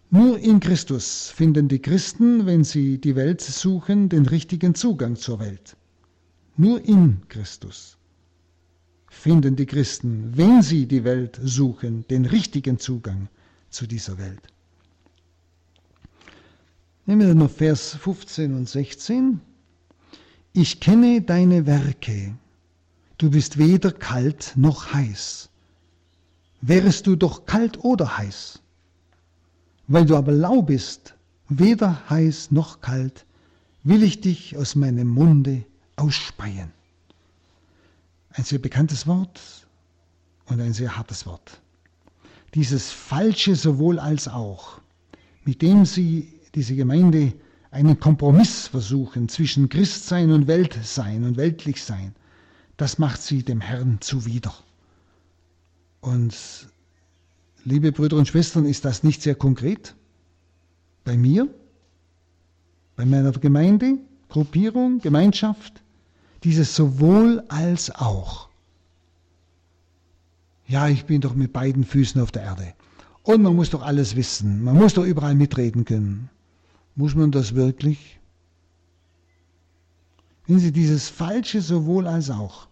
Nur 0.10 0.40
in 0.40 0.60
Christus 0.60 1.30
finden 1.30 1.68
die 1.68 1.78
Christen, 1.78 2.48
wenn 2.48 2.64
sie 2.64 2.98
die 2.98 3.16
Welt 3.16 3.40
suchen, 3.42 4.10
den 4.10 4.26
richtigen 4.26 4.74
Zugang 4.74 5.18
zur 5.18 5.40
Welt. 5.40 5.78
Nur 6.58 6.84
in 6.84 7.22
Christus 7.30 7.96
finden 9.08 9.56
die 9.56 9.68
Christen, 9.68 10.36
wenn 10.36 10.64
sie 10.64 10.88
die 10.88 11.04
Welt 11.04 11.40
suchen, 11.44 12.04
den 12.10 12.26
richtigen 12.26 12.80
Zugang 12.80 13.28
zu 13.70 13.86
dieser 13.86 14.18
Welt. 14.18 14.42
Nehmen 17.06 17.28
wir 17.28 17.36
noch 17.36 17.52
Vers 17.52 17.94
15 18.02 18.56
und 18.56 18.68
16. 18.68 19.40
Ich 20.54 20.80
kenne 20.80 21.22
deine 21.22 21.68
Werke, 21.68 22.34
du 23.22 23.30
bist 23.30 23.58
weder 23.58 23.92
kalt 23.92 24.54
noch 24.56 24.94
heiß. 24.94 25.50
Wärest 26.62 27.06
du 27.06 27.16
doch 27.16 27.46
kalt 27.46 27.84
oder 27.84 28.18
heiß? 28.18 28.62
Weil 29.88 30.06
du 30.06 30.16
aber 30.16 30.32
lau 30.32 30.62
bist, 30.62 31.16
weder 31.48 32.10
heiß 32.10 32.52
noch 32.52 32.82
kalt, 32.82 33.26
will 33.84 34.02
ich 34.04 34.22
dich 34.22 34.58
aus 34.58 34.76
meinem 34.76 35.08
Munde 35.08 35.66
ausspeien. 35.98 36.72
Ein 38.32 38.44
sehr 38.44 38.60
bekanntes 38.60 39.06
Wort 39.06 39.40
und 40.46 40.60
ein 40.60 40.74
sehr 40.74 40.98
hartes 40.98 41.26
Wort. 41.26 41.62
Dieses 42.56 42.92
falsche 42.92 43.56
sowohl 43.56 44.00
als 44.00 44.28
auch, 44.28 44.82
mit 45.46 45.62
dem 45.62 45.86
sie, 45.86 46.40
diese 46.56 46.76
Gemeinde, 46.76 47.34
einen 47.70 48.00
Kompromiss 48.00 48.68
versuchen 48.68 49.30
zwischen 49.30 49.70
Christsein 49.70 50.32
und 50.32 50.48
Weltsein 50.48 51.24
und 51.24 51.38
Weltlichsein, 51.38 52.14
das 52.82 52.98
macht 52.98 53.22
sie 53.22 53.44
dem 53.44 53.62
Herrn 53.62 54.00
zuwider. 54.02 54.52
Und 56.00 56.36
liebe 57.64 57.92
Brüder 57.92 58.18
und 58.18 58.28
Schwestern, 58.28 58.66
ist 58.66 58.86
das 58.86 59.04
nicht 59.04 59.22
sehr 59.22 59.36
konkret? 59.36 59.94
Bei 61.04 61.16
mir? 61.16 61.48
Bei 62.96 63.06
meiner 63.06 63.34
Gemeinde, 63.34 64.00
Gruppierung, 64.30 64.98
Gemeinschaft? 64.98 65.84
Dieses 66.44 66.76
sowohl 66.76 67.44
als 67.50 67.92
auch. 67.92 68.50
Ja, 70.66 70.88
ich 70.88 71.06
bin 71.06 71.22
doch 71.22 71.36
mit 71.36 71.54
beiden 71.54 71.84
Füßen 71.84 72.20
auf 72.20 72.32
der 72.32 72.42
Erde. 72.42 72.74
Und 73.22 73.44
man 73.44 73.56
muss 73.56 73.70
doch 73.70 73.84
alles 73.84 74.16
wissen. 74.16 74.64
Man 74.64 74.76
muss 74.76 74.96
doch 74.96 75.06
überall 75.06 75.36
mitreden 75.36 75.86
können. 75.86 76.32
Muss 76.96 77.14
man 77.14 77.30
das 77.30 77.54
wirklich? 77.54 78.20
Wenn 80.48 80.58
Sie 80.58 80.72
dieses 80.72 81.10
Falsche 81.10 81.62
sowohl 81.62 82.08
als 82.08 82.32
auch 82.32 82.71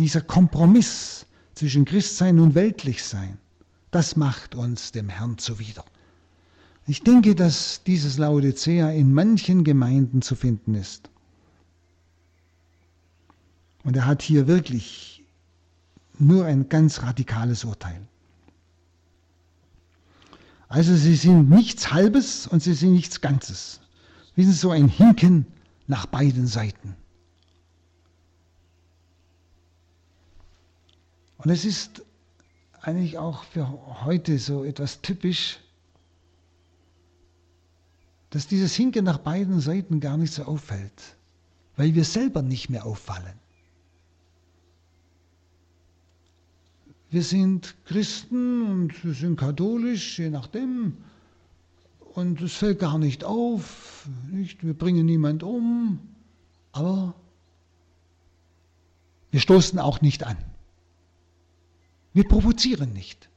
dieser 0.00 0.22
Kompromiss 0.22 1.26
zwischen 1.54 1.84
Christsein 1.84 2.38
und 2.38 2.54
Weltlichsein, 2.54 3.36
das 3.90 4.16
macht 4.16 4.54
uns 4.54 4.92
dem 4.92 5.10
Herrn 5.10 5.36
zuwider. 5.36 5.84
Ich 6.86 7.02
denke, 7.02 7.34
dass 7.34 7.82
dieses 7.84 8.16
Laodicea 8.16 8.90
in 8.90 9.12
manchen 9.12 9.62
Gemeinden 9.62 10.22
zu 10.22 10.36
finden 10.36 10.74
ist. 10.74 11.10
Und 13.84 13.94
er 13.96 14.06
hat 14.06 14.22
hier 14.22 14.46
wirklich 14.46 15.22
nur 16.18 16.46
ein 16.46 16.68
ganz 16.70 17.02
radikales 17.02 17.64
Urteil. 17.64 18.00
Also 20.68 20.96
sie 20.96 21.16
sind 21.16 21.50
nichts 21.50 21.92
Halbes 21.92 22.46
und 22.46 22.62
sie 22.62 22.74
sind 22.74 22.92
nichts 22.92 23.20
Ganzes. 23.20 23.80
Wie 24.34 24.44
so 24.44 24.70
ein 24.70 24.88
Hinken 24.88 25.46
nach 25.86 26.06
beiden 26.06 26.46
Seiten. 26.46 26.96
Und 31.42 31.50
es 31.50 31.64
ist 31.64 32.02
eigentlich 32.82 33.16
auch 33.16 33.44
für 33.44 33.68
heute 34.04 34.38
so 34.38 34.64
etwas 34.64 35.00
typisch, 35.00 35.58
dass 38.28 38.46
dieses 38.46 38.74
Hinken 38.74 39.04
nach 39.04 39.18
beiden 39.18 39.60
Seiten 39.60 40.00
gar 40.00 40.16
nicht 40.18 40.34
so 40.34 40.44
auffällt, 40.44 41.16
weil 41.76 41.94
wir 41.94 42.04
selber 42.04 42.42
nicht 42.42 42.68
mehr 42.68 42.84
auffallen. 42.84 43.38
Wir 47.10 47.24
sind 47.24 47.74
Christen 47.86 48.62
und 48.62 49.04
wir 49.04 49.14
sind 49.14 49.36
katholisch, 49.36 50.18
je 50.18 50.30
nachdem. 50.30 50.98
Und 52.14 52.40
es 52.40 52.52
fällt 52.54 52.80
gar 52.80 52.98
nicht 52.98 53.24
auf, 53.24 54.06
nicht? 54.30 54.64
wir 54.64 54.74
bringen 54.74 55.06
niemand 55.06 55.42
um, 55.42 56.00
aber 56.72 57.14
wir 59.30 59.40
stoßen 59.40 59.78
auch 59.78 60.02
nicht 60.02 60.24
an. 60.24 60.36
Wir 62.12 62.24
provozieren 62.24 62.92
nicht 62.92 63.28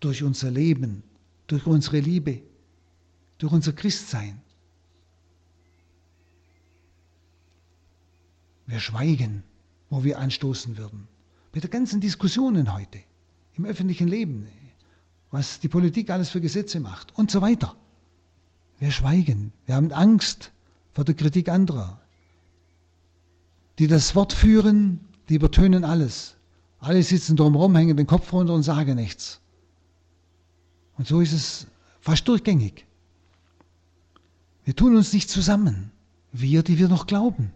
durch 0.00 0.22
unser 0.22 0.50
Leben, 0.50 1.02
durch 1.46 1.66
unsere 1.66 2.00
Liebe, 2.00 2.42
durch 3.38 3.52
unser 3.52 3.72
Christsein. 3.72 4.40
Wir 8.66 8.80
schweigen, 8.80 9.42
wo 9.90 10.04
wir 10.04 10.18
anstoßen 10.18 10.76
würden. 10.76 11.08
Mit 11.52 11.62
der 11.62 11.70
ganzen 11.70 12.00
Diskussionen 12.00 12.74
heute 12.74 13.00
im 13.54 13.64
öffentlichen 13.64 14.08
Leben, 14.08 14.48
was 15.30 15.60
die 15.60 15.68
Politik 15.68 16.10
alles 16.10 16.30
für 16.30 16.40
Gesetze 16.40 16.80
macht 16.80 17.16
und 17.16 17.30
so 17.30 17.40
weiter. 17.40 17.76
Wir 18.78 18.90
schweigen. 18.90 19.52
Wir 19.66 19.76
haben 19.76 19.92
Angst 19.92 20.52
vor 20.92 21.04
der 21.04 21.14
Kritik 21.14 21.48
anderer. 21.48 22.00
Die 23.78 23.86
das 23.86 24.14
Wort 24.14 24.32
führen, 24.32 25.00
die 25.28 25.36
übertönen 25.36 25.84
alles. 25.84 26.36
Alle 26.84 27.02
sitzen 27.02 27.34
drumherum, 27.36 27.74
hängen 27.76 27.96
den 27.96 28.06
Kopf 28.06 28.30
runter 28.30 28.52
und 28.52 28.62
sagen 28.62 28.96
nichts. 28.96 29.40
Und 30.98 31.06
so 31.08 31.22
ist 31.22 31.32
es 31.32 31.66
fast 31.98 32.28
durchgängig. 32.28 32.84
Wir 34.64 34.76
tun 34.76 34.94
uns 34.94 35.14
nicht 35.14 35.30
zusammen, 35.30 35.90
wir, 36.30 36.62
die 36.62 36.78
wir 36.78 36.88
noch 36.88 37.06
glauben. 37.06 37.52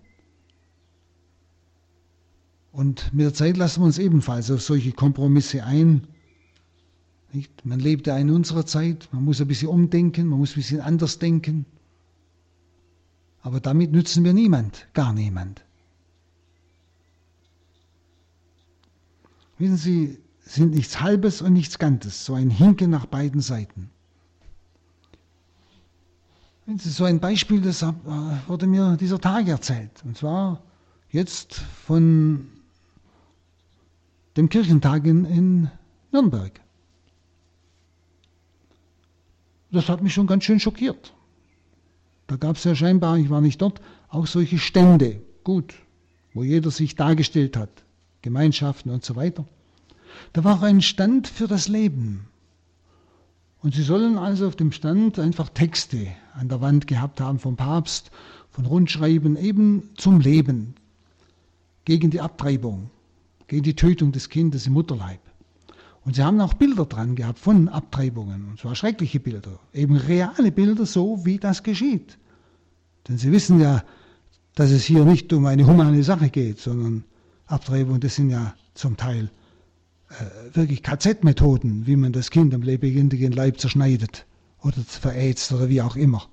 Und 2.72 3.12
mit 3.12 3.26
der 3.26 3.34
Zeit 3.34 3.58
lassen 3.58 3.82
wir 3.82 3.86
uns 3.86 3.98
ebenfalls 3.98 4.50
auf 4.50 4.62
solche 4.62 4.92
Kompromisse 4.92 5.62
ein. 5.62 6.06
Nicht? 7.34 7.66
Man 7.66 7.80
lebt 7.80 8.06
ja 8.06 8.16
in 8.16 8.30
unserer 8.30 8.64
Zeit, 8.64 9.10
man 9.12 9.24
muss 9.24 9.42
ein 9.42 9.48
bisschen 9.48 9.68
umdenken, 9.68 10.26
man 10.26 10.38
muss 10.38 10.52
ein 10.52 10.62
bisschen 10.62 10.80
anders 10.80 11.18
denken. 11.18 11.66
Aber 13.42 13.60
damit 13.60 13.92
nützen 13.92 14.24
wir 14.24 14.32
niemand, 14.32 14.88
gar 14.94 15.12
niemand. 15.12 15.66
Wissen 19.58 19.76
Sie, 19.76 20.18
sind 20.40 20.74
nichts 20.74 21.00
Halbes 21.00 21.42
und 21.42 21.52
nichts 21.52 21.78
Ganzes, 21.78 22.24
so 22.24 22.34
ein 22.34 22.50
Hinken 22.50 22.90
nach 22.90 23.06
beiden 23.06 23.40
Seiten. 23.40 23.90
Wenn 26.64 26.78
Sie 26.78 26.90
so 26.90 27.04
ein 27.04 27.20
Beispiel, 27.20 27.60
das 27.60 27.82
äh, 27.82 27.92
wurde 28.46 28.66
mir 28.66 28.96
dieser 28.96 29.20
Tag 29.20 29.48
erzählt, 29.48 29.90
und 30.04 30.16
zwar 30.16 30.62
jetzt 31.10 31.54
von 31.86 32.48
dem 34.36 34.48
Kirchentag 34.48 35.06
in, 35.06 35.24
in 35.24 35.70
Nürnberg. 36.12 36.60
Das 39.70 39.88
hat 39.88 40.02
mich 40.02 40.14
schon 40.14 40.26
ganz 40.26 40.44
schön 40.44 40.60
schockiert. 40.60 41.14
Da 42.26 42.36
gab 42.36 42.56
es 42.56 42.64
ja 42.64 42.74
scheinbar, 42.74 43.18
ich 43.18 43.30
war 43.30 43.40
nicht 43.40 43.60
dort, 43.60 43.80
auch 44.08 44.26
solche 44.26 44.58
Stände, 44.58 45.22
gut, 45.44 45.74
wo 46.34 46.44
jeder 46.44 46.70
sich 46.70 46.94
dargestellt 46.94 47.56
hat, 47.56 47.84
Gemeinschaften 48.22 48.90
und 48.90 49.04
so 49.04 49.16
weiter. 49.16 49.44
Da 50.32 50.44
war 50.44 50.62
ein 50.62 50.82
Stand 50.82 51.28
für 51.28 51.46
das 51.46 51.68
Leben. 51.68 52.26
Und 53.62 53.74
sie 53.74 53.82
sollen 53.82 54.18
also 54.18 54.46
auf 54.46 54.56
dem 54.56 54.72
Stand 54.72 55.18
einfach 55.18 55.48
Texte 55.48 56.06
an 56.34 56.48
der 56.48 56.60
Wand 56.60 56.86
gehabt 56.86 57.20
haben 57.20 57.38
vom 57.38 57.56
Papst, 57.56 58.10
von 58.50 58.66
Rundschreiben 58.66 59.36
eben 59.36 59.90
zum 59.96 60.20
Leben, 60.20 60.74
gegen 61.84 62.10
die 62.10 62.20
Abtreibung, 62.20 62.90
gegen 63.46 63.62
die 63.62 63.74
Tötung 63.74 64.12
des 64.12 64.28
Kindes 64.28 64.66
im 64.66 64.74
Mutterleib. 64.74 65.20
Und 66.04 66.14
sie 66.14 66.22
haben 66.22 66.40
auch 66.40 66.54
Bilder 66.54 66.86
dran 66.86 67.16
gehabt 67.16 67.38
von 67.38 67.68
Abtreibungen, 67.68 68.48
und 68.50 68.60
zwar 68.60 68.74
schreckliche 68.74 69.20
Bilder, 69.20 69.58
eben 69.72 69.96
reale 69.96 70.52
Bilder, 70.52 70.86
so 70.86 71.24
wie 71.24 71.38
das 71.38 71.62
geschieht. 71.62 72.18
Denn 73.08 73.18
sie 73.18 73.32
wissen 73.32 73.60
ja, 73.60 73.82
dass 74.54 74.70
es 74.70 74.84
hier 74.84 75.04
nicht 75.04 75.32
um 75.32 75.46
eine 75.46 75.66
humane 75.66 76.02
Sache 76.02 76.30
geht, 76.30 76.58
sondern 76.58 77.04
Abtreibung, 77.48 78.00
das 78.00 78.14
sind 78.14 78.30
ja 78.30 78.54
zum 78.74 78.96
Teil 78.96 79.30
äh, 80.10 80.54
wirklich 80.56 80.82
KZ-Methoden, 80.82 81.86
wie 81.86 81.96
man 81.96 82.12
das 82.12 82.30
Kind 82.30 82.54
am 82.54 82.62
lebendigen 82.62 83.32
Leib 83.32 83.58
zerschneidet 83.58 84.26
oder 84.62 84.76
verätzt 84.86 85.52
oder 85.52 85.68
wie 85.68 85.82
auch 85.82 85.96
immer. 85.96 86.28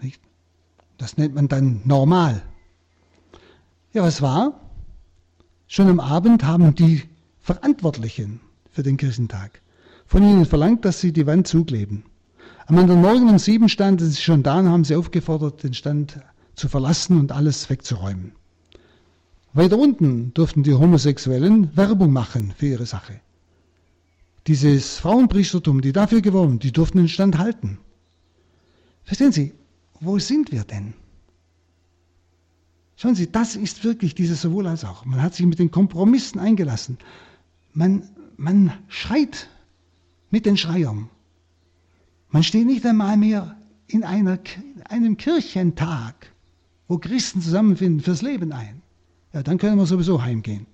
Nicht? 0.00 0.20
Das 0.98 1.16
nennt 1.16 1.34
man 1.34 1.48
dann 1.48 1.80
normal. 1.84 2.42
Ja, 3.92 4.02
was 4.02 4.22
war? 4.22 4.60
Schon 5.66 5.88
am 5.88 6.00
Abend 6.00 6.44
haben 6.44 6.74
die 6.74 7.02
Verantwortlichen 7.40 8.40
für 8.70 8.82
den 8.82 8.96
Kirchentag 8.96 9.60
von 10.06 10.22
ihnen 10.22 10.46
verlangt, 10.46 10.84
dass 10.84 11.00
sie 11.00 11.12
die 11.12 11.26
Wand 11.26 11.46
zukleben. 11.48 12.04
Am 12.66 12.78
anderen 12.78 13.02
Morgen 13.02 13.28
um 13.28 13.38
sieben 13.38 13.68
standen 13.68 14.08
sie 14.10 14.20
schon 14.20 14.42
da 14.42 14.58
und 14.58 14.68
haben 14.68 14.84
sie 14.84 14.96
aufgefordert, 14.96 15.62
den 15.62 15.74
Stand 15.74 16.20
zu 16.54 16.68
verlassen 16.68 17.18
und 17.18 17.32
alles 17.32 17.68
wegzuräumen. 17.68 18.32
Weiter 19.54 19.78
unten 19.78 20.34
durften 20.34 20.64
die 20.64 20.74
Homosexuellen 20.74 21.76
Werbung 21.76 22.12
machen 22.12 22.52
für 22.56 22.66
ihre 22.66 22.86
Sache. 22.86 23.20
Dieses 24.48 24.98
Frauenpriestertum, 24.98 25.80
die 25.80 25.92
dafür 25.92 26.20
geworben, 26.20 26.58
die 26.58 26.72
durften 26.72 26.98
den 26.98 27.08
Stand 27.08 27.38
halten. 27.38 27.78
Verstehen 29.04 29.30
Sie, 29.30 29.54
wo 30.00 30.18
sind 30.18 30.50
wir 30.50 30.64
denn? 30.64 30.94
Schauen 32.96 33.14
Sie, 33.14 33.30
das 33.30 33.54
ist 33.54 33.84
wirklich 33.84 34.16
dieses 34.16 34.42
sowohl 34.42 34.66
als 34.66 34.84
auch. 34.84 35.04
Man 35.04 35.22
hat 35.22 35.34
sich 35.34 35.46
mit 35.46 35.60
den 35.60 35.70
Kompromissen 35.70 36.40
eingelassen. 36.40 36.98
Man, 37.72 38.08
man 38.36 38.72
schreit 38.88 39.48
mit 40.30 40.46
den 40.46 40.56
Schreiern. 40.56 41.08
Man 42.28 42.42
steht 42.42 42.66
nicht 42.66 42.84
einmal 42.84 43.16
mehr 43.16 43.56
in, 43.86 44.02
einer, 44.02 44.40
in 44.74 44.82
einem 44.82 45.16
Kirchentag, 45.16 46.32
wo 46.88 46.98
Christen 46.98 47.40
zusammenfinden, 47.40 48.00
fürs 48.00 48.20
Leben 48.20 48.50
ein 48.52 48.82
ja, 49.34 49.42
dann 49.42 49.58
können 49.58 49.76
wir 49.76 49.84
sowieso 49.84 50.22
heimgehen. 50.22 50.66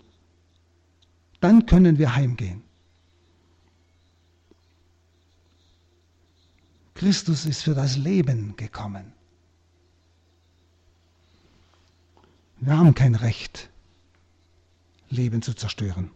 Dann 1.41 1.65
können 1.65 1.99
wir 1.99 2.15
heimgehen. 2.15 2.63
Christus 6.93 7.47
ist 7.47 7.63
für 7.63 7.75
das 7.75 7.97
Leben 7.97 8.55
gekommen. 8.57 9.13
Wir 12.59 12.77
haben 12.77 12.95
kein 12.95 13.15
Recht, 13.15 13.71
Leben 15.09 15.41
zu 15.41 15.55
zerstören. 15.55 16.11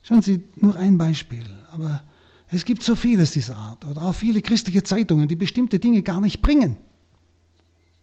Schauen 0.00 0.22
Sie, 0.22 0.42
nur 0.54 0.76
ein 0.76 0.96
Beispiel, 0.96 1.44
aber 1.70 2.02
es 2.48 2.64
gibt 2.64 2.82
so 2.82 2.96
vieles 2.96 3.32
dieser 3.32 3.56
Art 3.56 3.84
oder 3.84 4.00
auch 4.00 4.14
viele 4.14 4.40
christliche 4.40 4.82
Zeitungen, 4.82 5.28
die 5.28 5.36
bestimmte 5.36 5.78
Dinge 5.78 6.00
gar 6.02 6.22
nicht 6.22 6.40
bringen. 6.40 6.78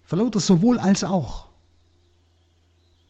Verlauter 0.04 0.40
sowohl 0.40 0.78
als 0.78 1.04
auch 1.04 1.53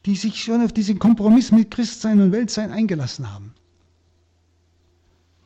die 0.06 0.16
sich 0.16 0.44
schon 0.44 0.64
auf 0.64 0.74
diesen 0.74 1.00
Kompromiss 1.00 1.52
mit 1.52 1.72
Christsein 1.72 2.20
und 2.22 2.32
Weltsein 2.32 2.72
eingelassen 2.72 3.32
haben. 3.32 3.54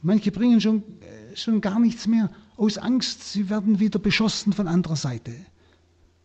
Manche 0.01 0.31
bringen 0.31 0.61
schon, 0.61 0.83
äh, 1.01 1.35
schon 1.35 1.61
gar 1.61 1.79
nichts 1.79 2.07
mehr 2.07 2.29
aus 2.55 2.77
Angst, 2.77 3.31
sie 3.31 3.49
werden 3.49 3.79
wieder 3.79 3.99
beschossen 3.99 4.53
von 4.53 4.67
anderer 4.67 4.95
Seite. 4.95 5.33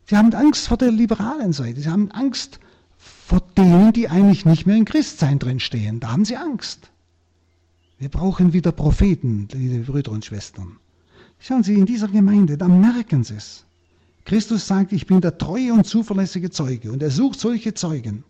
Sie 0.07 0.17
haben 0.17 0.33
Angst 0.35 0.69
vor 0.69 0.77
der 0.77 0.91
liberalen 0.91 1.53
Seite, 1.53 1.81
sie 1.81 1.89
haben 1.89 2.11
Angst 2.11 2.59
vor 2.97 3.43
denen, 3.57 3.93
die 3.93 4.09
eigentlich 4.09 4.45
nicht 4.45 4.67
mehr 4.67 4.77
in 4.77 4.85
Christsein 4.85 5.39
drinstehen. 5.39 6.01
Da 6.01 6.13
haben 6.13 6.25
sie 6.25 6.37
Angst. 6.37 6.91
Wir 7.99 8.09
brauchen 8.09 8.53
wieder 8.53 8.73
Propheten, 8.73 9.49
liebe 9.53 9.91
Brüder 9.91 10.13
und 10.13 10.25
Schwestern. 10.25 10.79
Schauen 11.39 11.63
Sie, 11.65 11.75
in 11.75 11.87
dieser 11.87 12.09
Gemeinde, 12.09 12.57
da 12.57 12.69
merken 12.69 13.25
Sie 13.25 13.35
es. 13.35 13.65
Christus 14.25 14.67
sagt, 14.67 14.93
ich 14.93 15.07
bin 15.07 15.21
der 15.21 15.39
treue 15.39 15.73
und 15.73 15.87
zuverlässige 15.87 16.51
Zeuge 16.51 16.93
und 16.93 17.03
er 17.03 17.11
sucht 17.11 17.41
solche 17.41 17.75
Zeugen. 17.75 18.25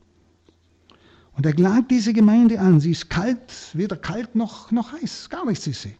Und 1.35 1.47
er 1.47 1.53
klagt 1.53 1.91
diese 1.91 2.13
Gemeinde 2.13 2.61
an. 2.61 2.81
Sie 2.81 2.91
ist 2.91 3.09
kalt, 3.09 3.71
weder 3.73 3.97
kalt 3.97 4.35
noch, 4.35 4.71
noch 4.71 4.93
heiß. 4.93 5.29
Gar 5.31 5.47
nichts 5.47 5.67
ist 5.67 5.83
sie. 5.83 5.95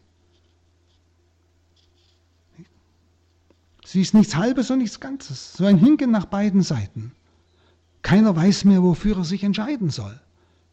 Sie 3.85 4.01
ist 4.01 4.13
nichts 4.13 4.35
Halbes 4.35 4.71
und 4.71 4.79
nichts 4.79 4.99
Ganzes. 4.99 5.53
So 5.53 5.65
ein 5.65 5.77
Hinken 5.77 6.11
nach 6.11 6.25
beiden 6.25 6.61
Seiten. 6.61 7.11
Keiner 8.01 8.35
weiß 8.35 8.65
mehr, 8.65 8.83
wofür 8.83 9.17
er 9.17 9.23
sich 9.23 9.43
entscheiden 9.43 9.89
soll. 9.89 10.19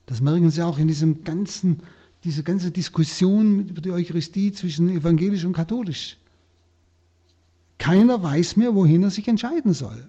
Das 0.07 0.21
merken 0.21 0.51
Sie 0.51 0.63
auch 0.63 0.79
in 0.79 0.89
diesem 0.89 1.23
ganzen, 1.23 1.81
diese 2.25 2.43
ganze 2.43 2.71
Diskussion 2.71 3.69
über 3.69 3.81
die 3.81 3.93
Eucharistie 3.93 4.53
zwischen 4.53 4.89
evangelisch 4.89 5.45
und 5.45 5.53
katholisch. 5.53 6.17
Keiner 7.81 8.23
weiß 8.23 8.57
mehr, 8.57 8.75
wohin 8.75 9.03
er 9.03 9.11
sich 9.11 9.27
entscheiden 9.27 9.73
soll. 9.73 10.07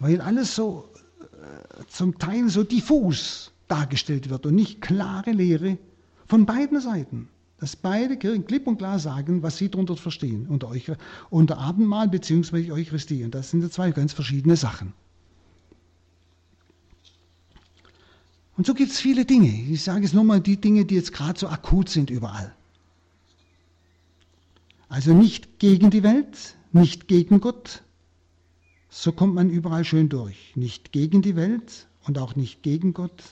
Weil 0.00 0.20
alles 0.20 0.56
so 0.56 0.88
äh, 1.20 1.84
zum 1.86 2.18
Teil 2.18 2.48
so 2.48 2.64
diffus 2.64 3.52
dargestellt 3.68 4.28
wird 4.28 4.44
und 4.44 4.56
nicht 4.56 4.80
klare 4.80 5.30
Lehre 5.30 5.78
von 6.26 6.44
beiden 6.46 6.80
Seiten. 6.80 7.28
Dass 7.60 7.76
beide 7.76 8.16
Kirchen 8.16 8.44
klipp 8.44 8.66
und 8.66 8.78
klar 8.78 8.98
sagen, 8.98 9.44
was 9.44 9.56
sie 9.56 9.70
darunter 9.70 9.96
verstehen, 9.96 10.48
unter, 10.48 10.68
euch, 10.68 10.90
unter 11.30 11.58
Abendmahl 11.58 12.08
bzw. 12.08 12.72
Eucharistie. 12.72 13.22
Und 13.22 13.36
das 13.36 13.50
sind 13.50 13.62
ja 13.62 13.70
zwei 13.70 13.92
ganz 13.92 14.12
verschiedene 14.12 14.56
Sachen. 14.56 14.92
Und 18.56 18.66
so 18.66 18.74
gibt 18.74 18.90
es 18.90 18.98
viele 18.98 19.24
Dinge. 19.24 19.48
Ich 19.70 19.84
sage 19.84 20.04
es 20.04 20.12
nur 20.12 20.24
mal, 20.24 20.40
die 20.40 20.60
Dinge, 20.60 20.84
die 20.84 20.96
jetzt 20.96 21.12
gerade 21.12 21.38
so 21.38 21.46
akut 21.46 21.88
sind 21.88 22.10
überall. 22.10 22.52
Also 24.94 25.12
nicht 25.12 25.58
gegen 25.58 25.90
die 25.90 26.04
Welt, 26.04 26.54
nicht 26.70 27.08
gegen 27.08 27.40
Gott. 27.40 27.82
So 28.90 29.10
kommt 29.10 29.34
man 29.34 29.50
überall 29.50 29.84
schön 29.84 30.08
durch. 30.08 30.52
Nicht 30.54 30.92
gegen 30.92 31.20
die 31.20 31.34
Welt 31.34 31.88
und 32.04 32.16
auch 32.16 32.36
nicht 32.36 32.62
gegen 32.62 32.94
Gott. 32.94 33.24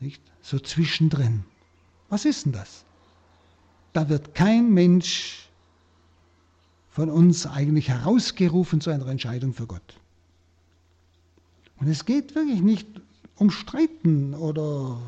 Nicht? 0.00 0.22
So 0.40 0.58
zwischendrin. 0.58 1.44
Was 2.08 2.24
ist 2.24 2.46
denn 2.46 2.52
das? 2.52 2.86
Da 3.92 4.08
wird 4.08 4.34
kein 4.34 4.72
Mensch 4.72 5.50
von 6.88 7.10
uns 7.10 7.46
eigentlich 7.46 7.90
herausgerufen 7.90 8.80
zu 8.80 8.88
einer 8.88 9.06
Entscheidung 9.08 9.52
für 9.52 9.66
Gott. 9.66 10.00
Und 11.76 11.88
es 11.88 12.06
geht 12.06 12.34
wirklich 12.34 12.62
nicht 12.62 12.88
um 13.36 13.50
Streiten 13.50 14.32
oder 14.32 14.98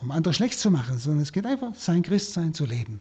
um 0.00 0.12
andere 0.12 0.32
schlecht 0.32 0.60
zu 0.60 0.70
machen, 0.70 0.96
sondern 0.98 1.22
es 1.24 1.32
geht 1.32 1.44
einfach, 1.44 1.74
sein 1.74 2.02
Christsein 2.02 2.54
zu 2.54 2.64
leben. 2.64 3.00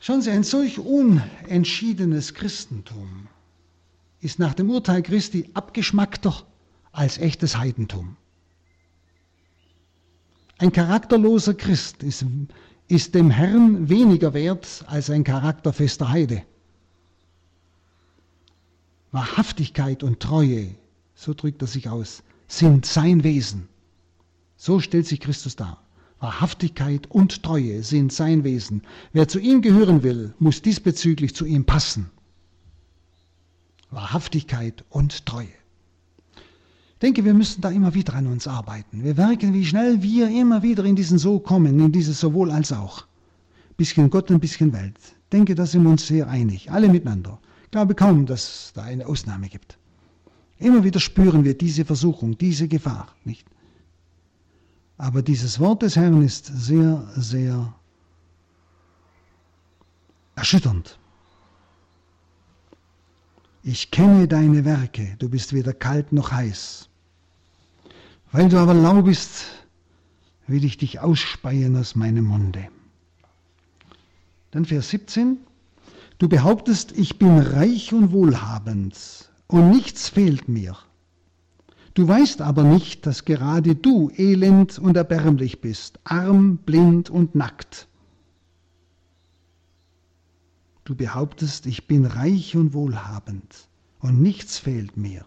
Schauen 0.00 0.22
Sie, 0.22 0.30
ein 0.30 0.44
solch 0.44 0.78
unentschiedenes 0.78 2.34
Christentum 2.34 3.26
ist 4.20 4.38
nach 4.38 4.54
dem 4.54 4.70
Urteil 4.70 5.02
Christi 5.02 5.50
abgeschmackter 5.54 6.42
als 6.92 7.18
echtes 7.18 7.56
Heidentum. 7.56 8.16
Ein 10.58 10.72
charakterloser 10.72 11.54
Christ 11.54 12.02
ist, 12.02 12.24
ist 12.88 13.14
dem 13.14 13.30
Herrn 13.30 13.88
weniger 13.88 14.34
wert 14.34 14.84
als 14.88 15.08
ein 15.10 15.22
charakterfester 15.22 16.10
Heide. 16.10 16.42
Wahrhaftigkeit 19.12 20.02
und 20.02 20.20
Treue, 20.20 20.74
so 21.14 21.32
drückt 21.32 21.62
er 21.62 21.68
sich 21.68 21.88
aus, 21.88 22.22
sind 22.48 22.86
sein 22.86 23.24
Wesen. 23.24 23.68
So 24.56 24.80
stellt 24.80 25.06
sich 25.06 25.20
Christus 25.20 25.54
dar. 25.54 25.80
Wahrhaftigkeit 26.20 27.08
und 27.10 27.42
Treue 27.42 27.82
sind 27.82 28.12
sein 28.12 28.42
Wesen. 28.42 28.82
Wer 29.12 29.28
zu 29.28 29.38
ihm 29.38 29.62
gehören 29.62 30.02
will, 30.02 30.34
muss 30.38 30.62
diesbezüglich 30.62 31.34
zu 31.34 31.44
ihm 31.44 31.64
passen. 31.64 32.10
Wahrhaftigkeit 33.90 34.84
und 34.90 35.26
Treue. 35.26 35.46
Ich 35.46 37.00
denke, 37.00 37.24
wir 37.24 37.34
müssen 37.34 37.60
da 37.60 37.70
immer 37.70 37.94
wieder 37.94 38.14
an 38.14 38.26
uns 38.26 38.48
arbeiten. 38.48 39.04
Wir 39.04 39.14
merken, 39.14 39.54
wie 39.54 39.64
schnell 39.64 40.02
wir 40.02 40.28
immer 40.28 40.64
wieder 40.64 40.84
in 40.84 40.96
diesen 40.96 41.18
So 41.18 41.38
kommen, 41.38 41.78
in 41.78 41.92
dieses 41.92 42.18
sowohl 42.18 42.50
als 42.50 42.72
auch. 42.72 43.02
Ein 43.02 43.76
bisschen 43.76 44.10
Gott, 44.10 44.30
ein 44.32 44.40
bisschen 44.40 44.72
Welt. 44.72 44.98
Ich 44.98 45.30
denke, 45.30 45.54
da 45.54 45.64
sind 45.64 45.84
wir 45.84 45.90
uns 45.90 46.08
sehr 46.08 46.28
einig, 46.28 46.72
alle 46.72 46.88
miteinander. 46.88 47.38
Ich 47.64 47.70
glaube 47.70 47.94
kaum, 47.94 48.26
dass 48.26 48.42
es 48.42 48.72
da 48.74 48.82
eine 48.82 49.06
Ausnahme 49.06 49.48
gibt. 49.48 49.78
Immer 50.58 50.82
wieder 50.82 50.98
spüren 50.98 51.44
wir 51.44 51.56
diese 51.56 51.84
Versuchung, 51.84 52.36
diese 52.36 52.66
Gefahr, 52.66 53.14
nicht? 53.24 53.46
Aber 54.98 55.22
dieses 55.22 55.60
Wort 55.60 55.82
des 55.82 55.94
Herrn 55.94 56.22
ist 56.22 56.46
sehr, 56.46 57.08
sehr 57.14 57.72
erschütternd. 60.34 60.98
Ich 63.62 63.90
kenne 63.92 64.26
deine 64.26 64.64
Werke, 64.64 65.14
du 65.18 65.28
bist 65.28 65.52
weder 65.52 65.72
kalt 65.72 66.12
noch 66.12 66.32
heiß. 66.32 66.88
Weil 68.32 68.48
du 68.48 68.58
aber 68.58 68.74
lau 68.74 69.02
bist, 69.02 69.44
will 70.48 70.64
ich 70.64 70.76
dich 70.78 70.98
ausspeien 71.00 71.76
aus 71.76 71.94
meinem 71.94 72.24
Munde. 72.24 72.68
Dann 74.50 74.64
Vers 74.64 74.90
17. 74.90 75.38
Du 76.18 76.28
behauptest, 76.28 76.92
ich 76.92 77.18
bin 77.18 77.38
reich 77.38 77.92
und 77.92 78.10
wohlhabend 78.10 79.30
und 79.46 79.70
nichts 79.70 80.08
fehlt 80.08 80.48
mir. 80.48 80.76
Du 81.98 82.06
weißt 82.06 82.42
aber 82.42 82.62
nicht, 82.62 83.06
dass 83.06 83.24
gerade 83.24 83.74
du 83.74 84.12
elend 84.16 84.78
und 84.78 84.96
erbärmlich 84.96 85.60
bist, 85.60 85.98
arm, 86.04 86.58
blind 86.58 87.10
und 87.10 87.34
nackt. 87.34 87.88
Du 90.84 90.94
behauptest, 90.94 91.66
ich 91.66 91.88
bin 91.88 92.04
reich 92.04 92.54
und 92.54 92.72
wohlhabend 92.72 93.66
und 93.98 94.22
nichts 94.22 94.60
fehlt 94.60 94.96
mir. 94.96 95.24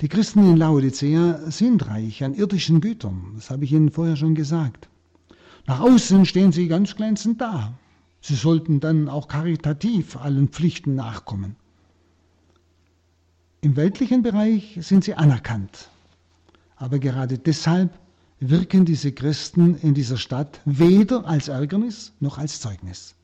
Die 0.00 0.08
Christen 0.08 0.50
in 0.50 0.56
Laodicea 0.56 1.50
sind 1.50 1.86
reich 1.86 2.24
an 2.24 2.32
irdischen 2.32 2.80
Gütern, 2.80 3.32
das 3.34 3.50
habe 3.50 3.66
ich 3.66 3.72
Ihnen 3.72 3.90
vorher 3.90 4.16
schon 4.16 4.34
gesagt. 4.34 4.88
Nach 5.66 5.80
außen 5.80 6.24
stehen 6.24 6.52
sie 6.52 6.66
ganz 6.66 6.96
glänzend 6.96 7.42
da. 7.42 7.74
Sie 8.22 8.36
sollten 8.36 8.80
dann 8.80 9.10
auch 9.10 9.28
karitativ 9.28 10.16
allen 10.16 10.48
Pflichten 10.48 10.94
nachkommen. 10.94 11.56
Im 13.64 13.76
weltlichen 13.76 14.22
Bereich 14.22 14.76
sind 14.80 15.04
sie 15.04 15.14
anerkannt. 15.14 15.88
Aber 16.74 16.98
gerade 16.98 17.38
deshalb 17.38 17.96
wirken 18.40 18.84
diese 18.84 19.12
Christen 19.12 19.76
in 19.76 19.94
dieser 19.94 20.16
Stadt 20.16 20.60
weder 20.64 21.26
als 21.26 21.46
Ärgernis 21.46 22.12
noch 22.18 22.38
als 22.38 22.60
Zeugnis. 22.60 23.14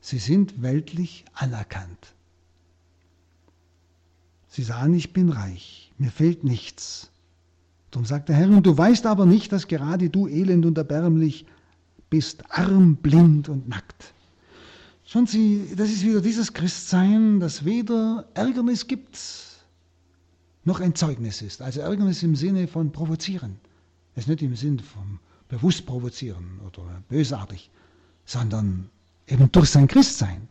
Sie 0.00 0.18
sind 0.18 0.62
weltlich 0.62 1.24
anerkannt. 1.32 2.14
Sie 4.48 4.64
sagen, 4.64 4.94
ich 4.94 5.12
bin 5.12 5.28
reich, 5.28 5.92
mir 5.96 6.10
fehlt 6.10 6.42
nichts. 6.42 7.10
Darum 7.92 8.04
sagt 8.04 8.28
der 8.28 8.34
Herr, 8.34 8.48
und 8.48 8.66
du 8.66 8.76
weißt 8.76 9.06
aber 9.06 9.26
nicht, 9.26 9.52
dass 9.52 9.68
gerade 9.68 10.10
du 10.10 10.26
elend 10.26 10.66
und 10.66 10.76
erbärmlich 10.76 11.46
bist, 12.10 12.42
arm, 12.50 12.96
blind 12.96 13.48
und 13.48 13.68
nackt. 13.68 14.12
Schauen 15.08 15.28
Sie, 15.28 15.72
das 15.76 15.88
ist 15.88 16.02
wieder 16.04 16.20
dieses 16.20 16.52
Christsein, 16.52 17.38
das 17.38 17.64
weder 17.64 18.26
Ärgernis 18.34 18.88
gibt, 18.88 19.16
noch 20.64 20.80
ein 20.80 20.96
Zeugnis 20.96 21.42
ist. 21.42 21.62
Also 21.62 21.80
Ärgernis 21.80 22.24
im 22.24 22.34
Sinne 22.34 22.66
von 22.66 22.90
provozieren. 22.90 23.56
Das 24.14 24.24
ist 24.24 24.28
nicht 24.28 24.42
im 24.42 24.56
Sinne 24.56 24.82
von 24.82 25.20
bewusst 25.48 25.86
provozieren 25.86 26.60
oder 26.66 26.82
bösartig, 27.08 27.70
sondern 28.24 28.90
eben 29.28 29.50
durch 29.52 29.70
sein 29.70 29.86
Christsein 29.86 30.48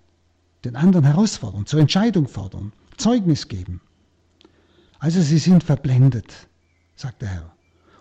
den 0.63 0.77
anderen 0.77 1.03
herausfordern, 1.03 1.65
zur 1.65 1.81
Entscheidung 1.81 2.29
fordern, 2.29 2.71
Zeugnis 2.95 3.49
geben. 3.49 3.81
Also 4.99 5.21
sie 5.21 5.37
sind 5.37 5.65
verblendet, 5.65 6.33
sagt 6.95 7.21
der 7.21 7.29
Herr. 7.29 7.55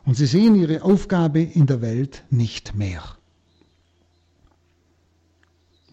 Und 0.04 0.14
sie 0.14 0.26
sehen 0.26 0.54
ihre 0.54 0.82
Aufgabe 0.82 1.40
in 1.42 1.66
der 1.66 1.80
Welt 1.80 2.22
nicht 2.30 2.76
mehr. 2.76 3.02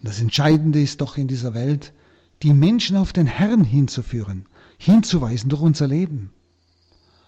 Das 0.02 0.20
Entscheidende 0.20 0.82
ist 0.82 1.00
doch 1.00 1.16
in 1.16 1.28
dieser 1.28 1.54
Welt, 1.54 1.92
die 2.42 2.52
Menschen 2.52 2.96
auf 2.96 3.12
den 3.12 3.26
Herrn 3.26 3.62
hinzuführen, 3.62 4.46
hinzuweisen 4.76 5.48
durch 5.48 5.62
unser 5.62 5.86
Leben. 5.86 6.30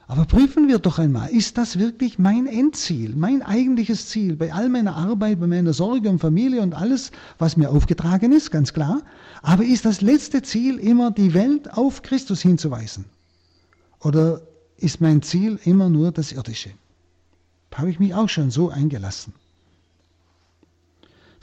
Aber 0.07 0.27
prüfen 0.27 0.69
wir 0.69 0.81
doch 0.81 0.99
einmal, 0.99 1.31
ist 1.31 1.57
das 1.57 1.79
wirklich 1.79 2.19
mein 2.19 2.47
Endziel, 2.47 3.15
mein 3.15 3.43
eigentliches 3.43 4.09
Ziel 4.09 4.37
bei 4.37 4.53
all 4.53 4.69
meiner 4.69 4.97
Arbeit, 4.97 5.41
bei 5.41 5.47
meiner 5.47 5.73
Sorge 5.73 6.11
um 6.11 6.19
Familie 6.19 6.61
und 6.61 6.75
alles, 6.75 7.11
was 7.39 7.57
mir 7.57 7.71
aufgetragen 7.71 8.33
ist, 8.33 8.51
ganz 8.51 8.75
klar. 8.75 9.03
Aber 9.41 9.65
ist 9.65 9.85
das 9.85 10.03
letzte 10.03 10.43
Ziel 10.43 10.79
immer, 10.79 11.11
die 11.11 11.33
Welt 11.33 11.73
auf 11.73 12.03
Christus 12.03 12.43
hinzuweisen? 12.43 13.07
Oder 14.01 14.43
ist 14.77 15.01
mein 15.01 15.23
Ziel 15.23 15.59
immer 15.65 15.89
nur 15.89 16.13
das 16.13 16.33
Irdische? 16.33 16.71
Habe 17.73 17.91
ich 17.91 17.99
mich 17.99 18.15
auch 18.15 18.29
schon 18.29 18.51
so 18.51 18.69
eingelassen. 18.69 19.33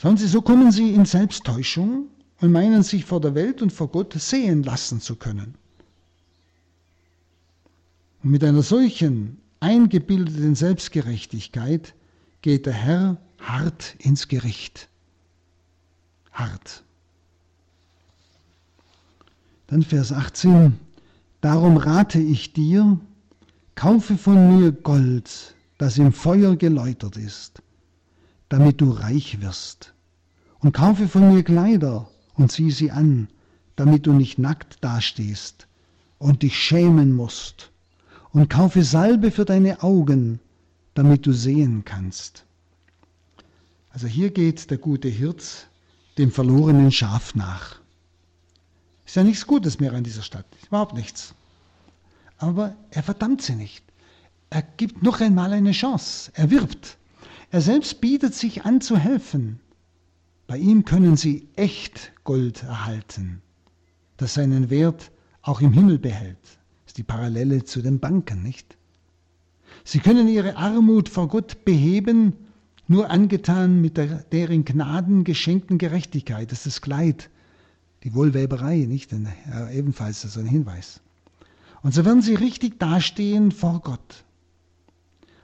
Schauen 0.01 0.17
Sie, 0.17 0.27
so 0.27 0.41
kommen 0.41 0.71
Sie 0.71 0.95
in 0.95 1.05
Selbsttäuschung 1.05 2.07
und 2.39 2.51
meinen 2.51 2.81
sich 2.81 3.05
vor 3.05 3.21
der 3.21 3.35
Welt 3.35 3.61
und 3.61 3.71
vor 3.71 3.87
Gott 3.87 4.13
sehen 4.13 4.63
lassen 4.63 4.99
zu 4.99 5.15
können. 5.15 5.53
Und 8.23 8.31
mit 8.31 8.43
einer 8.43 8.63
solchen 8.63 9.37
eingebildeten 9.59 10.55
Selbstgerechtigkeit 10.55 11.93
geht 12.41 12.65
der 12.65 12.73
Herr 12.73 13.17
hart 13.37 13.95
ins 13.99 14.27
Gericht. 14.27 14.89
Hart. 16.31 16.83
Dann 19.67 19.83
Vers 19.83 20.11
18. 20.11 20.79
Darum 21.41 21.77
rate 21.77 22.19
ich 22.19 22.53
dir, 22.53 22.99
kaufe 23.75 24.17
von 24.17 24.57
mir 24.57 24.71
Gold, 24.71 25.53
das 25.77 25.99
im 25.99 26.11
Feuer 26.11 26.55
geläutert 26.55 27.17
ist 27.17 27.61
damit 28.51 28.81
du 28.81 28.91
reich 28.91 29.39
wirst. 29.39 29.93
Und 30.59 30.73
kaufe 30.73 31.07
von 31.07 31.33
mir 31.33 31.41
Kleider 31.41 32.09
und 32.33 32.51
zieh 32.51 32.69
sie 32.69 32.91
an, 32.91 33.29
damit 33.77 34.05
du 34.05 34.11
nicht 34.11 34.39
nackt 34.39 34.83
dastehst 34.83 35.67
und 36.19 36.43
dich 36.43 36.59
schämen 36.59 37.13
musst. 37.13 37.71
Und 38.33 38.49
kaufe 38.49 38.83
Salbe 38.83 39.31
für 39.31 39.45
deine 39.45 39.81
Augen, 39.83 40.41
damit 40.95 41.25
du 41.25 41.31
sehen 41.31 41.83
kannst. 41.85 42.43
Also 43.89 44.07
hier 44.07 44.31
geht 44.31 44.69
der 44.69 44.77
gute 44.77 45.07
Hirt 45.07 45.67
dem 46.17 46.31
verlorenen 46.31 46.91
Schaf 46.91 47.35
nach. 47.35 47.77
Ist 49.05 49.15
ja 49.15 49.23
nichts 49.23 49.47
Gutes 49.47 49.79
mehr 49.79 49.93
an 49.93 50.03
dieser 50.03 50.23
Stadt, 50.23 50.45
überhaupt 50.67 50.93
nichts. 50.93 51.33
Aber 52.37 52.75
er 52.89 53.03
verdammt 53.03 53.41
sie 53.41 53.55
nicht. 53.55 53.83
Er 54.49 54.61
gibt 54.61 55.03
noch 55.03 55.21
einmal 55.21 55.53
eine 55.53 55.71
Chance. 55.71 56.31
Er 56.35 56.51
wirbt. 56.51 56.97
Er 57.53 57.59
selbst 57.59 57.99
bietet 57.99 58.33
sich 58.33 58.63
an 58.63 58.79
zu 58.79 58.97
helfen. 58.97 59.59
Bei 60.47 60.57
ihm 60.57 60.85
können 60.85 61.17
Sie 61.17 61.49
echt 61.57 62.13
Gold 62.23 62.63
erhalten, 62.63 63.41
das 64.15 64.35
seinen 64.35 64.69
Wert 64.69 65.11
auch 65.41 65.59
im 65.59 65.73
Himmel 65.73 65.99
behält. 65.99 66.39
Das 66.41 66.91
ist 66.91 66.97
die 66.97 67.03
Parallele 67.03 67.65
zu 67.65 67.81
den 67.81 67.99
Banken, 67.99 68.41
nicht? 68.41 68.77
Sie 69.83 69.99
können 69.99 70.29
ihre 70.29 70.55
Armut 70.55 71.09
vor 71.09 71.27
Gott 71.27 71.65
beheben, 71.65 72.33
nur 72.87 73.09
angetan 73.09 73.81
mit 73.81 73.97
der, 73.97 74.23
deren 74.31 74.63
Gnaden 74.63 75.25
geschenkten 75.25 75.77
Gerechtigkeit. 75.77 76.51
Das 76.53 76.65
ist 76.65 76.77
das 76.77 76.81
Kleid, 76.81 77.29
die 78.05 78.13
Wohlweberei, 78.13 78.77
nicht? 78.77 79.11
Ja, 79.11 79.69
ebenfalls 79.71 80.21
so 80.21 80.39
ein 80.39 80.45
Hinweis. 80.45 81.01
Und 81.81 81.93
so 81.93 82.05
werden 82.05 82.21
sie 82.21 82.35
richtig 82.35 82.79
dastehen 82.79 83.51
vor 83.51 83.81
Gott. 83.81 84.23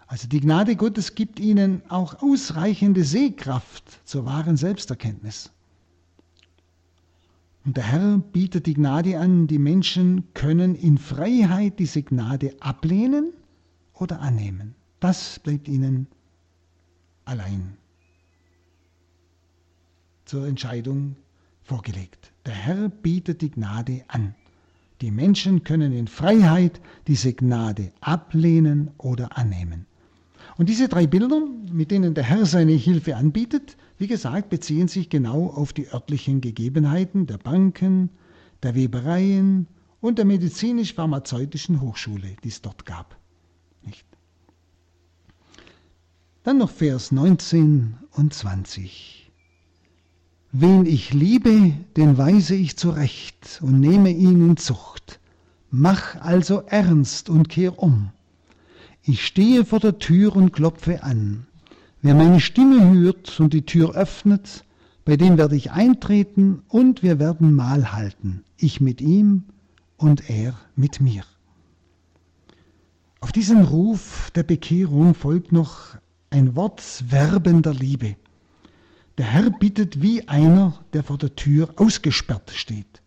Also 0.07 0.27
die 0.29 0.39
Gnade 0.39 0.77
Gottes 0.77 1.15
gibt 1.15 1.39
ihnen 1.39 1.81
auch 1.89 2.21
ausreichende 2.21 3.03
Sehkraft 3.03 3.99
zur 4.07 4.25
wahren 4.25 4.55
Selbsterkenntnis. 4.55 5.51
Und 7.65 7.75
der 7.75 7.83
Herr 7.83 8.17
bietet 8.17 8.65
die 8.65 8.73
Gnade 8.73 9.19
an, 9.19 9.47
die 9.47 9.59
Menschen 9.59 10.23
können 10.33 10.75
in 10.75 10.97
Freiheit 10.97 11.79
diese 11.79 12.01
Gnade 12.01 12.55
ablehnen 12.61 13.33
oder 13.93 14.21
annehmen. 14.21 14.75
Das 15.01 15.39
bleibt 15.39 15.67
ihnen 15.67 16.07
allein 17.25 17.75
zur 20.23 20.47
Entscheidung 20.47 21.17
vorgelegt. 21.63 22.31
Der 22.45 22.53
Herr 22.53 22.87
bietet 22.87 23.41
die 23.41 23.51
Gnade 23.51 24.05
an. 24.07 24.35
Die 25.01 25.11
Menschen 25.11 25.65
können 25.65 25.91
in 25.91 26.07
Freiheit 26.07 26.79
diese 27.07 27.33
Gnade 27.33 27.91
ablehnen 27.99 28.91
oder 28.97 29.37
annehmen. 29.37 29.85
Und 30.57 30.69
diese 30.69 30.87
drei 30.87 31.05
Bilder, 31.05 31.41
mit 31.71 31.91
denen 31.91 32.15
der 32.15 32.23
Herr 32.23 32.45
seine 32.45 32.71
Hilfe 32.71 33.15
anbietet, 33.15 33.77
wie 33.99 34.07
gesagt, 34.07 34.49
beziehen 34.49 34.87
sich 34.87 35.09
genau 35.09 35.47
auf 35.47 35.71
die 35.71 35.87
örtlichen 35.87 36.41
Gegebenheiten 36.41 37.27
der 37.27 37.37
Banken, 37.37 38.09
der 38.63 38.73
Webereien 38.73 39.67
und 40.01 40.17
der 40.17 40.25
medizinisch-pharmazeutischen 40.25 41.81
Hochschule, 41.81 42.35
die 42.43 42.47
es 42.47 42.61
dort 42.61 42.85
gab. 42.85 43.17
Nicht? 43.83 44.05
Dann 46.41 46.57
noch 46.57 46.71
Vers 46.71 47.11
19 47.11 47.95
und 48.11 48.33
20. 48.33 49.31
Wen 50.51 50.85
ich 50.87 51.13
liebe, 51.13 51.73
den 51.97 52.17
weise 52.17 52.55
ich 52.55 52.77
zurecht 52.77 53.59
und 53.61 53.79
nehme 53.79 54.09
ihn 54.09 54.49
in 54.49 54.57
Zucht. 54.57 55.19
Mach 55.69 56.15
also 56.15 56.61
ernst 56.61 57.29
und 57.29 57.49
kehr 57.49 57.77
um. 57.77 58.11
Ich 59.09 59.25
stehe 59.25 59.63
vor 59.63 59.79
der 59.79 59.99
Tür 59.99 60.35
und 60.35 60.51
klopfe 60.51 61.01
an. 61.01 61.47
Wer 62.01 62.13
meine 62.13 62.41
Stimme 62.41 62.91
hört 62.91 63.39
und 63.39 63.53
die 63.53 63.65
Tür 63.65 63.95
öffnet, 63.95 64.65
bei 65.05 65.15
dem 65.15 65.37
werde 65.37 65.55
ich 65.55 65.71
eintreten 65.71 66.61
und 66.67 67.03
wir 67.03 67.17
werden 67.17 67.53
Mahl 67.53 67.93
halten, 67.93 68.43
ich 68.57 68.81
mit 68.81 68.99
ihm 68.99 69.45
und 69.95 70.29
er 70.29 70.55
mit 70.75 70.99
mir. 70.99 71.23
Auf 73.21 73.31
diesen 73.31 73.63
Ruf 73.63 74.29
der 74.35 74.43
Bekehrung 74.43 75.15
folgt 75.15 75.53
noch 75.53 75.95
ein 76.29 76.57
Wort 76.57 76.83
werbender 77.09 77.73
Liebe. 77.73 78.17
Der 79.17 79.25
Herr 79.27 79.51
bittet 79.51 80.01
wie 80.01 80.27
einer, 80.27 80.83
der 80.91 81.05
vor 81.05 81.17
der 81.17 81.33
Tür 81.33 81.69
ausgesperrt 81.77 82.51
steht 82.53 83.01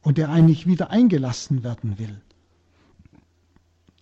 und 0.00 0.16
der 0.16 0.30
eigentlich 0.30 0.66
wieder 0.66 0.88
eingelassen 0.90 1.62
werden 1.64 1.98
will. 1.98 2.18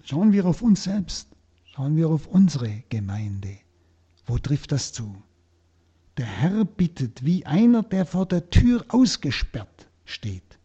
Schauen 0.08 0.32
wir 0.32 0.46
auf 0.46 0.62
uns 0.62 0.84
selbst, 0.84 1.26
schauen 1.64 1.96
wir 1.96 2.08
auf 2.08 2.28
unsere 2.28 2.84
Gemeinde. 2.90 3.58
Wo 4.24 4.38
trifft 4.38 4.70
das 4.70 4.92
zu? 4.92 5.20
Der 6.16 6.26
Herr 6.26 6.64
bittet 6.64 7.24
wie 7.24 7.44
einer, 7.44 7.82
der 7.82 8.06
vor 8.06 8.24
der 8.24 8.48
Tür 8.50 8.84
ausgesperrt 8.86 9.88
steht. 10.04 10.60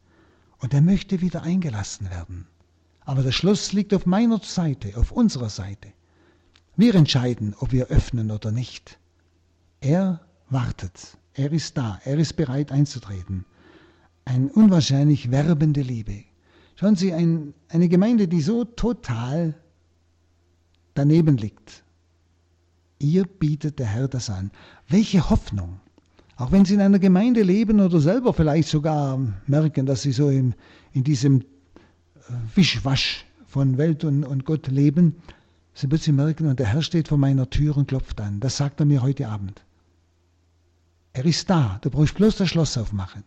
Und 0.60 0.76
er 0.76 0.82
möchte 0.84 1.22
wieder 1.22 1.42
eingelassen 1.42 2.12
werden. 2.12 2.46
Aber 3.00 3.24
das 3.24 3.34
Schloss 3.34 3.74
liegt 3.74 3.96
auf 3.96 4.06
meiner 4.06 4.38
Seite, 4.44 4.96
auf 4.96 5.12
unserer 5.12 5.50
Seite. 5.50 5.92
Wir 6.76 6.94
entscheiden, 6.94 7.56
ob 7.58 7.72
wir 7.72 7.88
öffnen 7.88 8.30
oder 8.30 8.52
nicht. 8.52 9.00
Er 9.80 10.22
wartet. 10.52 11.18
Er 11.34 11.52
ist 11.52 11.80
da. 11.80 12.00
Er 12.06 12.20
ist 12.20 12.36
bereit 12.36 12.72
einzutreten. 12.72 13.46
Eine 14.24 14.50
unwahrscheinlich 14.50 15.32
werbende 15.32 15.82
Liebe. 15.82 16.26
Schauen 16.82 16.96
Sie, 16.96 17.14
ein, 17.14 17.54
eine 17.70 17.88
Gemeinde, 17.90 18.28
die 18.28 18.42
so 18.42 18.66
total 18.66 19.54
daneben 20.96 21.38
liegt. 21.38 21.84
Ihr 22.98 23.26
bietet 23.26 23.78
der 23.78 23.86
Herr 23.86 24.08
das 24.08 24.32
an. 24.32 24.50
Welche 24.88 25.30
Hoffnung! 25.30 25.80
Auch 26.38 26.52
wenn 26.52 26.66
Sie 26.66 26.74
in 26.74 26.82
einer 26.82 26.98
Gemeinde 26.98 27.44
leben 27.44 27.82
oder 27.82 28.00
selber 28.00 28.34
vielleicht 28.34 28.68
sogar 28.68 29.20
merken, 29.46 29.86
dass 29.86 30.02
Sie 30.02 30.12
so 30.12 30.32
im, 30.32 30.56
in 30.92 31.04
diesem 31.04 31.42
äh, 31.42 31.44
Wischwasch 32.56 33.28
von 33.46 33.78
Welt 33.78 34.04
und, 34.04 34.24
und 34.24 34.46
Gott 34.46 34.66
leben, 34.66 35.18
Sie 35.76 35.92
wird 35.92 36.02
Sie 36.02 36.12
merken, 36.12 36.48
und 36.48 36.60
der 36.60 36.66
Herr 36.66 36.82
steht 36.82 37.10
vor 37.10 37.20
meiner 37.20 37.48
Tür 37.48 37.78
und 37.78 37.90
klopft 37.90 38.20
an. 38.20 38.40
Das 38.40 38.58
sagt 38.58 38.80
er 38.80 38.88
mir 38.88 39.04
heute 39.04 39.30
Abend. 39.30 39.62
Er 41.14 41.26
ist 41.26 41.48
da, 41.48 41.78
du 41.84 41.92
brauchst 41.92 42.16
bloß 42.16 42.38
das 42.38 42.50
Schloss 42.50 42.76
aufmachen. 42.76 43.24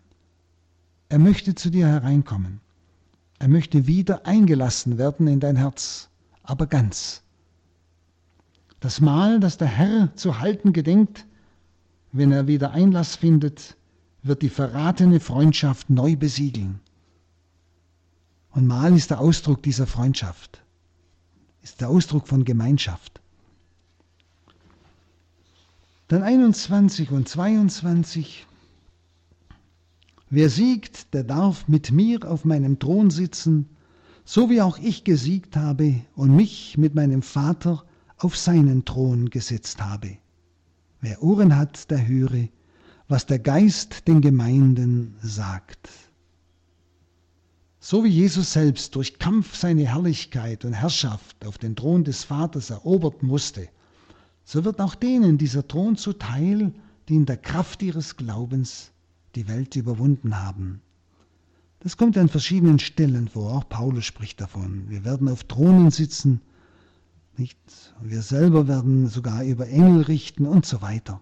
Er 1.09 1.21
möchte 1.21 1.55
zu 1.55 1.71
dir 1.71 1.87
hereinkommen. 1.87 2.64
Er 3.39 3.49
möchte 3.49 3.87
wieder 3.87 4.27
eingelassen 4.27 4.99
werden 4.99 5.27
in 5.27 5.41
dein 5.41 5.57
Herz, 5.57 6.09
aber 6.43 6.67
ganz. 6.67 7.23
Das 8.81 9.01
Mahl, 9.01 9.41
das 9.41 9.57
der 9.59 9.69
Herr 9.69 10.15
zu 10.15 10.41
halten 10.41 10.73
gedenkt, 10.73 11.27
wenn 12.13 12.33
er 12.33 12.47
wieder 12.47 12.71
Einlass 12.73 13.17
findet, 13.17 13.77
wird 14.23 14.43
die 14.43 14.49
verratene 14.49 15.21
Freundschaft 15.21 15.91
neu 15.91 16.17
besiegeln. 16.17 16.81
Und 18.51 18.67
Mahl 18.67 18.95
ist 18.95 19.11
der 19.11 19.21
Ausdruck 19.21 19.63
dieser 19.63 19.87
Freundschaft, 19.87 20.63
ist 21.63 21.81
der 21.81 21.89
Ausdruck 21.89 22.29
von 22.29 22.45
Gemeinschaft. 22.45 23.21
Dann 26.09 26.23
21 26.23 27.11
und 27.11 27.29
22. 27.29 28.47
Wer 30.31 30.49
siegt, 30.51 31.15
der 31.15 31.25
darf 31.25 31.69
mit 31.69 31.93
mir 31.93 32.29
auf 32.29 32.45
meinem 32.45 32.79
Thron 32.79 33.11
sitzen, 33.11 33.69
so 34.25 34.49
wie 34.49 34.63
auch 34.63 34.79
ich 34.79 35.05
gesiegt 35.05 35.57
habe 35.57 36.01
und 36.17 36.35
mich 36.35 36.79
mit 36.79 36.95
meinem 36.95 37.23
Vater 37.23 37.85
auf 38.17 38.37
seinen 38.37 38.85
Thron 38.85 39.29
gesetzt 39.31 39.83
habe. 39.83 40.17
Wer 41.01 41.23
Ohren 41.23 41.57
hat, 41.57 41.91
der 41.91 42.07
höre, 42.07 42.49
was 43.07 43.27
der 43.27 43.39
Geist 43.39 44.09
den 44.09 44.23
Gemeinden 44.23 45.15
sagt. 45.23 45.91
So 47.79 48.03
wie 48.03 48.09
Jesus 48.09 48.55
selbst 48.55 48.95
durch 48.95 49.19
Kampf 49.19 49.57
seine 49.57 49.87
Herrlichkeit 49.87 50.65
und 50.65 50.73
Herrschaft 50.73 51.45
auf 51.45 51.59
den 51.59 51.77
Thron 51.77 52.03
des 52.03 52.25
Vaters 52.25 52.71
erobert 52.71 53.23
musste, 53.23 53.69
so 54.43 54.65
wird 54.65 54.81
auch 54.81 54.95
denen 54.95 55.37
dieser 55.37 55.69
Thron 55.69 55.97
zuteil, 55.97 56.73
die 57.11 57.17
in 57.17 57.27
der 57.27 57.37
Kraft 57.37 57.83
ihres 57.83 58.17
Glaubens 58.17 58.94
die 59.35 59.49
Welt 59.49 59.77
überwunden 59.77 60.43
haben. 60.43 60.81
Das 61.81 61.97
kommt 61.97 62.17
an 62.17 62.29
verschiedenen 62.29 62.79
Stellen 62.79 63.29
vor, 63.29 63.53
auch 63.53 63.69
Paulus 63.69 64.05
spricht 64.05 64.41
davon. 64.41 64.89
Wir 64.89 65.05
werden 65.05 65.29
auf 65.29 65.45
Thronen 65.45 65.91
sitzen, 65.91 66.41
nicht? 67.37 67.59
Wir 68.01 68.23
selber 68.23 68.69
werden 68.69 69.09
sogar 69.09 69.43
über 69.45 69.69
Engel 69.69 70.03
richten 70.03 70.47
und 70.47 70.67
so 70.67 70.83
weiter. 70.83 71.21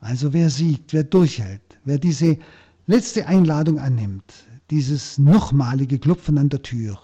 Also 0.00 0.32
wer 0.32 0.50
siegt, 0.50 0.92
wer 0.92 1.04
durchhält, 1.04 1.62
wer 1.84 1.98
diese 1.98 2.38
letzte 2.86 3.26
Einladung 3.26 3.78
annimmt, 3.78 4.24
dieses 4.70 5.18
nochmalige 5.18 5.98
Klopfen 5.98 6.38
an 6.38 6.48
der 6.48 6.62
Tür, 6.62 6.98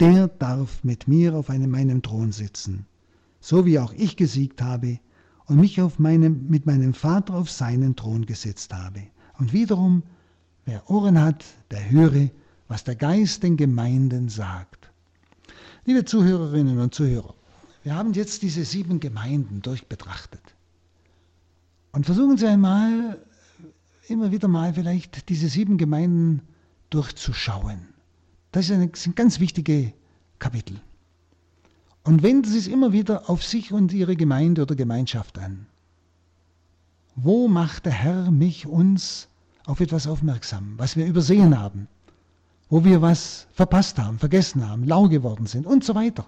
der 0.00 0.28
darf 0.28 0.84
mit 0.84 1.08
mir 1.08 1.34
auf 1.34 1.50
einem, 1.50 1.70
meinem 1.70 2.02
Thron 2.02 2.30
sitzen, 2.30 2.86
so 3.40 3.64
wie 3.66 3.78
auch 3.78 3.92
ich 3.94 4.16
gesiegt 4.16 4.62
habe 4.62 5.00
und 5.46 5.58
mich 5.58 5.80
auf 5.80 5.98
meinem, 5.98 6.46
mit 6.48 6.66
meinem 6.66 6.94
Vater 6.94 7.34
auf 7.34 7.50
seinen 7.50 7.96
Thron 7.96 8.26
gesetzt 8.26 8.72
habe. 8.72 9.02
Und 9.40 9.54
wiederum, 9.54 10.02
wer 10.66 10.88
Ohren 10.90 11.18
hat, 11.18 11.44
der 11.70 11.90
höre, 11.90 12.28
was 12.68 12.84
der 12.84 12.94
Geist 12.94 13.42
den 13.42 13.56
Gemeinden 13.56 14.28
sagt. 14.28 14.90
Liebe 15.86 16.04
Zuhörerinnen 16.04 16.78
und 16.78 16.94
Zuhörer, 16.94 17.34
wir 17.82 17.94
haben 17.94 18.12
jetzt 18.12 18.42
diese 18.42 18.66
sieben 18.66 19.00
Gemeinden 19.00 19.62
durchbetrachtet. 19.62 20.42
Und 21.92 22.04
versuchen 22.04 22.36
Sie 22.36 22.46
einmal, 22.46 23.18
immer 24.08 24.30
wieder 24.30 24.46
mal 24.46 24.74
vielleicht 24.74 25.30
diese 25.30 25.48
sieben 25.48 25.78
Gemeinden 25.78 26.42
durchzuschauen. 26.90 27.88
Das 28.52 28.66
sind 28.66 29.16
ganz 29.16 29.40
wichtige 29.40 29.94
Kapitel. 30.38 30.78
Und 32.04 32.22
wenden 32.22 32.50
Sie 32.50 32.58
es 32.58 32.68
immer 32.68 32.92
wieder 32.92 33.30
auf 33.30 33.42
sich 33.42 33.72
und 33.72 33.90
Ihre 33.94 34.16
Gemeinde 34.16 34.62
oder 34.62 34.74
Gemeinschaft 34.74 35.38
an. 35.38 35.66
Wo 37.16 37.48
macht 37.48 37.86
der 37.86 37.92
Herr 37.92 38.30
mich, 38.30 38.66
uns 38.66 39.28
auf 39.70 39.80
etwas 39.80 40.08
aufmerksam, 40.08 40.74
was 40.76 40.96
wir 40.96 41.06
übersehen 41.06 41.58
haben, 41.58 41.86
wo 42.68 42.84
wir 42.84 43.00
was 43.00 43.46
verpasst 43.52 43.98
haben, 43.98 44.18
vergessen 44.18 44.68
haben, 44.68 44.84
lau 44.84 45.08
geworden 45.08 45.46
sind 45.46 45.64
und 45.64 45.84
so 45.84 45.94
weiter, 45.94 46.26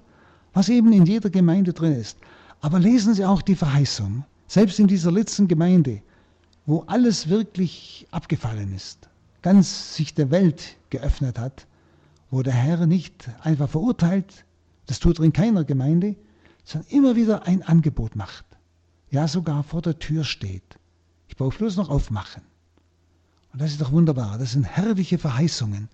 was 0.53 0.68
eben 0.68 0.93
in 0.93 1.07
jeder 1.07 1.28
Gemeinde 1.28 1.72
drin 1.72 1.93
ist. 1.93 2.18
Aber 2.61 2.78
lesen 2.78 3.14
Sie 3.14 3.24
auch 3.24 3.43
die 3.43 3.57
Verheißung, 3.57 4.24
selbst 4.47 4.78
in 4.78 4.86
dieser 4.86 5.11
letzten 5.11 5.49
Gemeinde, 5.49 6.03
wo 6.66 6.84
alles 6.86 7.28
wirklich 7.28 8.07
abgefallen 8.12 8.72
ist, 8.74 9.09
ganz 9.43 9.97
sich 9.97 10.14
der 10.14 10.30
Welt 10.30 10.76
geöffnet 10.90 11.38
hat, 11.38 11.66
wo 12.30 12.43
der 12.43 12.55
Herr 12.55 12.86
nicht 12.86 13.28
einfach 13.40 13.68
verurteilt, 13.68 14.45
das 14.86 15.01
tut 15.01 15.18
er 15.18 15.24
in 15.24 15.32
keiner 15.32 15.64
Gemeinde, 15.64 16.14
sondern 16.62 16.90
immer 16.90 17.16
wieder 17.16 17.45
ein 17.47 17.62
Angebot 17.62 18.14
macht. 18.14 18.45
Ja, 19.11 19.26
sogar 19.26 19.64
vor 19.64 19.82
der 19.82 19.99
Tür 19.99 20.22
steht. 20.22 20.78
Ich 21.26 21.36
brauche 21.36 21.59
bloß 21.59 21.76
noch 21.76 21.90
aufmachen. 21.90 22.43
Und 23.53 23.61
das 23.61 23.72
ist 23.72 23.80
doch 23.80 23.92
wunderbar. 23.92 24.38
Das 24.38 24.53
sind 24.53 24.64
herrliche 24.64 25.18
Verheißungen. 25.18 25.88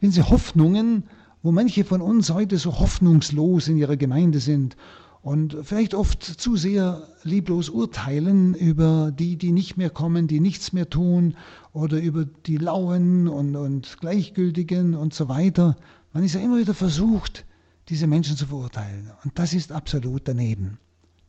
Wenn 0.00 0.12
Sie 0.12 0.22
Hoffnungen, 0.22 1.04
wo 1.42 1.52
manche 1.52 1.84
von 1.84 2.00
uns 2.00 2.30
heute 2.30 2.58
so 2.58 2.78
hoffnungslos 2.78 3.68
in 3.68 3.76
ihrer 3.76 3.96
Gemeinde 3.96 4.40
sind 4.40 4.76
und 5.22 5.56
vielleicht 5.62 5.94
oft 5.94 6.22
zu 6.22 6.56
sehr 6.56 7.06
lieblos 7.24 7.68
urteilen 7.68 8.54
über 8.54 9.10
die, 9.10 9.36
die 9.36 9.52
nicht 9.52 9.76
mehr 9.76 9.90
kommen, 9.90 10.28
die 10.28 10.40
nichts 10.40 10.72
mehr 10.72 10.88
tun 10.88 11.34
oder 11.72 12.00
über 12.00 12.24
die 12.24 12.56
Lauen 12.56 13.28
und, 13.28 13.56
und 13.56 13.98
Gleichgültigen 14.00 14.94
und 14.94 15.12
so 15.12 15.28
weiter. 15.28 15.76
Man 16.12 16.24
ist 16.24 16.34
ja 16.34 16.40
immer 16.40 16.58
wieder 16.58 16.74
versucht, 16.74 17.44
diese 17.88 18.06
Menschen 18.06 18.36
zu 18.36 18.46
verurteilen. 18.46 19.10
Und 19.24 19.38
das 19.38 19.52
ist 19.52 19.72
absolut 19.72 20.28
daneben. 20.28 20.78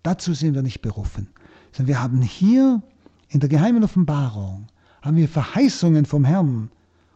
Dazu 0.04 0.34
sind 0.34 0.54
wir 0.54 0.62
nicht 0.62 0.82
berufen. 0.82 1.28
Sondern 1.72 1.88
wir 1.88 2.02
haben 2.02 2.22
hier 2.22 2.82
in 3.30 3.40
der 3.40 3.50
geheimen 3.50 3.84
Offenbarung, 3.84 4.68
haben 5.02 5.18
wir 5.18 5.28
Verheißungen 5.28 6.06
vom 6.06 6.26
Herrn, 6.26 6.70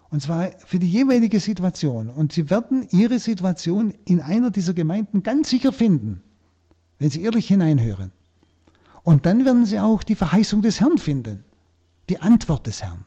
und 0.09 0.21
zwar 0.21 0.51
für 0.65 0.79
die 0.79 0.89
jeweilige 0.89 1.39
Situation. 1.39 2.09
Und 2.09 2.31
Sie 2.31 2.49
werden 2.49 2.87
Ihre 2.91 3.19
Situation 3.19 3.93
in 4.05 4.21
einer 4.21 4.51
dieser 4.51 4.73
Gemeinden 4.73 5.23
ganz 5.23 5.49
sicher 5.49 5.73
finden, 5.73 6.21
wenn 6.99 7.09
Sie 7.09 7.21
ehrlich 7.21 7.47
hineinhören. 7.47 8.11
Und 9.03 9.25
dann 9.25 9.45
werden 9.45 9.65
Sie 9.65 9.79
auch 9.79 10.03
die 10.03 10.15
Verheißung 10.15 10.61
des 10.61 10.79
Herrn 10.79 10.97
finden, 10.97 11.43
die 12.09 12.19
Antwort 12.19 12.65
des 12.65 12.81
Herrn, 12.81 13.05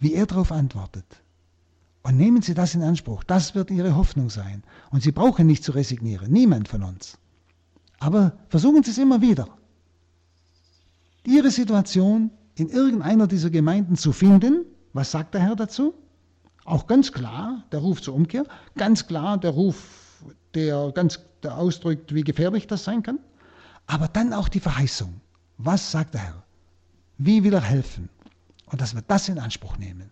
wie 0.00 0.14
er 0.14 0.26
darauf 0.26 0.50
antwortet. 0.50 1.04
Und 2.02 2.16
nehmen 2.16 2.42
Sie 2.42 2.54
das 2.54 2.74
in 2.74 2.82
Anspruch. 2.82 3.22
Das 3.22 3.54
wird 3.54 3.70
Ihre 3.70 3.94
Hoffnung 3.94 4.28
sein. 4.28 4.64
Und 4.90 5.02
Sie 5.02 5.12
brauchen 5.12 5.46
nicht 5.46 5.62
zu 5.62 5.72
resignieren. 5.72 6.32
Niemand 6.32 6.66
von 6.68 6.82
uns. 6.82 7.16
Aber 8.00 8.32
versuchen 8.48 8.82
Sie 8.82 8.90
es 8.90 8.98
immer 8.98 9.20
wieder. 9.20 9.46
Ihre 11.24 11.50
Situation 11.52 12.30
in 12.56 12.68
irgendeiner 12.68 13.26
dieser 13.26 13.50
Gemeinden 13.50 13.96
zu 13.96 14.12
finden. 14.12 14.64
Was 14.92 15.10
sagt 15.10 15.34
der 15.34 15.40
Herr 15.40 15.56
dazu? 15.56 15.94
Auch 16.64 16.86
ganz 16.86 17.12
klar 17.12 17.64
der 17.72 17.80
Ruf 17.80 18.02
zur 18.02 18.14
Umkehr. 18.14 18.44
Ganz 18.76 19.06
klar 19.06 19.38
der 19.38 19.50
Ruf, 19.50 20.22
der, 20.54 20.92
ganz, 20.94 21.20
der 21.42 21.56
ausdrückt, 21.56 22.14
wie 22.14 22.22
gefährlich 22.22 22.66
das 22.66 22.84
sein 22.84 23.02
kann. 23.02 23.18
Aber 23.86 24.08
dann 24.08 24.32
auch 24.32 24.48
die 24.48 24.60
Verheißung. 24.60 25.20
Was 25.58 25.90
sagt 25.90 26.14
der 26.14 26.22
Herr? 26.22 26.42
Wie 27.18 27.44
will 27.44 27.54
er 27.54 27.62
helfen? 27.62 28.08
Und 28.66 28.80
dass 28.80 28.94
wir 28.94 29.02
das 29.02 29.28
in 29.28 29.38
Anspruch 29.38 29.78
nehmen. 29.78 30.10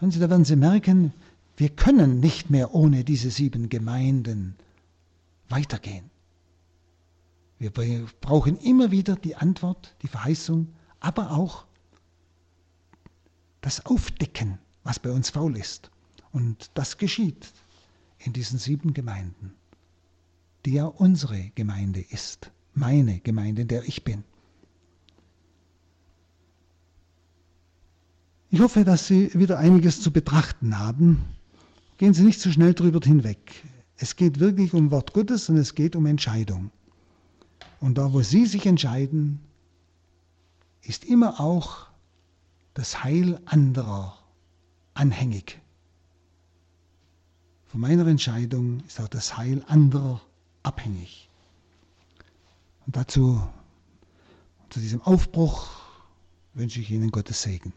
Sie, 0.00 0.18
da 0.18 0.28
werden 0.28 0.44
Sie 0.44 0.56
merken, 0.56 1.12
wir 1.56 1.68
können 1.68 2.18
nicht 2.18 2.50
mehr 2.50 2.74
ohne 2.74 3.04
diese 3.04 3.30
sieben 3.30 3.68
Gemeinden 3.68 4.56
weitergehen. 5.48 6.10
Wir 7.58 7.70
brauchen 8.20 8.58
immer 8.58 8.90
wieder 8.90 9.14
die 9.14 9.36
Antwort, 9.36 9.94
die 10.02 10.08
Verheißung, 10.08 10.66
aber 10.98 11.30
auch 11.30 11.64
das 13.62 13.86
Aufdecken, 13.86 14.58
was 14.84 14.98
bei 14.98 15.10
uns 15.10 15.30
faul 15.30 15.56
ist. 15.56 15.90
Und 16.32 16.70
das 16.74 16.98
geschieht 16.98 17.50
in 18.18 18.34
diesen 18.34 18.58
sieben 18.58 18.92
Gemeinden, 18.92 19.54
die 20.66 20.74
ja 20.74 20.84
unsere 20.84 21.50
Gemeinde 21.54 22.00
ist, 22.00 22.50
meine 22.74 23.20
Gemeinde, 23.20 23.62
in 23.62 23.68
der 23.68 23.88
ich 23.88 24.04
bin. 24.04 24.24
Ich 28.50 28.60
hoffe, 28.60 28.84
dass 28.84 29.06
Sie 29.06 29.32
wieder 29.32 29.58
einiges 29.58 30.02
zu 30.02 30.10
betrachten 30.10 30.78
haben. 30.78 31.24
Gehen 31.96 32.12
Sie 32.12 32.22
nicht 32.22 32.40
zu 32.40 32.50
so 32.50 32.52
schnell 32.52 32.74
drüber 32.74 33.00
hinweg. 33.02 33.38
Es 33.96 34.16
geht 34.16 34.40
wirklich 34.40 34.74
um 34.74 34.90
Wort 34.90 35.14
Gottes 35.14 35.48
und 35.48 35.56
es 35.56 35.74
geht 35.74 35.96
um 35.96 36.04
Entscheidung. 36.06 36.70
Und 37.80 37.96
da, 37.96 38.12
wo 38.12 38.20
Sie 38.22 38.44
sich 38.46 38.66
entscheiden, 38.66 39.40
ist 40.82 41.04
immer 41.04 41.40
auch 41.40 41.91
das 42.74 43.04
Heil 43.04 43.40
anderer 43.44 44.18
anhängig. 44.94 45.60
Von 47.66 47.80
meiner 47.80 48.06
Entscheidung 48.06 48.80
ist 48.86 49.00
auch 49.00 49.08
das 49.08 49.36
Heil 49.36 49.64
anderer 49.66 50.20
abhängig. 50.62 51.28
Und 52.86 52.96
dazu, 52.96 53.46
zu 54.70 54.80
diesem 54.80 55.02
Aufbruch, 55.02 55.68
wünsche 56.54 56.80
ich 56.80 56.90
Ihnen 56.90 57.10
Gottes 57.10 57.42
Segen. 57.42 57.72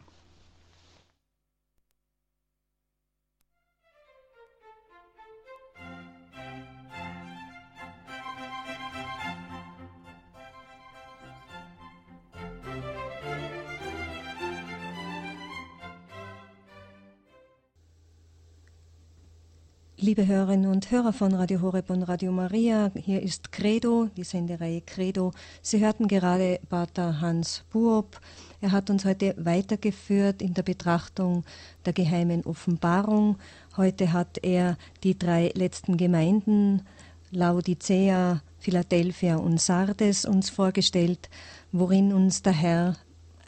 Liebe 20.06 20.28
Hörerinnen 20.28 20.70
und 20.70 20.91
Hörer 20.91 21.14
von 21.14 21.34
Radio 21.34 21.62
Horeb 21.64 21.89
und 21.89 22.03
Radio 22.03 22.32
Maria, 22.32 22.91
hier 22.93 23.24
ist 23.24 23.51
Credo, 23.51 24.08
die 24.16 24.24
Sendereihe 24.24 24.82
Credo. 24.82 25.32
Sie 25.64 25.84
hörten 25.84 26.08
gerade 26.08 26.60
Pater 26.70 27.22
Hans 27.22 27.64
Buob. 27.74 28.22
Er 28.62 28.72
hat 28.72 28.91
uns 28.91 29.03
heute 29.03 29.34
weitergeführt 29.39 30.43
in 30.43 30.53
der 30.53 30.62
Betrachtung 30.62 31.43
der 31.88 31.93
geheimen 31.93 32.45
Offenbarung. 32.45 33.39
Heute 33.78 34.14
hat 34.14 34.38
er 34.43 34.78
die 35.01 35.18
drei 35.18 35.51
letzten 35.56 35.97
Gemeinden, 35.97 36.84
Laodicea, 37.32 38.43
Philadelphia 38.60 39.38
und 39.38 39.60
Sardes, 39.60 40.26
uns 40.26 40.51
vorgestellt, 40.51 41.32
worin 41.72 42.14
uns 42.14 42.43
der 42.43 42.53
Herr 42.53 42.95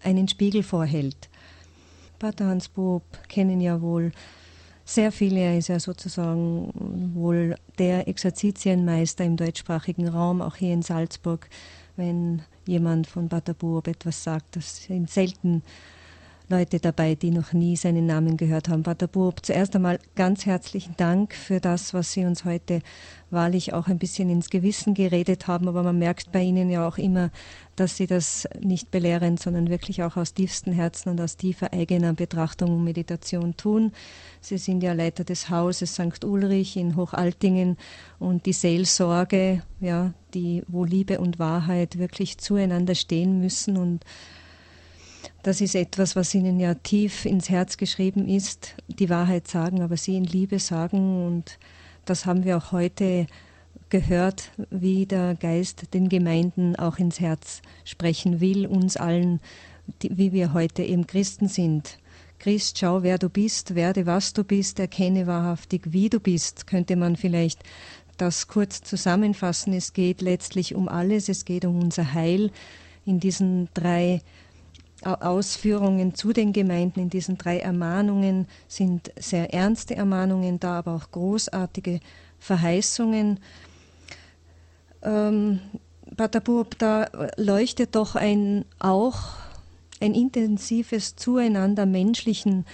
einen 0.04 0.28
Spiegel 0.28 0.64
vorhält. 0.64 1.30
Pater 2.18 2.48
Hans 2.48 2.68
Buob 2.68 3.04
kennen 3.30 3.62
ja 3.62 3.80
wohl 3.80 4.12
sehr 4.88 5.12
viele. 5.12 5.40
Er 5.40 5.58
ist 5.58 5.68
ja 5.68 5.80
sozusagen 5.80 6.72
wohl 7.14 7.56
der 7.78 8.08
Exerzitienmeister 8.08 9.26
im 9.26 9.38
deutschsprachigen 9.38 10.08
Raum, 10.08 10.42
auch 10.42 10.56
hier 10.56 10.74
in 10.74 10.82
Salzburg. 10.82 11.50
Wenn 11.98 12.42
jemand 12.66 13.08
von 13.08 13.28
Bataburb 13.28 13.88
etwas 13.88 14.24
sagt, 14.24 14.56
das 14.56 14.84
sind 14.84 15.10
selten 15.10 15.64
Leute 16.50 16.80
dabei, 16.80 17.16
die 17.16 17.32
noch 17.32 17.52
nie 17.52 17.76
seinen 17.76 18.06
Namen 18.06 18.38
gehört 18.38 18.70
haben. 18.70 18.84
Pater 18.84 19.08
Burb, 19.08 19.46
zuerst 19.46 19.76
einmal 19.76 20.00
ganz 20.16 20.46
herzlichen 20.46 20.96
Dank 20.96 21.34
für 21.34 21.60
das, 21.60 21.94
was 21.94 22.14
Sie 22.14 22.24
uns 22.24 22.46
heute 22.46 22.80
wahrlich 23.30 23.74
auch 23.74 23.88
ein 23.88 24.00
bisschen 24.00 24.30
ins 24.30 24.50
Gewissen 24.50 24.94
geredet 24.94 25.48
haben. 25.48 25.68
Aber 25.68 25.84
man 25.84 26.00
merkt 26.00 26.32
bei 26.32 26.42
Ihnen 26.42 26.70
ja 26.70 26.88
auch 26.88 26.98
immer, 26.98 27.32
dass 27.76 27.98
Sie 27.98 28.08
das 28.08 28.48
nicht 28.62 28.92
belehrend, 28.92 29.42
sondern 29.42 29.70
wirklich 29.70 30.04
auch 30.04 30.16
aus 30.16 30.34
tiefstem 30.34 30.72
Herzen 30.72 31.10
und 31.10 31.20
aus 31.20 31.36
tiefer 31.36 31.74
eigener 31.74 32.14
Betrachtung 32.14 32.72
und 32.72 32.84
Meditation 32.86 33.58
tun. 33.58 33.92
Sie 34.40 34.58
sind 34.58 34.82
ja 34.84 34.94
Leiter 34.94 35.26
des 35.26 35.50
Hauses 35.50 35.96
St. 35.96 36.24
Ulrich 36.24 36.78
in 36.78 36.96
Hochaltingen 36.96 37.76
und 38.20 38.46
die 38.46 38.54
Seelsorge, 38.54 39.64
ja, 39.82 40.14
die, 40.34 40.64
wo 40.70 40.86
Liebe 40.86 41.20
und 41.20 41.40
Wahrheit 41.40 41.98
wirklich 41.98 42.38
zueinander 42.38 42.96
stehen 42.96 43.42
müssen 43.42 43.76
und 43.76 44.06
das 45.44 45.62
ist 45.62 45.76
etwas, 45.76 46.16
was 46.16 46.34
ihnen 46.34 46.60
ja 46.60 46.74
tief 46.74 47.26
ins 47.26 47.50
Herz 47.50 47.78
geschrieben 47.78 48.28
ist, 48.28 48.76
die 48.88 49.10
Wahrheit 49.10 49.48
sagen, 49.48 49.82
aber 49.82 49.98
sie 49.98 50.18
in 50.18 50.24
Liebe 50.24 50.60
sagen. 50.60 51.26
Und 51.26 51.58
das 52.06 52.26
haben 52.26 52.44
wir 52.44 52.58
auch 52.58 52.72
heute 52.72 53.28
gehört, 53.90 54.52
wie 54.70 55.06
der 55.06 55.36
Geist 55.36 55.94
den 55.94 56.10
Gemeinden 56.10 56.76
auch 56.76 56.98
ins 56.98 57.20
Herz 57.20 57.62
sprechen 57.86 58.40
will, 58.40 58.68
uns 58.68 58.98
allen, 58.98 59.40
wie 60.02 60.34
wir 60.34 60.54
heute 60.54 60.84
eben 60.84 61.08
Christen 61.08 61.48
sind. 61.48 61.98
Christ, 62.40 62.78
schau, 62.78 63.02
wer 63.04 63.18
du 63.18 63.30
bist, 63.30 63.74
werde, 63.74 64.06
was 64.06 64.34
du 64.34 64.44
bist, 64.44 64.80
erkenne 64.80 65.26
wahrhaftig, 65.26 65.92
wie 65.92 66.10
du 66.10 66.20
bist, 66.20 66.68
könnte 66.68 66.96
man 66.96 67.16
vielleicht 67.16 67.64
das 68.18 68.48
kurz 68.48 68.82
zusammenfassen. 68.82 69.74
Es 69.74 69.94
geht 69.94 70.22
letztlich 70.22 70.76
um 70.76 70.88
alles, 70.88 71.30
es 71.30 71.46
geht 71.46 71.66
um 71.66 71.80
unser 71.80 72.14
Heil 72.14 72.52
in 73.06 73.20
diesen 73.20 73.70
drei 73.74 74.22
Ausführungen 75.04 76.16
zu 76.16 76.34
den 76.34 76.54
Gemeinden 76.54 77.00
in 77.02 77.10
diesen 77.10 77.38
drei 77.38 77.60
Ermahnungen 77.60 78.48
sind 78.68 79.12
sehr 79.18 79.54
ernste 79.54 79.96
Ermahnungen 79.96 80.60
da, 80.60 80.80
aber 80.80 80.96
auch 80.96 81.12
großartige 81.12 82.00
Verheißungen. 82.40 83.40
Ähm, 85.04 85.60
Patabub, 86.16 86.78
da 86.80 87.08
leuchtet 87.38 87.96
doch 87.96 88.16
ein 88.16 88.66
auch 88.80 89.20
ein 90.00 90.14
intensives 90.14 91.16
Zueinander 91.16 91.86
menschlichen 91.86 92.66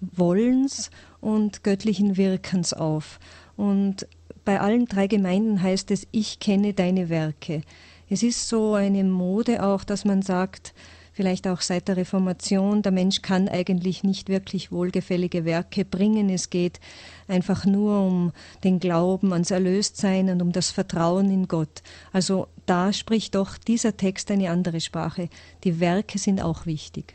Wollens 0.00 0.90
und 1.20 1.64
göttlichen 1.64 2.16
Wirkens 2.16 2.72
auf. 2.72 3.18
Und 3.56 4.06
bei 4.44 4.60
allen 4.60 4.86
drei 4.86 5.06
Gemeinden 5.06 5.62
heißt 5.62 5.90
es, 5.90 6.06
ich 6.12 6.38
kenne 6.38 6.74
deine 6.74 7.08
Werke. 7.08 7.62
Es 8.08 8.22
ist 8.22 8.48
so 8.48 8.74
eine 8.74 9.04
Mode 9.04 9.62
auch, 9.64 9.82
dass 9.84 10.04
man 10.04 10.22
sagt, 10.22 10.74
vielleicht 11.16 11.48
auch 11.48 11.62
seit 11.62 11.88
der 11.88 11.96
Reformation. 11.96 12.82
Der 12.82 12.92
Mensch 12.92 13.22
kann 13.22 13.48
eigentlich 13.48 14.04
nicht 14.04 14.28
wirklich 14.28 14.70
wohlgefällige 14.70 15.46
Werke 15.46 15.86
bringen. 15.86 16.28
Es 16.28 16.50
geht 16.50 16.78
einfach 17.26 17.64
nur 17.64 18.02
um 18.02 18.32
den 18.64 18.80
Glauben 18.80 19.32
ans 19.32 19.50
Erlöstsein 19.50 20.28
und 20.28 20.42
um 20.42 20.52
das 20.52 20.70
Vertrauen 20.70 21.30
in 21.30 21.48
Gott. 21.48 21.82
Also 22.12 22.48
da 22.66 22.92
spricht 22.92 23.34
doch 23.34 23.56
dieser 23.56 23.96
Text 23.96 24.30
eine 24.30 24.50
andere 24.50 24.82
Sprache. 24.82 25.30
Die 25.64 25.80
Werke 25.80 26.18
sind 26.18 26.42
auch 26.42 26.66
wichtig. 26.66 27.14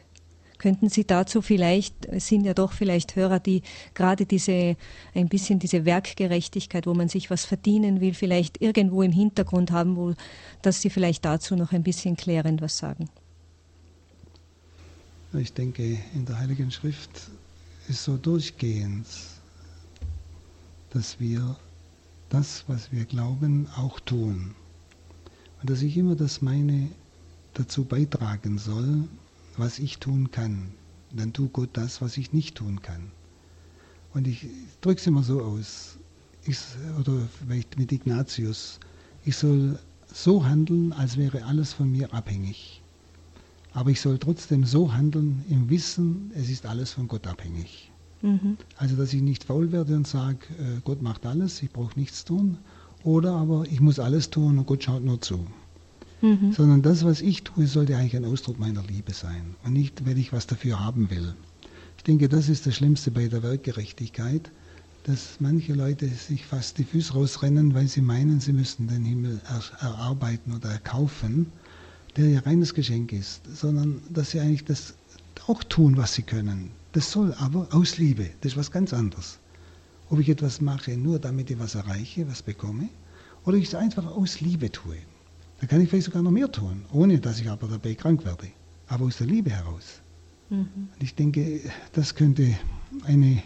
Könnten 0.57 0.89
Sie 0.89 1.05
dazu 1.05 1.43
vielleicht, 1.43 2.07
es 2.07 2.27
sind 2.27 2.43
ja 2.43 2.55
doch 2.55 2.71
vielleicht 2.71 3.15
Hörer, 3.15 3.39
die 3.39 3.61
gerade 3.93 4.25
diese, 4.25 4.77
ein 5.13 5.27
bisschen 5.27 5.59
diese 5.59 5.85
Werkgerechtigkeit, 5.85 6.87
wo 6.87 6.95
man 6.95 7.07
sich 7.07 7.29
was 7.29 7.45
verdienen 7.45 8.01
will, 8.01 8.15
vielleicht 8.15 8.61
irgendwo 8.61 9.03
im 9.03 9.11
Hintergrund 9.11 9.71
haben, 9.71 9.95
wo, 9.95 10.13
dass 10.63 10.81
Sie 10.81 10.89
vielleicht 10.89 11.23
dazu 11.25 11.55
noch 11.55 11.71
ein 11.71 11.83
bisschen 11.83 12.15
klärend 12.15 12.61
was 12.61 12.77
sagen? 12.79 13.09
Ich 15.33 15.53
denke, 15.53 15.97
in 16.13 16.25
der 16.25 16.39
Heiligen 16.39 16.71
Schrift 16.71 17.29
ist 17.87 18.03
so 18.03 18.17
durchgehend, 18.17 19.05
dass 20.89 21.21
wir 21.21 21.55
das, 22.27 22.65
was 22.67 22.91
wir 22.91 23.05
glauben, 23.05 23.67
auch 23.77 24.01
tun. 24.01 24.53
Und 25.61 25.69
dass 25.69 25.81
ich 25.83 25.95
immer 25.95 26.15
das 26.15 26.41
meine 26.41 26.89
dazu 27.53 27.85
beitragen 27.85 28.57
soll, 28.57 29.07
was 29.55 29.79
ich 29.79 29.99
tun 29.99 30.31
kann. 30.31 30.73
Dann 31.13 31.31
tut 31.31 31.53
Gott 31.53 31.69
das, 31.73 32.01
was 32.01 32.17
ich 32.17 32.33
nicht 32.33 32.55
tun 32.55 32.81
kann. 32.81 33.11
Und 34.13 34.27
ich 34.27 34.47
drücke 34.81 34.99
es 34.99 35.07
immer 35.07 35.23
so 35.23 35.41
aus, 35.41 35.97
ich, 36.45 36.57
oder 36.99 37.27
vielleicht 37.39 37.77
mit 37.77 37.93
Ignatius, 37.93 38.79
ich 39.23 39.37
soll 39.37 39.79
so 40.13 40.43
handeln, 40.43 40.91
als 40.91 41.15
wäre 41.15 41.45
alles 41.45 41.71
von 41.71 41.89
mir 41.89 42.13
abhängig. 42.13 42.80
Aber 43.73 43.89
ich 43.89 44.01
soll 44.01 44.17
trotzdem 44.17 44.65
so 44.65 44.93
handeln 44.93 45.45
im 45.49 45.69
Wissen, 45.69 46.31
es 46.35 46.49
ist 46.49 46.65
alles 46.65 46.91
von 46.91 47.07
Gott 47.07 47.27
abhängig. 47.27 47.91
Mhm. 48.21 48.57
Also 48.77 48.95
dass 48.95 49.13
ich 49.13 49.21
nicht 49.21 49.45
faul 49.45 49.71
werde 49.71 49.95
und 49.95 50.07
sage, 50.07 50.39
äh, 50.59 50.79
Gott 50.83 51.01
macht 51.01 51.25
alles, 51.25 51.63
ich 51.63 51.71
brauche 51.71 51.97
nichts 51.97 52.25
tun. 52.25 52.57
Oder 53.03 53.33
aber 53.33 53.65
ich 53.71 53.79
muss 53.79 53.99
alles 53.99 54.29
tun 54.29 54.59
und 54.59 54.67
Gott 54.67 54.83
schaut 54.83 55.03
nur 55.03 55.21
zu 55.21 55.45
mhm. 56.21 56.53
sondern 56.53 56.81
das, 56.81 57.03
was 57.03 57.21
ich 57.21 57.43
tue, 57.43 57.67
sollte 57.67 57.97
eigentlich 57.97 58.15
ein 58.15 58.25
Ausdruck 58.25 58.59
meiner 58.59 58.83
Liebe 58.83 59.13
sein 59.13 59.55
und 59.63 59.73
nicht, 59.73 60.05
weil 60.05 60.17
ich 60.17 60.33
was 60.33 60.47
dafür 60.47 60.79
haben 60.79 61.09
will. 61.09 61.35
Ich 61.97 62.03
denke, 62.03 62.29
das 62.29 62.49
ist 62.49 62.65
das 62.65 62.75
Schlimmste 62.75 63.11
bei 63.11 63.27
der 63.27 63.43
Werkgerechtigkeit, 63.43 64.49
dass 65.03 65.37
manche 65.39 65.73
Leute 65.73 66.07
sich 66.07 66.45
fast 66.45 66.77
die 66.77 66.83
Füße 66.83 67.13
rausrennen, 67.13 67.73
weil 67.73 67.87
sie 67.87 68.01
meinen, 68.01 68.39
sie 68.39 68.53
müssten 68.53 68.87
den 68.87 69.03
Himmel 69.03 69.41
er 69.47 69.87
erarbeiten 69.87 70.53
oder 70.53 70.69
erkaufen, 70.69 71.47
der 72.17 72.29
ja 72.29 72.39
reines 72.41 72.73
Geschenk 72.73 73.11
ist, 73.13 73.41
sondern 73.55 74.01
dass 74.09 74.31
sie 74.31 74.39
eigentlich 74.39 74.65
das 74.65 74.93
auch 75.47 75.63
tun, 75.63 75.97
was 75.97 76.13
sie 76.13 76.23
können. 76.23 76.71
Das 76.93 77.11
soll 77.11 77.33
aber 77.35 77.67
aus 77.71 77.97
Liebe, 77.97 78.29
das 78.41 78.53
ist 78.53 78.57
was 78.57 78.71
ganz 78.71 78.93
anderes. 78.93 79.39
Ob 80.09 80.19
ich 80.19 80.29
etwas 80.29 80.59
mache, 80.59 80.97
nur 80.97 81.19
damit 81.19 81.49
ich 81.49 81.59
was 81.59 81.75
erreiche, 81.75 82.27
was 82.27 82.41
bekomme, 82.41 82.89
oder 83.45 83.57
ich 83.57 83.67
es 83.67 83.75
einfach 83.75 84.05
aus 84.05 84.41
Liebe 84.41 84.71
tue. 84.71 84.97
Da 85.61 85.67
kann 85.67 85.79
ich 85.81 85.89
vielleicht 85.89 86.05
sogar 86.05 86.21
noch 86.21 86.31
mehr 86.31 86.51
tun, 86.51 86.83
ohne 86.91 87.19
dass 87.19 87.39
ich 87.39 87.49
aber 87.49 87.67
dabei 87.67 87.93
krank 87.93 88.25
werde. 88.25 88.47
Aber 88.87 89.05
aus 89.05 89.17
der 89.17 89.27
Liebe 89.27 89.51
heraus. 89.51 90.01
Mhm. 90.49 90.67
Und 90.93 91.01
ich 91.01 91.15
denke, 91.15 91.61
das 91.93 92.13
könnte 92.13 92.55
eine 93.03 93.41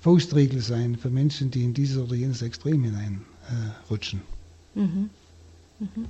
Faustregel 0.00 0.60
sein 0.60 0.96
für 0.96 1.10
Menschen, 1.10 1.50
die 1.50 1.64
in 1.64 1.74
dieses 1.74 1.98
oder 1.98 2.14
jenes 2.14 2.42
Extrem 2.42 2.82
hineinrutschen. 2.82 4.22
Äh, 4.74 4.80
mhm. 4.80 5.10
Mhm. 5.78 6.06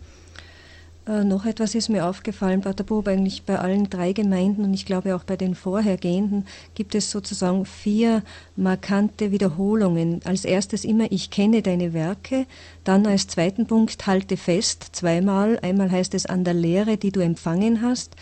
Äh, 1.09 1.25
noch 1.25 1.47
etwas 1.47 1.75
ist 1.75 1.89
mir 1.89 2.07
aufgefallen, 2.07 2.61
Pater 2.61 2.85
Bob, 2.85 3.09
eigentlich 3.09 3.45
bei 3.45 3.59
allen 3.59 3.89
drei 3.89 4.13
Gemeinden 4.13 4.65
und 4.65 4.75
ich 4.75 4.85
glaube 4.85 5.17
auch 5.17 5.25
bei 5.25 5.37
den 5.37 5.55
vorhergehenden 5.55 6.47
gibt 6.75 6.95
es 6.95 7.11
sozusagen 7.11 7.65
vier 7.65 8.23
markante 8.57 9.33
Wiederholungen. 9.33 10.21
Als 10.25 10.45
erstes 10.45 10.85
immer, 10.85 11.11
ich 11.11 11.31
kenne 11.31 11.63
deine 11.63 11.95
Werke, 11.95 12.47
dann 12.85 13.07
als 13.07 13.27
zweiten 13.27 13.67
Punkt, 13.67 14.07
halte 14.07 14.37
fest, 14.37 14.91
zweimal. 14.93 15.59
Einmal 15.63 15.91
heißt 15.91 16.13
es 16.13 16.27
an 16.27 16.45
der 16.45 16.55
Lehre, 16.55 16.99
die 16.99 17.11
du 17.11 17.21
empfangen 17.21 17.81
hast, 17.81 18.15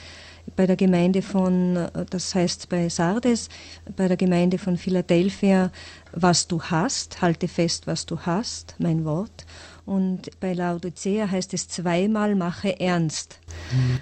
bei 0.54 0.66
der 0.68 0.76
Gemeinde 0.76 1.22
von, 1.22 1.88
das 2.08 2.32
heißt 2.36 2.68
bei 2.68 2.88
Sardes, 2.88 3.48
bei 3.96 4.06
der 4.06 4.16
Gemeinde 4.16 4.58
von 4.58 4.76
Philadelphia, 4.76 5.72
was 6.12 6.46
du 6.46 6.62
hast, 6.62 7.20
halte 7.20 7.48
fest, 7.48 7.88
was 7.88 8.06
du 8.06 8.20
hast, 8.20 8.76
mein 8.78 9.04
Wort. 9.04 9.44
Und 9.86 10.38
bei 10.40 10.52
Laodicea 10.52 11.30
heißt 11.30 11.54
es 11.54 11.68
zweimal 11.68 12.34
mache 12.34 12.78
ernst. 12.78 13.38
Mhm. 13.72 14.00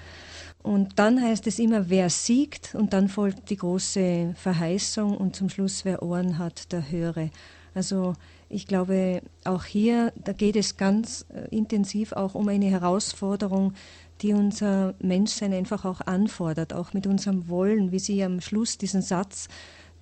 Und 0.63 0.99
dann 0.99 1.23
heißt 1.23 1.47
es 1.47 1.59
immer, 1.59 1.91
wer 1.91 2.09
siegt, 2.09 2.75
und 2.75 2.95
dann 2.95 3.09
folgt 3.09 3.51
die 3.51 3.59
große 3.59 4.35
Verheißung 4.35 5.15
und 5.15 5.37
zum 5.37 5.51
Schluss, 5.51 5.85
wer 5.85 6.03
Ohren 6.03 6.39
hat, 6.39 6.73
der 6.73 6.91
höre. 6.91 7.29
Also 7.75 8.15
ich 8.49 8.67
glaube, 8.67 9.21
auch 9.45 9.65
hier, 9.65 10.13
da 10.17 10.33
geht 10.33 10.57
es 10.57 10.79
ganz 10.79 11.27
äh, 11.35 11.55
intensiv 11.55 12.13
auch 12.13 12.35
um 12.35 12.49
eine 12.49 12.67
Herausforderung, 12.67 13.75
die 14.23 14.33
unser 14.33 14.95
Menschsein 15.01 15.53
einfach 15.53 15.85
auch 15.85 16.01
anfordert, 16.01 16.73
auch 16.73 16.95
mit 16.95 17.07
unserem 17.07 17.49
Wollen, 17.49 17.93
wie 17.93 17.99
Sie 17.99 18.25
am 18.25 18.41
Schluss 18.41 18.79
diesen 18.79 19.03
Satz 19.03 19.49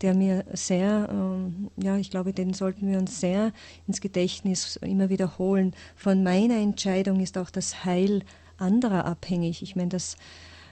der 0.03 0.14
mir 0.14 0.44
sehr, 0.53 1.09
ähm, 1.11 1.70
ja, 1.76 1.96
ich 1.96 2.11
glaube, 2.11 2.32
den 2.32 2.55
sollten 2.55 2.88
wir 2.90 2.98
uns 2.98 3.20
sehr 3.20 3.53
ins 3.86 4.00
Gedächtnis 4.00 4.76
immer 4.76 5.09
wiederholen. 5.09 5.74
Von 5.96 6.22
meiner 6.22 6.57
Entscheidung 6.57 7.20
ist 7.20 7.38
auch 7.38 7.50
das 7.50 7.84
Heil 7.84 8.22
anderer 8.59 9.05
abhängig. 9.05 9.62
Ich 9.62 9.76
meine, 9.76 9.90
das 9.90 10.16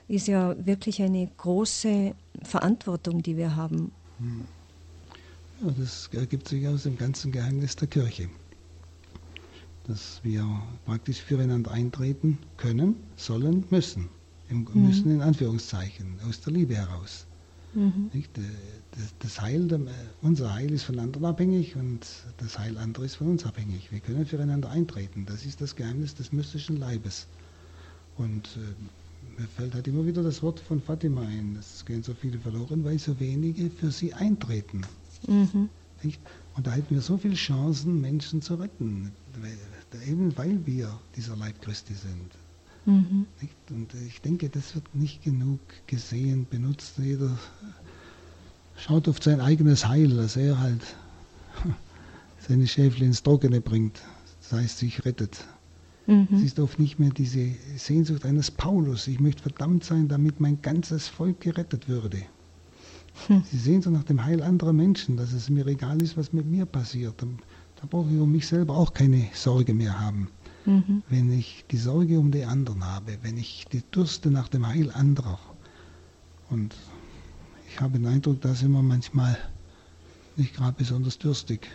ist 0.09 0.27
ja 0.27 0.55
wirklich 0.67 1.01
eine 1.03 1.31
große 1.37 2.15
Verantwortung, 2.43 3.23
die 3.23 3.37
wir 3.37 3.57
haben. 3.57 3.93
Hm. 4.19 4.45
Ja, 5.63 5.71
das 5.79 6.09
ergibt 6.13 6.49
sich 6.49 6.67
aus 6.67 6.85
dem 6.85 6.97
ganzen 6.97 7.33
Geheimnis 7.33 7.77
der 7.77 7.89
Kirche. 7.89 8.29
Dass 9.87 10.21
wir 10.23 10.45
praktisch 10.87 11.21
füreinander 11.21 11.71
eintreten 11.71 12.39
können, 12.57 12.97
sollen, 13.17 13.65
müssen. 13.71 14.09
Im, 14.49 14.67
mhm. 14.73 14.87
Müssen 14.87 15.11
in 15.13 15.23
Anführungszeichen, 15.23 16.19
aus 16.29 16.41
der 16.41 16.55
Liebe 16.55 16.77
heraus. 16.77 17.27
Mhm. 17.75 18.11
Das, 18.93 19.15
das, 19.21 19.41
Heil, 19.41 19.69
unser 20.23 20.53
Heil 20.53 20.73
ist 20.73 20.83
von 20.83 20.99
anderen 20.99 21.25
abhängig 21.27 21.77
und 21.77 22.07
das 22.39 22.59
Heil 22.59 22.77
anderer 22.77 23.05
ist 23.05 23.17
von 23.17 23.29
uns 23.29 23.47
abhängig. 23.47 23.93
Wir 23.93 24.01
können 24.01 24.27
füreinander 24.27 24.71
eintreten. 24.71 25.27
Das 25.27 25.45
ist 25.45 25.61
das 25.61 25.77
Geheimnis 25.77 26.15
des 26.15 26.33
mystischen 26.33 26.77
Leibes. 26.77 27.27
Und 28.17 28.49
äh, 28.57 29.41
mir 29.41 29.47
fällt 29.49 29.75
halt 29.75 29.87
immer 29.87 30.05
wieder 30.05 30.23
das 30.23 30.43
Wort 30.43 30.59
von 30.61 30.83
Fatima 30.83 31.23
ein. 31.23 31.57
Es 31.59 31.85
gehen 31.85 32.03
so 32.03 32.15
viele 32.15 32.39
verloren, 32.39 32.85
weil 32.85 32.99
so 32.99 33.19
wenige 33.21 33.71
für 33.71 33.91
sie 33.91 34.13
eintreten. 34.13 34.83
Mhm. 35.27 35.69
Und 36.57 36.67
da 36.67 36.73
hätten 36.73 36.95
wir 36.95 37.03
so 37.03 37.17
viele 37.17 37.35
Chancen, 37.35 38.01
Menschen 38.01 38.43
zu 38.43 38.55
retten, 38.55 39.13
eben 40.07 40.37
weil 40.37 40.67
wir 40.67 40.99
dieser 41.17 41.37
Leib 41.37 41.61
Christi 41.63 41.95
sind. 41.95 42.33
Mhm. 42.87 43.27
Und 43.71 43.95
ich 44.07 44.21
denke, 44.21 44.49
das 44.49 44.75
wird 44.75 44.95
nicht 44.95 45.23
genug 45.23 45.61
gesehen, 45.87 46.47
benutzt. 46.49 46.99
Jeder 46.99 47.39
schaut 48.77 49.09
auf 49.09 49.23
sein 49.23 49.41
eigenes 49.41 49.87
Heil, 49.87 50.09
dass 50.09 50.37
er 50.37 50.59
halt 50.59 50.83
seine 52.49 52.67
Schäfle 52.67 53.05
ins 53.05 53.23
Trockene 53.23 53.61
bringt, 53.61 54.01
das 54.41 54.53
heißt 54.53 54.79
sich 54.79 55.05
rettet. 55.05 55.45
Mhm. 56.07 56.29
Es 56.33 56.43
ist 56.43 56.59
oft 56.59 56.79
nicht 56.79 56.99
mehr 56.99 57.11
diese 57.11 57.51
Sehnsucht 57.77 58.25
eines 58.25 58.51
Paulus, 58.51 59.07
ich 59.07 59.21
möchte 59.21 59.43
verdammt 59.43 59.85
sein, 59.85 60.09
damit 60.09 60.41
mein 60.41 60.61
ganzes 60.63 61.07
Volk 61.09 61.41
gerettet 61.41 61.89
würde. 61.89 62.23
Hm. 63.27 63.43
Sie 63.51 63.59
sehen 63.59 63.83
so 63.83 63.91
nach 63.91 64.05
dem 64.05 64.25
Heil 64.25 64.43
anderer 64.43 64.73
Menschen, 64.73 65.17
dass 65.17 65.33
es 65.33 65.51
mir 65.51 65.67
egal 65.67 66.01
ist, 66.01 66.17
was 66.17 66.33
mit 66.33 66.47
mir 66.47 66.65
passiert. 66.65 67.21
Da 67.21 67.87
brauche 67.89 68.11
ich 68.11 68.19
um 68.19 68.31
mich 68.33 68.47
selber 68.47 68.77
auch 68.77 68.95
keine 68.95 69.29
Sorge 69.35 69.75
mehr 69.75 69.99
haben. 70.01 70.29
Mhm. 70.71 71.03
Wenn 71.09 71.33
ich 71.33 71.65
die 71.69 71.79
Sorge 71.79 72.21
um 72.21 72.31
die 72.31 72.45
anderen 72.45 72.85
habe, 72.85 73.19
wenn 73.23 73.37
ich 73.37 73.67
die 73.73 73.83
Durste 73.91 74.31
nach 74.31 74.49
dem 74.49 74.69
Heil 74.69 74.93
anderer. 74.93 75.41
Und 76.49 76.77
ich 77.69 77.81
habe 77.81 77.99
den 77.99 78.07
Eindruck, 78.07 78.41
da 78.41 78.55
sind 78.55 78.71
wir 78.71 78.83
manchmal 78.83 79.37
nicht 80.37 80.55
gerade 80.55 80.75
besonders 80.79 81.19
dürstig. 81.19 81.69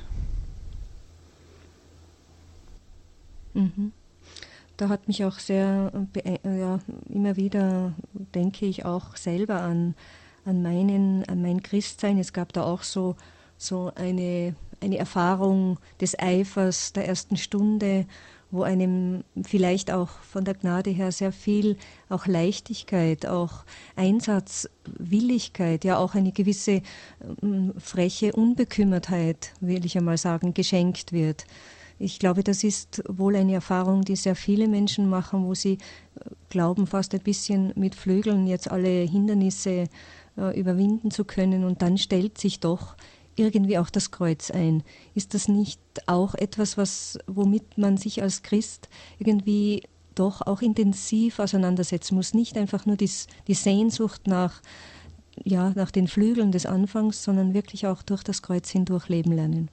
Mhm. 3.53 3.91
Da 4.77 4.87
hat 4.87 5.07
mich 5.09 5.25
auch 5.25 5.39
sehr, 5.39 5.91
ja, 6.43 6.79
immer 7.09 7.35
wieder 7.35 7.93
denke 8.33 8.65
ich 8.65 8.85
auch 8.85 9.17
selber 9.17 9.61
an, 9.61 9.93
an, 10.45 10.61
meinen, 10.61 11.25
an 11.25 11.41
mein 11.41 11.63
Christsein. 11.63 12.17
Es 12.17 12.31
gab 12.31 12.53
da 12.53 12.63
auch 12.63 12.83
so, 12.83 13.15
so 13.57 13.91
eine, 13.95 14.55
eine 14.81 14.97
Erfahrung 14.97 15.79
des 15.99 16.17
Eifers 16.17 16.93
der 16.93 17.07
ersten 17.07 17.35
Stunde 17.35 18.05
wo 18.55 18.63
einem 18.63 19.23
vielleicht 19.43 19.91
auch 19.91 20.09
von 20.09 20.45
der 20.45 20.53
Gnade 20.53 20.89
her 20.89 21.11
sehr 21.11 21.31
viel 21.31 21.77
auch 22.09 22.25
Leichtigkeit, 22.25 23.25
auch 23.25 23.65
Einsatzwilligkeit, 23.95 25.83
ja 25.83 25.97
auch 25.97 26.15
eine 26.15 26.31
gewisse 26.31 26.81
ähm, 27.41 27.73
freche 27.77 28.31
Unbekümmertheit, 28.33 29.53
will 29.59 29.85
ich 29.85 29.97
einmal 29.97 30.17
sagen, 30.17 30.53
geschenkt 30.53 31.11
wird. 31.11 31.45
Ich 31.97 32.19
glaube, 32.19 32.43
das 32.43 32.63
ist 32.63 33.03
wohl 33.07 33.35
eine 33.35 33.53
Erfahrung, 33.53 34.01
die 34.03 34.15
sehr 34.15 34.35
viele 34.35 34.67
Menschen 34.67 35.09
machen, 35.09 35.45
wo 35.45 35.53
sie 35.53 35.73
äh, 35.73 35.77
glauben, 36.49 36.87
fast 36.87 37.13
ein 37.13 37.21
bisschen 37.21 37.71
mit 37.75 37.95
Flügeln 37.95 38.47
jetzt 38.47 38.69
alle 38.69 38.89
Hindernisse 38.89 39.87
äh, 40.37 40.59
überwinden 40.59 41.11
zu 41.11 41.23
können. 41.23 41.63
Und 41.63 41.81
dann 41.81 41.97
stellt 41.97 42.37
sich 42.37 42.59
doch 42.59 42.95
irgendwie 43.35 43.77
auch 43.77 43.89
das 43.89 44.11
Kreuz 44.11 44.51
ein. 44.51 44.83
Ist 45.13 45.33
das 45.33 45.47
nicht 45.47 45.79
auch 46.07 46.35
etwas, 46.35 46.77
was, 46.77 47.17
womit 47.27 47.77
man 47.77 47.97
sich 47.97 48.21
als 48.21 48.43
Christ 48.43 48.89
irgendwie 49.19 49.83
doch 50.15 50.41
auch 50.41 50.61
intensiv 50.61 51.39
auseinandersetzen 51.39 52.15
muss? 52.15 52.33
Nicht 52.33 52.57
einfach 52.57 52.85
nur 52.85 52.95
dies, 52.95 53.27
die 53.47 53.53
Sehnsucht 53.53 54.27
nach, 54.27 54.61
ja, 55.43 55.71
nach 55.75 55.91
den 55.91 56.07
Flügeln 56.07 56.51
des 56.51 56.65
Anfangs, 56.65 57.23
sondern 57.23 57.53
wirklich 57.53 57.87
auch 57.87 58.01
durch 58.01 58.23
das 58.23 58.41
Kreuz 58.41 58.69
hindurch 58.69 59.09
leben 59.09 59.31
lernen. 59.31 59.69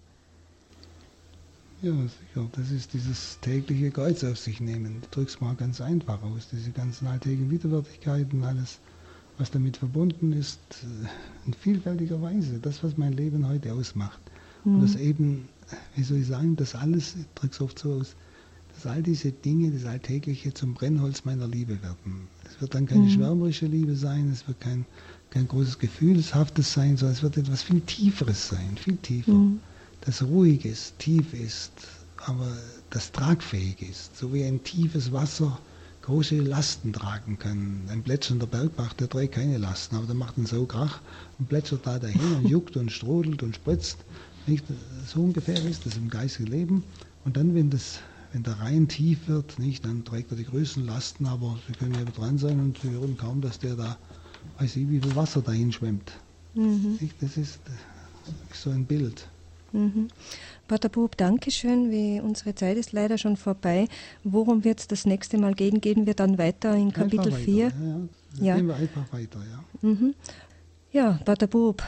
Ja, 1.82 1.90
sicher. 1.93 2.48
Das 2.52 2.70
ist 2.70 2.93
dieses 2.93 3.40
tägliche 3.40 3.90
Kreuz 3.90 4.22
auf 4.22 4.39
sich 4.39 4.60
nehmen. 4.60 5.01
Du 5.02 5.09
drückst 5.10 5.40
mal 5.40 5.56
ganz 5.56 5.80
einfach 5.80 6.22
aus. 6.22 6.48
Diese 6.52 6.70
ganzen 6.70 7.09
alltäglichen 7.09 7.51
Widerwärtigkeiten, 7.51 8.44
alles, 8.44 8.78
was 9.38 9.50
damit 9.50 9.76
verbunden 9.76 10.32
ist, 10.32 10.60
äh, 10.82 11.46
in 11.46 11.54
vielfältiger 11.54 12.20
Weise. 12.22 12.59
Das, 12.60 12.82
was 12.82 12.96
mein 12.96 13.12
Leben 13.12 13.46
heute 13.46 13.72
ausmacht. 13.72 14.20
Mhm. 14.64 14.74
Und 14.74 14.82
das 14.82 14.96
eben, 14.96 15.48
wie 15.96 16.02
soll 16.02 16.18
ich 16.18 16.26
sagen, 16.26 16.56
das 16.56 16.74
alles, 16.74 17.16
ich 17.16 17.26
drück's 17.34 17.60
oft 17.60 17.78
so 17.78 17.94
aus, 17.94 18.14
dass 18.74 18.86
all 18.86 19.02
diese 19.02 19.32
Dinge, 19.32 19.70
das 19.70 19.84
Alltägliche 19.84 20.54
zum 20.54 20.74
Brennholz 20.74 21.24
meiner 21.24 21.46
Liebe 21.46 21.82
werden. 21.82 22.28
Es 22.46 22.60
wird 22.60 22.74
dann 22.74 22.86
keine 22.86 23.02
mhm. 23.02 23.10
schwärmerische 23.10 23.66
Liebe 23.66 23.96
sein, 23.96 24.30
es 24.30 24.46
wird 24.48 24.60
kein, 24.60 24.86
kein 25.30 25.46
großes 25.46 25.78
Gefühlshaftes 25.78 26.72
sein, 26.72 26.96
sondern 26.96 27.16
es 27.16 27.22
wird 27.22 27.36
etwas 27.36 27.62
viel 27.62 27.80
Tieferes 27.82 28.48
sein, 28.48 28.76
viel 28.76 28.96
tiefer. 28.96 29.32
Mhm 29.32 29.60
das 30.04 30.22
ruhig 30.22 30.64
ist, 30.64 30.98
tief 30.98 31.32
ist, 31.32 31.72
aber 32.16 32.56
das 32.90 33.12
tragfähig 33.12 33.82
ist, 33.82 34.16
so 34.16 34.32
wie 34.34 34.44
ein 34.44 34.62
tiefes 34.62 35.12
Wasser 35.12 35.59
große 36.02 36.36
Lasten 36.36 36.92
tragen 36.92 37.38
kann. 37.38 37.82
Ein 37.88 38.02
plätschernder 38.02 38.46
Bergbach, 38.46 38.92
der 38.94 39.08
trägt 39.08 39.34
keine 39.34 39.58
Lasten, 39.58 39.96
aber 39.96 40.06
der 40.06 40.14
macht 40.14 40.36
einen 40.36 40.46
so 40.46 40.66
Krach 40.66 41.00
und 41.38 41.48
plätschert 41.48 41.86
da 41.86 41.98
dahin 41.98 42.34
und 42.36 42.48
juckt 42.48 42.76
und 42.76 42.90
strudelt 42.90 43.42
und 43.42 43.54
spritzt. 43.54 43.98
Nicht? 44.46 44.64
So 45.06 45.22
ungefähr 45.22 45.64
ist 45.64 45.86
das 45.86 45.96
im 45.96 46.10
geistigen 46.10 46.50
Leben. 46.50 46.84
Und 47.24 47.36
dann, 47.36 47.54
wenn, 47.54 47.70
das, 47.70 48.00
wenn 48.32 48.42
der 48.42 48.58
Rhein 48.60 48.88
tief 48.88 49.28
wird, 49.28 49.58
nicht, 49.58 49.84
dann 49.84 50.04
trägt 50.04 50.32
er 50.32 50.36
die 50.36 50.44
größten 50.44 50.84
Lasten, 50.84 51.26
aber 51.26 51.58
sie 51.66 51.74
können 51.74 51.94
ja 51.94 52.04
dran 52.04 52.38
sein 52.38 52.58
und 52.58 52.78
sie 52.78 52.90
hören 52.90 53.16
kaum, 53.16 53.40
dass 53.40 53.58
der 53.58 53.76
da, 53.76 53.96
weiß 54.58 54.76
ich, 54.76 54.90
wie 54.90 55.00
viel 55.00 55.14
Wasser 55.14 55.40
dahin 55.40 55.72
schwemmt. 55.72 56.12
Mhm. 56.54 56.98
Das 57.20 57.36
ist 57.36 57.60
so 58.52 58.70
ein 58.70 58.84
Bild. 58.84 59.26
Mhm. 59.72 60.08
Pater 60.68 60.89
Bub, 60.89 61.16
danke 61.16 61.51
schön. 61.51 61.90
Wie 61.90 62.20
unsere 62.20 62.55
Zeit 62.55 62.76
ist 62.76 62.93
leider 62.93 63.18
schon 63.18 63.36
vorbei. 63.36 63.89
Worum 64.24 64.64
wird 64.64 64.80
es 64.80 64.89
das 64.89 65.05
nächste 65.06 65.39
Mal 65.39 65.55
gehen? 65.55 65.80
Gehen 65.80 66.06
wir 66.06 66.14
dann 66.14 66.39
weiter 66.39 66.74
in 66.74 66.93
Kapitel 66.93 67.32
4? 67.32 67.55
Ja, 67.55 67.68
ja. 67.68 68.01
ja. 68.40 68.56
Gehen 68.56 68.66
wir 68.68 68.76
einfach 68.76 69.12
weiter, 69.12 69.40
ja. 69.40 69.89
Mhm. 69.89 70.14
Ja, 70.93 71.18
Pater 71.24 71.47
Bub, 71.47 71.82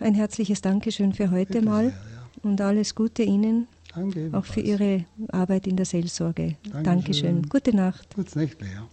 ein 0.00 0.14
herzliches 0.14 0.60
Dankeschön 0.60 1.12
für 1.12 1.30
heute 1.30 1.54
Bitte 1.54 1.64
mal 1.64 1.86
sehr, 1.86 1.92
ja. 1.92 2.48
und 2.48 2.60
alles 2.60 2.94
Gute 2.94 3.22
Ihnen. 3.24 3.66
Danke. 3.94 4.30
Auch 4.32 4.44
für 4.44 4.60
Ihre 4.60 5.04
Arbeit 5.28 5.66
in 5.66 5.76
der 5.76 5.86
Seelsorge. 5.86 6.56
Dankeschön. 6.62 6.84
Dankeschön. 6.84 7.42
Gute 7.48 7.76
Nacht. 7.76 8.14
Gute 8.14 8.38
Nacht, 8.38 8.60
ja. 8.60 8.88